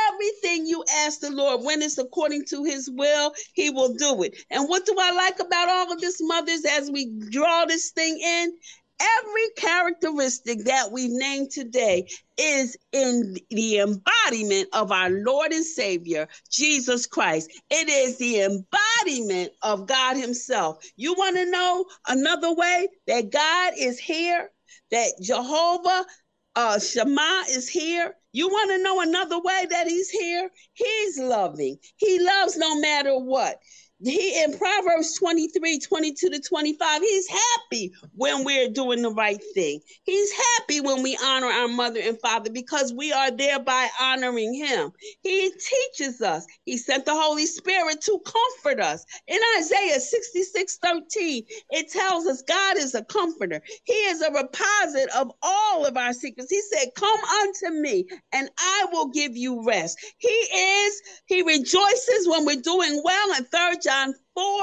everything 0.09 0.67
you 0.67 0.85
ask 1.05 1.21
the 1.21 1.31
Lord, 1.31 1.63
when 1.65 1.83
it's 1.83 1.99
according 1.99 2.45
to 2.47 2.65
his 2.65 2.91
will, 2.91 3.33
he 3.53 3.71
will 3.71 3.95
do 3.95 4.23
it. 4.23 4.37
And 4.51 4.69
what 4.69 4.87
do 4.87 4.95
I 4.99 5.13
like 5.13 5.41
about 5.41 5.69
all 5.69 5.93
of 5.93 6.01
this, 6.01 6.19
mothers, 6.21 6.65
as 6.65 6.91
we 6.91 7.07
draw 7.31 7.65
this 7.65 7.91
thing 7.91 8.19
in? 8.19 8.53
Every 8.99 9.49
characteristic 9.59 10.65
that 10.65 10.91
we've 10.91 11.11
named 11.11 11.51
today 11.51 12.09
is 12.39 12.77
in 12.93 13.37
the 13.51 13.79
embodiment 13.79 14.69
of 14.73 14.91
our 14.91 15.11
Lord 15.11 15.53
and 15.53 15.65
Savior, 15.65 16.29
Jesus 16.51 17.07
Christ. 17.07 17.51
It 17.71 17.89
is 17.89 18.17
the 18.17 18.41
embodiment 18.41 19.53
of 19.63 19.87
God 19.87 20.17
Himself. 20.17 20.83
You 20.97 21.15
want 21.15 21.37
to 21.37 21.51
know 21.51 21.85
another 22.09 22.55
way 22.55 22.89
that 23.07 23.31
God 23.31 23.75
is 23.79 23.99
here, 23.99 24.51
that 24.91 25.13
Jehovah 25.21 26.07
uh, 26.55 26.79
Shammah 26.79 27.45
is 27.51 27.69
here. 27.69 28.15
You 28.33 28.49
want 28.49 28.71
to 28.71 28.83
know 28.83 29.01
another 29.03 29.39
way 29.39 29.67
that 29.71 29.87
He's 29.87 30.09
here? 30.09 30.49
He's 30.73 31.19
loving, 31.19 31.77
He 31.97 32.19
loves 32.21 32.57
no 32.57 32.81
matter 32.81 33.19
what 33.19 33.59
he 34.03 34.43
in 34.45 34.57
Proverbs 34.59 35.19
23, 35.19 35.81
22 35.81 36.31
to 36.31 36.41
25, 36.41 37.03
he's 37.03 37.29
happy 37.29 37.93
when 38.15 38.45
we're 38.45 38.69
doing 38.71 39.03
the 39.03 39.11
right 39.11 39.43
thing. 39.55 39.81
He's 40.05 40.31
happy 40.33 40.81
when 40.81 41.03
we 41.03 41.19
honor 41.25 41.47
our 41.47 41.69
mother 41.69 42.01
and 42.03 42.21
father 42.21 42.51
because 42.51 42.93
we 42.95 43.13
are 43.13 43.31
thereby 43.31 43.89
honoring 44.01 44.55
him. 44.55 44.93
He 45.23 45.51
teaches 45.51 46.23
us. 46.23 46.47
He 46.65 46.77
sent 46.77 47.07
the 47.07 47.15
Holy 47.15 47.47
Spirit 47.47 48.03
to 48.03 48.21
comfort 48.27 48.83
us. 48.83 49.05
In 49.29 49.41
Isaiah 49.59 50.01
66, 50.01 50.79
13, 50.83 51.45
it 51.71 51.91
tells 51.91 52.27
us 52.27 52.43
God 52.43 52.77
is 52.79 52.95
a 52.95 53.05
comforter. 53.05 53.63
He 53.85 53.95
is 53.95 54.23
a 54.23 54.33
repository 54.33 55.07
of 55.17 55.33
all 55.43 55.87
of 55.87 55.97
our 55.97 56.13
secrets. 56.13 56.51
He 56.51 56.61
said, 56.63 56.91
Come 56.97 57.21
unto 57.43 57.81
me 57.81 58.07
and 58.33 58.51
I 58.59 58.87
will 58.93 59.09
give 59.09 59.37
you 59.37 59.65
rest. 59.67 59.99
He 60.19 60.29
is, 60.29 61.03
he 61.27 61.43
rejoices 61.43 62.29
when 62.29 62.45
we're 62.47 62.61
doing 62.63 63.01
well. 63.05 63.35
And 63.37 63.49
third 63.49 63.83
John 63.87 64.15
4, 64.35 64.63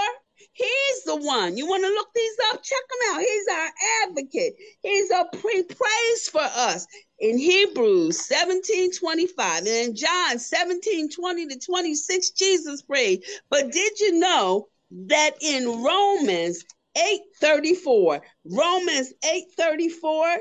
He's 0.52 1.04
the 1.06 1.16
one. 1.16 1.56
You 1.58 1.66
want 1.68 1.84
to 1.84 1.90
look 1.90 2.10
these 2.14 2.38
up? 2.52 2.62
Check 2.62 2.78
him 2.78 3.16
out. 3.16 3.22
He's 3.22 3.48
our 3.48 3.72
advocate. 4.04 4.56
He's 4.82 5.10
a 5.12 5.26
pre 5.32 5.64
praise 5.64 6.30
for 6.30 6.42
us. 6.42 6.86
In 7.20 7.38
Hebrews 7.38 8.20
17 8.26 8.92
25 8.92 9.60
and 9.60 9.68
in 9.68 9.96
John 9.96 10.38
17 10.38 11.10
20 11.10 11.48
to 11.48 11.60
26, 11.60 12.32
Jesus 12.32 12.82
prayed. 12.82 13.24
But 13.50 13.72
did 13.72 14.00
you 14.00 14.20
know 14.20 14.68
that 15.08 15.32
in 15.42 15.84
Romans 15.84 16.66
8 16.98 17.22
34, 17.40 18.22
Romans 18.46 19.14
8 19.24 19.44
34, 19.58 20.38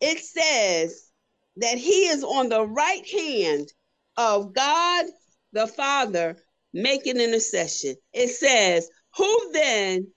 it 0.00 0.18
says 0.18 1.10
that 1.58 1.78
he 1.78 2.08
is 2.08 2.24
on 2.24 2.48
the 2.48 2.66
right 2.66 3.08
hand 3.08 3.72
of 4.16 4.52
God 4.52 5.06
the 5.52 5.66
Father 5.66 6.36
making 6.76 7.16
an 7.16 7.22
intercession. 7.22 7.96
It 8.12 8.28
says, 8.28 8.88
Who 9.16 9.52
then 9.52 10.08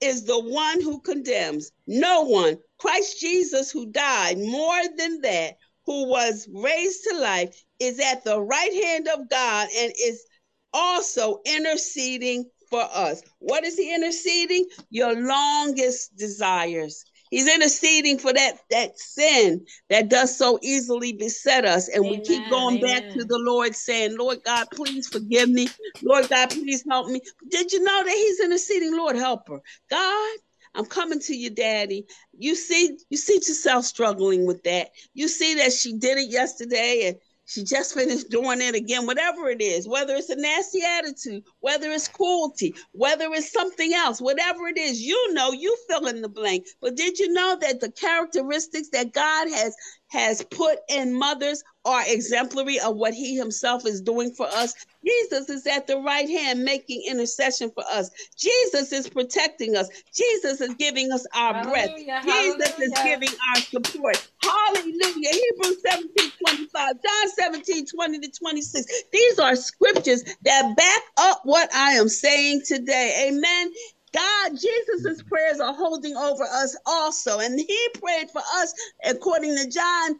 is 0.00 0.24
the 0.24 0.38
one 0.38 0.80
who 0.80 1.00
condemns? 1.00 1.70
No 1.86 2.22
one. 2.22 2.58
Christ 2.78 3.20
Jesus, 3.20 3.70
who 3.70 3.86
died 3.86 4.38
more 4.38 4.80
than 4.96 5.20
that, 5.20 5.56
who 5.84 6.08
was 6.08 6.48
raised 6.52 7.04
to 7.04 7.18
life, 7.18 7.62
is 7.78 8.00
at 8.00 8.24
the 8.24 8.40
right 8.40 8.72
hand 8.84 9.08
of 9.08 9.28
God 9.28 9.68
and 9.76 9.92
is 10.02 10.24
also 10.72 11.40
interceding 11.44 12.50
for 12.70 12.82
us. 12.82 13.22
What 13.38 13.64
is 13.64 13.76
he 13.76 13.94
interceding? 13.94 14.66
Your 14.90 15.14
longest 15.14 16.16
desires. 16.16 17.04
He's 17.36 17.54
interceding 17.54 18.18
for 18.18 18.32
that 18.32 18.54
that 18.70 18.98
sin 18.98 19.66
that 19.90 20.08
does 20.08 20.38
so 20.38 20.58
easily 20.62 21.12
beset 21.12 21.66
us. 21.66 21.86
And 21.86 22.08
we 22.08 22.18
keep 22.18 22.48
Amen, 22.48 22.50
going 22.50 22.78
back 22.78 23.10
to 23.10 23.24
the 23.26 23.38
Lord 23.38 23.76
saying, 23.76 24.16
Lord 24.16 24.38
God, 24.42 24.68
please 24.74 25.08
forgive 25.08 25.50
me. 25.50 25.68
Lord 26.02 26.30
God, 26.30 26.48
please 26.48 26.82
help 26.88 27.08
me. 27.08 27.20
Did 27.50 27.72
you 27.72 27.82
know 27.84 28.04
that 28.04 28.10
he's 28.10 28.40
interceding, 28.40 28.96
Lord, 28.96 29.16
help 29.16 29.48
her? 29.50 29.60
God, 29.90 30.38
I'm 30.74 30.86
coming 30.86 31.20
to 31.20 31.36
you, 31.36 31.50
Daddy. 31.50 32.06
You 32.38 32.54
see, 32.54 32.96
you 33.10 33.18
see 33.18 33.34
yourself 33.34 33.84
struggling 33.84 34.46
with 34.46 34.62
that. 34.62 34.88
You 35.12 35.28
see 35.28 35.56
that 35.56 35.74
she 35.74 35.92
did 35.92 36.16
it 36.16 36.30
yesterday 36.30 37.02
and 37.08 37.16
she 37.46 37.64
just 37.64 37.94
finished 37.94 38.28
doing 38.28 38.60
it 38.60 38.74
again, 38.74 39.06
whatever 39.06 39.48
it 39.48 39.62
is, 39.62 39.88
whether 39.88 40.16
it's 40.16 40.30
a 40.30 40.36
nasty 40.36 40.82
attitude, 40.84 41.44
whether 41.60 41.90
it's 41.90 42.08
cruelty, 42.08 42.74
whether 42.92 43.32
it's 43.32 43.52
something 43.52 43.94
else, 43.94 44.20
whatever 44.20 44.66
it 44.68 44.76
is, 44.78 45.00
you 45.00 45.32
know, 45.32 45.52
you 45.52 45.76
fill 45.88 46.08
in 46.08 46.22
the 46.22 46.28
blank. 46.28 46.66
But 46.80 46.96
did 46.96 47.18
you 47.18 47.32
know 47.32 47.56
that 47.60 47.80
the 47.80 47.90
characteristics 47.92 48.90
that 48.90 49.12
God 49.12 49.48
has 49.48 49.74
has 50.08 50.42
put 50.44 50.78
in 50.88 51.14
mothers 51.14 51.62
are 51.86 52.02
exemplary 52.06 52.78
of 52.80 52.96
what 52.96 53.14
he 53.14 53.36
himself 53.36 53.86
is 53.86 54.00
doing 54.00 54.32
for 54.32 54.46
us? 54.46 54.74
Jesus 55.04 55.48
is 55.48 55.66
at 55.66 55.86
the 55.86 55.98
right 55.98 56.28
hand 56.28 56.64
making 56.64 57.02
intercession 57.08 57.70
for 57.70 57.84
us. 57.90 58.10
Jesus 58.36 58.92
is 58.92 59.08
protecting 59.08 59.76
us. 59.76 59.88
Jesus 60.14 60.60
is 60.60 60.74
giving 60.74 61.12
us 61.12 61.24
our 61.34 61.52
breath. 61.64 61.88
Hallelujah, 61.88 62.20
Jesus 62.24 62.78
is 62.80 62.92
hallelujah. 62.92 63.18
giving 63.20 63.38
our 63.54 63.62
support. 63.62 64.30
Hallelujah. 64.42 65.30
Hebrews 65.30 65.82
17 65.86 66.32
25, 66.44 66.92
John 66.94 67.30
17 67.38 67.86
20 67.86 68.18
to 68.20 68.30
26. 68.30 68.86
These 69.12 69.38
are 69.38 69.56
scriptures 69.56 70.24
that 70.42 70.76
back 70.76 71.02
up 71.18 71.40
what 71.44 71.72
I 71.74 71.92
am 71.92 72.08
saying 72.08 72.62
today. 72.66 73.28
Amen. 73.28 73.72
God, 74.16 74.52
Jesus' 74.52 75.22
prayers 75.22 75.60
are 75.60 75.74
holding 75.74 76.16
over 76.16 76.44
us 76.44 76.76
also. 76.86 77.38
And 77.38 77.58
he 77.58 77.88
prayed 78.00 78.30
for 78.30 78.42
us, 78.54 78.72
according 79.04 79.56
to 79.56 79.68
John, 79.68 80.18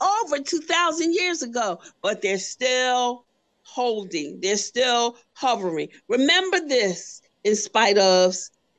over 0.00 0.38
2,000 0.38 1.14
years 1.14 1.42
ago, 1.42 1.80
but 2.02 2.22
they're 2.22 2.38
still 2.38 3.24
holding, 3.62 4.40
they're 4.40 4.56
still 4.56 5.16
hovering. 5.34 5.88
Remember 6.08 6.60
this 6.60 7.22
in 7.44 7.56
spite 7.56 7.98
of. 7.98 8.34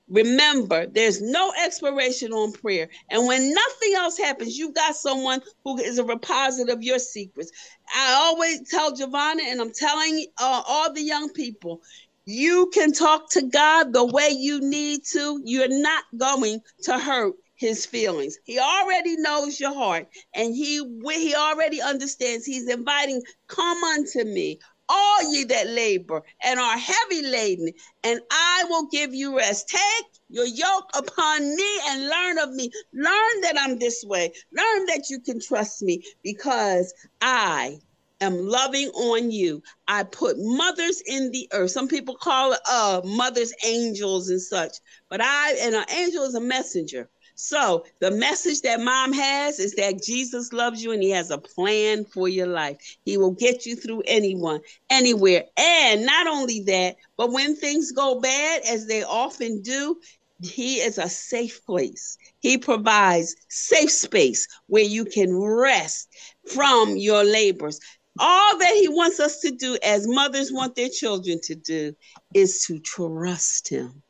Remember, 0.10 0.86
there's 0.88 1.22
no 1.22 1.52
expiration 1.62 2.32
on 2.32 2.54
prayer. 2.54 2.88
And 3.10 3.28
when 3.28 3.54
nothing 3.54 3.94
else 3.94 4.18
happens, 4.18 4.58
you've 4.58 4.74
got 4.74 4.96
someone 4.96 5.42
who 5.66 5.78
is 5.80 6.00
a 6.00 6.04
repository 6.06 6.72
of 6.72 6.82
your 6.82 6.98
secrets. 6.98 7.52
I 7.94 8.14
always 8.14 8.70
tell 8.70 8.96
Giovanna, 8.96 9.44
and 9.46 9.60
I'm 9.60 9.74
telling 9.74 10.26
uh, 10.40 10.64
all 10.66 10.94
the 10.94 11.02
young 11.02 11.28
people, 11.34 11.82
you 12.26 12.70
can 12.74 12.94
talk 12.94 13.30
to 13.32 13.42
God 13.42 13.92
the 13.92 14.06
way 14.06 14.30
you 14.30 14.62
need 14.62 15.04
to. 15.12 15.42
You're 15.44 15.82
not 15.82 16.06
going 16.16 16.62
to 16.84 16.98
hurt 16.98 17.34
his 17.58 17.86
feelings. 17.86 18.38
He 18.46 18.60
already 18.60 19.18
knows 19.18 19.60
your 19.60 19.74
heart 19.74 20.08
and 20.34 20.56
he 20.56 20.78
he 21.14 21.36
already 21.36 21.82
understands. 21.82 22.46
He's 22.46 22.70
inviting, 22.70 23.22
"Come 23.48 23.84
unto 23.84 24.24
me, 24.24 24.60
all 24.90 25.34
ye 25.34 25.44
that 25.46 25.68
labor 25.68 26.24
and 26.44 26.60
are 26.60 26.78
heavy 26.78 27.22
laden, 27.24 27.72
and 28.04 28.22
I 28.32 28.66
will 28.70 28.88
give 28.88 29.14
you 29.14 29.38
rest. 29.38 29.68
Take 29.70 30.06
your 30.30 30.46
yoke 30.46 30.90
upon 30.96 31.56
me 31.56 31.80
and 31.90 32.08
learn 32.08 32.38
of 32.40 32.54
me. 32.54 32.72
Learn 32.94 33.42
that 33.42 33.56
I'm 33.60 33.80
this 33.80 34.04
way. 34.06 34.32
Learn 34.54 34.86
that 34.88 35.06
you 35.10 35.20
can 35.20 35.40
trust 35.42 35.82
me 35.82 36.04
because 36.24 36.94
I 37.22 37.80
am 38.22 38.48
loving 38.48 38.90
on 38.90 39.32
you. 39.32 39.62
I 39.88 40.04
put 40.04 40.38
mothers 40.40 41.02
in 41.06 41.32
the 41.32 41.50
earth. 41.54 41.72
Some 41.72 41.88
people 41.88 42.16
call 42.16 42.54
it 42.54 42.60
uh 42.70 43.02
mothers 43.04 43.54
angels 43.66 44.30
and 44.30 44.42
such, 44.42 44.78
but 45.10 45.22
I 45.22 45.54
and 45.62 45.76
an 45.76 45.86
angel 45.92 46.24
is 46.24 46.36
a 46.36 46.42
messenger. 46.42 47.10
So 47.40 47.86
the 48.00 48.10
message 48.10 48.62
that 48.62 48.82
mom 48.82 49.14
has 49.14 49.60
is 49.60 49.76
that 49.76 50.04
Jesus 50.04 50.52
loves 50.52 50.84
you 50.84 50.92
and 50.92 51.04
he 51.04 51.12
has 51.12 51.30
a 51.30 51.38
plan 51.38 52.04
for 52.04 52.28
your 52.28 52.48
life. 52.48 52.78
He 53.06 53.16
will 53.16 53.32
get 53.32 53.64
you 53.64 53.76
through 53.76 54.02
anyone, 54.08 54.62
anywhere. 54.90 55.44
And 55.56 56.04
not 56.04 56.26
only 56.26 56.62
that, 56.62 56.96
but 57.16 57.32
when 57.32 57.56
things 57.56 57.92
go 57.92 58.20
bad, 58.20 58.64
as 58.68 58.88
they 58.88 59.04
often 59.04 59.62
do, 59.62 60.00
he 60.42 60.78
is 60.78 60.98
a 60.98 61.08
safe 61.08 61.64
place. 61.64 62.18
He 62.40 62.58
provides 62.58 63.36
safe 63.50 63.92
space 63.92 64.48
where 64.66 64.84
you 64.84 65.06
can 65.06 65.36
rest 65.38 66.10
from 66.52 66.98
your 66.98 67.24
labors. 67.24 67.80
All 68.20 68.58
that 68.58 68.74
he 68.82 68.88
wants 68.88 69.20
us 69.20 69.42
to 69.42 69.52
do, 69.52 69.78
as 69.84 70.08
mothers 70.08 70.52
want 70.52 70.76
their 70.76 70.90
children 70.90 71.40
to 71.44 71.54
do, 71.54 71.96
is 72.34 72.64
to 72.66 72.80
trust 72.80 73.70
him. 73.70 74.02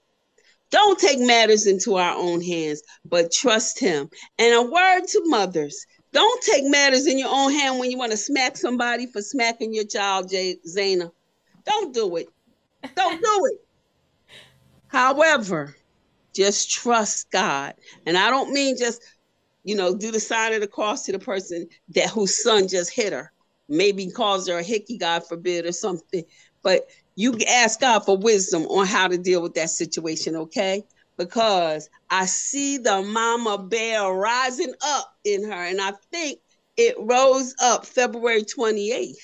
Don't 0.69 0.99
take 0.99 1.19
matters 1.19 1.65
into 1.65 1.95
our 1.95 2.15
own 2.15 2.41
hands, 2.41 2.81
but 3.05 3.31
trust 3.31 3.79
him. 3.79 4.09
And 4.37 4.53
a 4.53 4.61
word 4.61 5.07
to 5.07 5.21
mothers 5.25 5.85
don't 6.13 6.43
take 6.43 6.65
matters 6.65 7.05
in 7.05 7.19
your 7.19 7.29
own 7.29 7.51
hand 7.51 7.79
when 7.79 7.91
you 7.91 7.97
want 7.97 8.11
to 8.11 8.17
smack 8.17 8.57
somebody 8.57 9.07
for 9.07 9.21
smacking 9.21 9.73
your 9.73 9.85
child, 9.85 10.29
Jay, 10.29 10.57
Zana. 10.67 11.11
Don't 11.65 11.93
do 11.93 12.15
it. 12.15 12.27
Don't 12.95 13.21
do 13.21 13.51
it. 13.51 13.59
However, 14.87 15.75
just 16.33 16.71
trust 16.71 17.29
God. 17.31 17.75
And 18.05 18.17
I 18.17 18.29
don't 18.29 18.53
mean 18.53 18.77
just, 18.77 19.03
you 19.63 19.75
know, 19.75 19.95
do 19.95 20.11
the 20.11 20.19
sign 20.19 20.53
of 20.53 20.61
the 20.61 20.67
cross 20.67 21.03
to 21.03 21.11
the 21.11 21.19
person 21.19 21.67
that 21.89 22.09
whose 22.09 22.41
son 22.41 22.67
just 22.67 22.91
hit 22.91 23.11
her. 23.11 23.31
Maybe 23.67 24.09
caused 24.09 24.47
her 24.47 24.57
a 24.59 24.63
hickey, 24.63 24.97
God 24.97 25.27
forbid, 25.27 25.65
or 25.65 25.73
something. 25.73 26.23
But 26.63 26.83
you 27.17 27.35
ask 27.49 27.81
God 27.81 28.05
for 28.05 28.15
wisdom 28.15 28.67
on 28.67 28.85
how 28.85 29.07
to 29.07 29.17
deal 29.17 29.41
with 29.41 29.55
that 29.55 29.71
situation, 29.71 30.35
okay? 30.35 30.83
Because 31.17 31.89
I 32.11 32.27
see 32.27 32.77
the 32.77 33.01
mama 33.01 33.57
bear 33.57 34.07
rising 34.13 34.73
up 34.85 35.11
in 35.25 35.43
her, 35.43 35.65
and 35.65 35.81
I 35.81 35.93
think 36.11 36.39
it 36.77 36.95
rose 36.99 37.55
up 37.59 37.87
February 37.87 38.43
28th, 38.43 39.15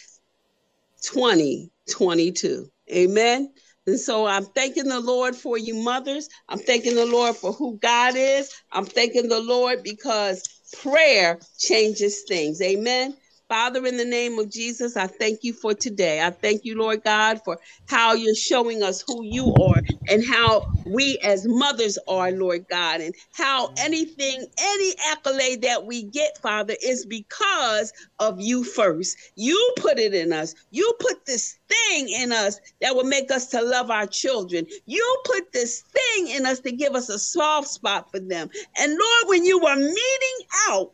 2022. 1.03 2.67
Amen. 2.91 3.53
And 3.85 3.99
so 3.99 4.25
I'm 4.25 4.45
thanking 4.45 4.89
the 4.89 4.99
Lord 4.99 5.35
for 5.35 5.59
you 5.59 5.75
mothers. 5.75 6.29
I'm 6.49 6.57
thanking 6.57 6.95
the 6.95 7.05
Lord 7.05 7.35
for 7.35 7.53
who 7.53 7.77
God 7.77 8.15
is. 8.15 8.51
I'm 8.71 8.85
thanking 8.85 9.29
the 9.29 9.41
Lord 9.41 9.83
because 9.83 10.41
prayer 10.81 11.39
changes 11.59 12.23
things. 12.27 12.59
Amen. 12.59 13.15
Father, 13.53 13.85
in 13.85 13.97
the 13.97 14.05
name 14.05 14.39
of 14.39 14.49
Jesus, 14.49 14.97
I 14.97 15.05
thank 15.05 15.43
you 15.43 15.53
for 15.53 15.75
today. 15.75 16.23
I 16.25 16.31
thank 16.31 16.65
you, 16.65 16.75
Lord 16.75 17.03
God, 17.03 17.39
for 17.45 17.59
how 17.85 18.15
you're 18.15 18.33
showing 18.33 18.81
us 18.81 19.03
who 19.05 19.23
you 19.23 19.55
are 19.57 19.83
and 20.09 20.25
how 20.27 20.63
we 20.85 21.19
as 21.23 21.45
mothers 21.47 21.99
are, 22.07 22.31
Lord 22.31 22.65
God, 22.67 23.01
and 23.01 23.13
how 23.35 23.69
anything, 23.77 24.47
any 24.59 24.93
accolade 25.11 25.61
that 25.61 25.85
we 25.85 26.03
get, 26.03 26.31
Father, 26.41 26.73
is 26.83 27.05
because 27.05 27.93
of 28.17 28.41
you 28.41 28.63
first. 28.63 29.15
You 29.35 29.75
put 29.77 29.99
it 29.99 30.15
in 30.15 30.33
us. 30.33 30.55
You 30.71 30.91
put 30.99 31.27
this 31.27 31.59
thing 31.69 32.09
in 32.09 32.31
us 32.31 32.59
that 32.81 32.95
will 32.95 33.03
make 33.03 33.29
us 33.29 33.49
to 33.51 33.61
love 33.61 33.91
our 33.91 34.07
children. 34.07 34.65
You 34.87 35.21
put 35.25 35.53
this 35.53 35.83
thing 35.93 36.29
in 36.29 36.47
us 36.47 36.59
to 36.61 36.71
give 36.71 36.95
us 36.95 37.07
a 37.09 37.19
soft 37.19 37.67
spot 37.67 38.09
for 38.09 38.19
them. 38.19 38.49
And 38.79 38.93
Lord, 38.93 39.27
when 39.27 39.45
you 39.45 39.59
were 39.59 39.75
meting 39.75 40.47
out 40.69 40.93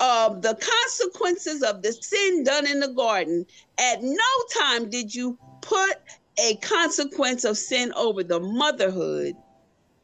of 0.00 0.42
the 0.42 0.54
consequences 0.54 1.62
of 1.62 1.82
the 1.82 1.92
sin 1.92 2.44
done 2.44 2.66
in 2.66 2.80
the 2.80 2.92
garden, 2.92 3.44
at 3.78 4.02
no 4.02 4.60
time 4.60 4.88
did 4.88 5.14
you 5.14 5.38
put 5.60 5.96
a 6.38 6.56
consequence 6.56 7.44
of 7.44 7.58
sin 7.58 7.92
over 7.94 8.22
the 8.22 8.40
motherhood 8.40 9.34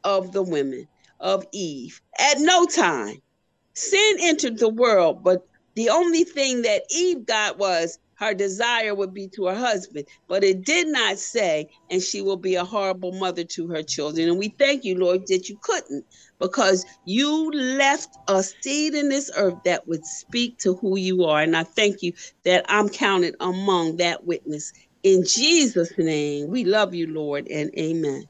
of 0.03 0.31
the 0.31 0.43
women 0.43 0.87
of 1.19 1.45
Eve. 1.51 2.01
At 2.19 2.39
no 2.39 2.65
time. 2.65 3.17
Sin 3.73 4.17
entered 4.21 4.57
the 4.57 4.69
world, 4.69 5.21
but 5.23 5.45
the 5.75 5.89
only 5.89 6.23
thing 6.23 6.61
that 6.61 6.83
Eve 6.89 7.25
got 7.25 7.57
was 7.57 7.99
her 8.15 8.33
desire 8.33 8.95
would 8.95 9.13
be 9.13 9.27
to 9.27 9.47
her 9.47 9.55
husband, 9.55 10.07
but 10.29 10.43
it 10.43 10.63
did 10.63 10.87
not 10.87 11.17
say, 11.19 11.69
and 11.89 12.01
she 12.01 12.21
will 12.21 12.37
be 12.37 12.55
a 12.55 12.63
horrible 12.63 13.11
mother 13.11 13.43
to 13.43 13.67
her 13.67 13.83
children. 13.83 14.29
And 14.29 14.39
we 14.39 14.55
thank 14.57 14.85
you, 14.85 14.97
Lord, 14.97 15.27
that 15.27 15.49
you 15.49 15.57
couldn't 15.61 16.05
because 16.39 16.85
you 17.05 17.51
left 17.51 18.09
a 18.27 18.43
seed 18.43 18.95
in 18.95 19.09
this 19.09 19.31
earth 19.37 19.59
that 19.65 19.87
would 19.87 20.05
speak 20.05 20.59
to 20.59 20.75
who 20.75 20.97
you 20.97 21.25
are. 21.25 21.41
And 21.41 21.57
I 21.57 21.63
thank 21.65 22.03
you 22.03 22.13
that 22.45 22.65
I'm 22.69 22.89
counted 22.89 23.35
among 23.41 23.97
that 23.97 24.25
witness. 24.25 24.71
In 25.03 25.23
Jesus' 25.27 25.93
name, 25.97 26.49
we 26.49 26.65
love 26.65 26.95
you, 26.95 27.07
Lord, 27.13 27.47
and 27.49 27.71
amen. 27.79 28.25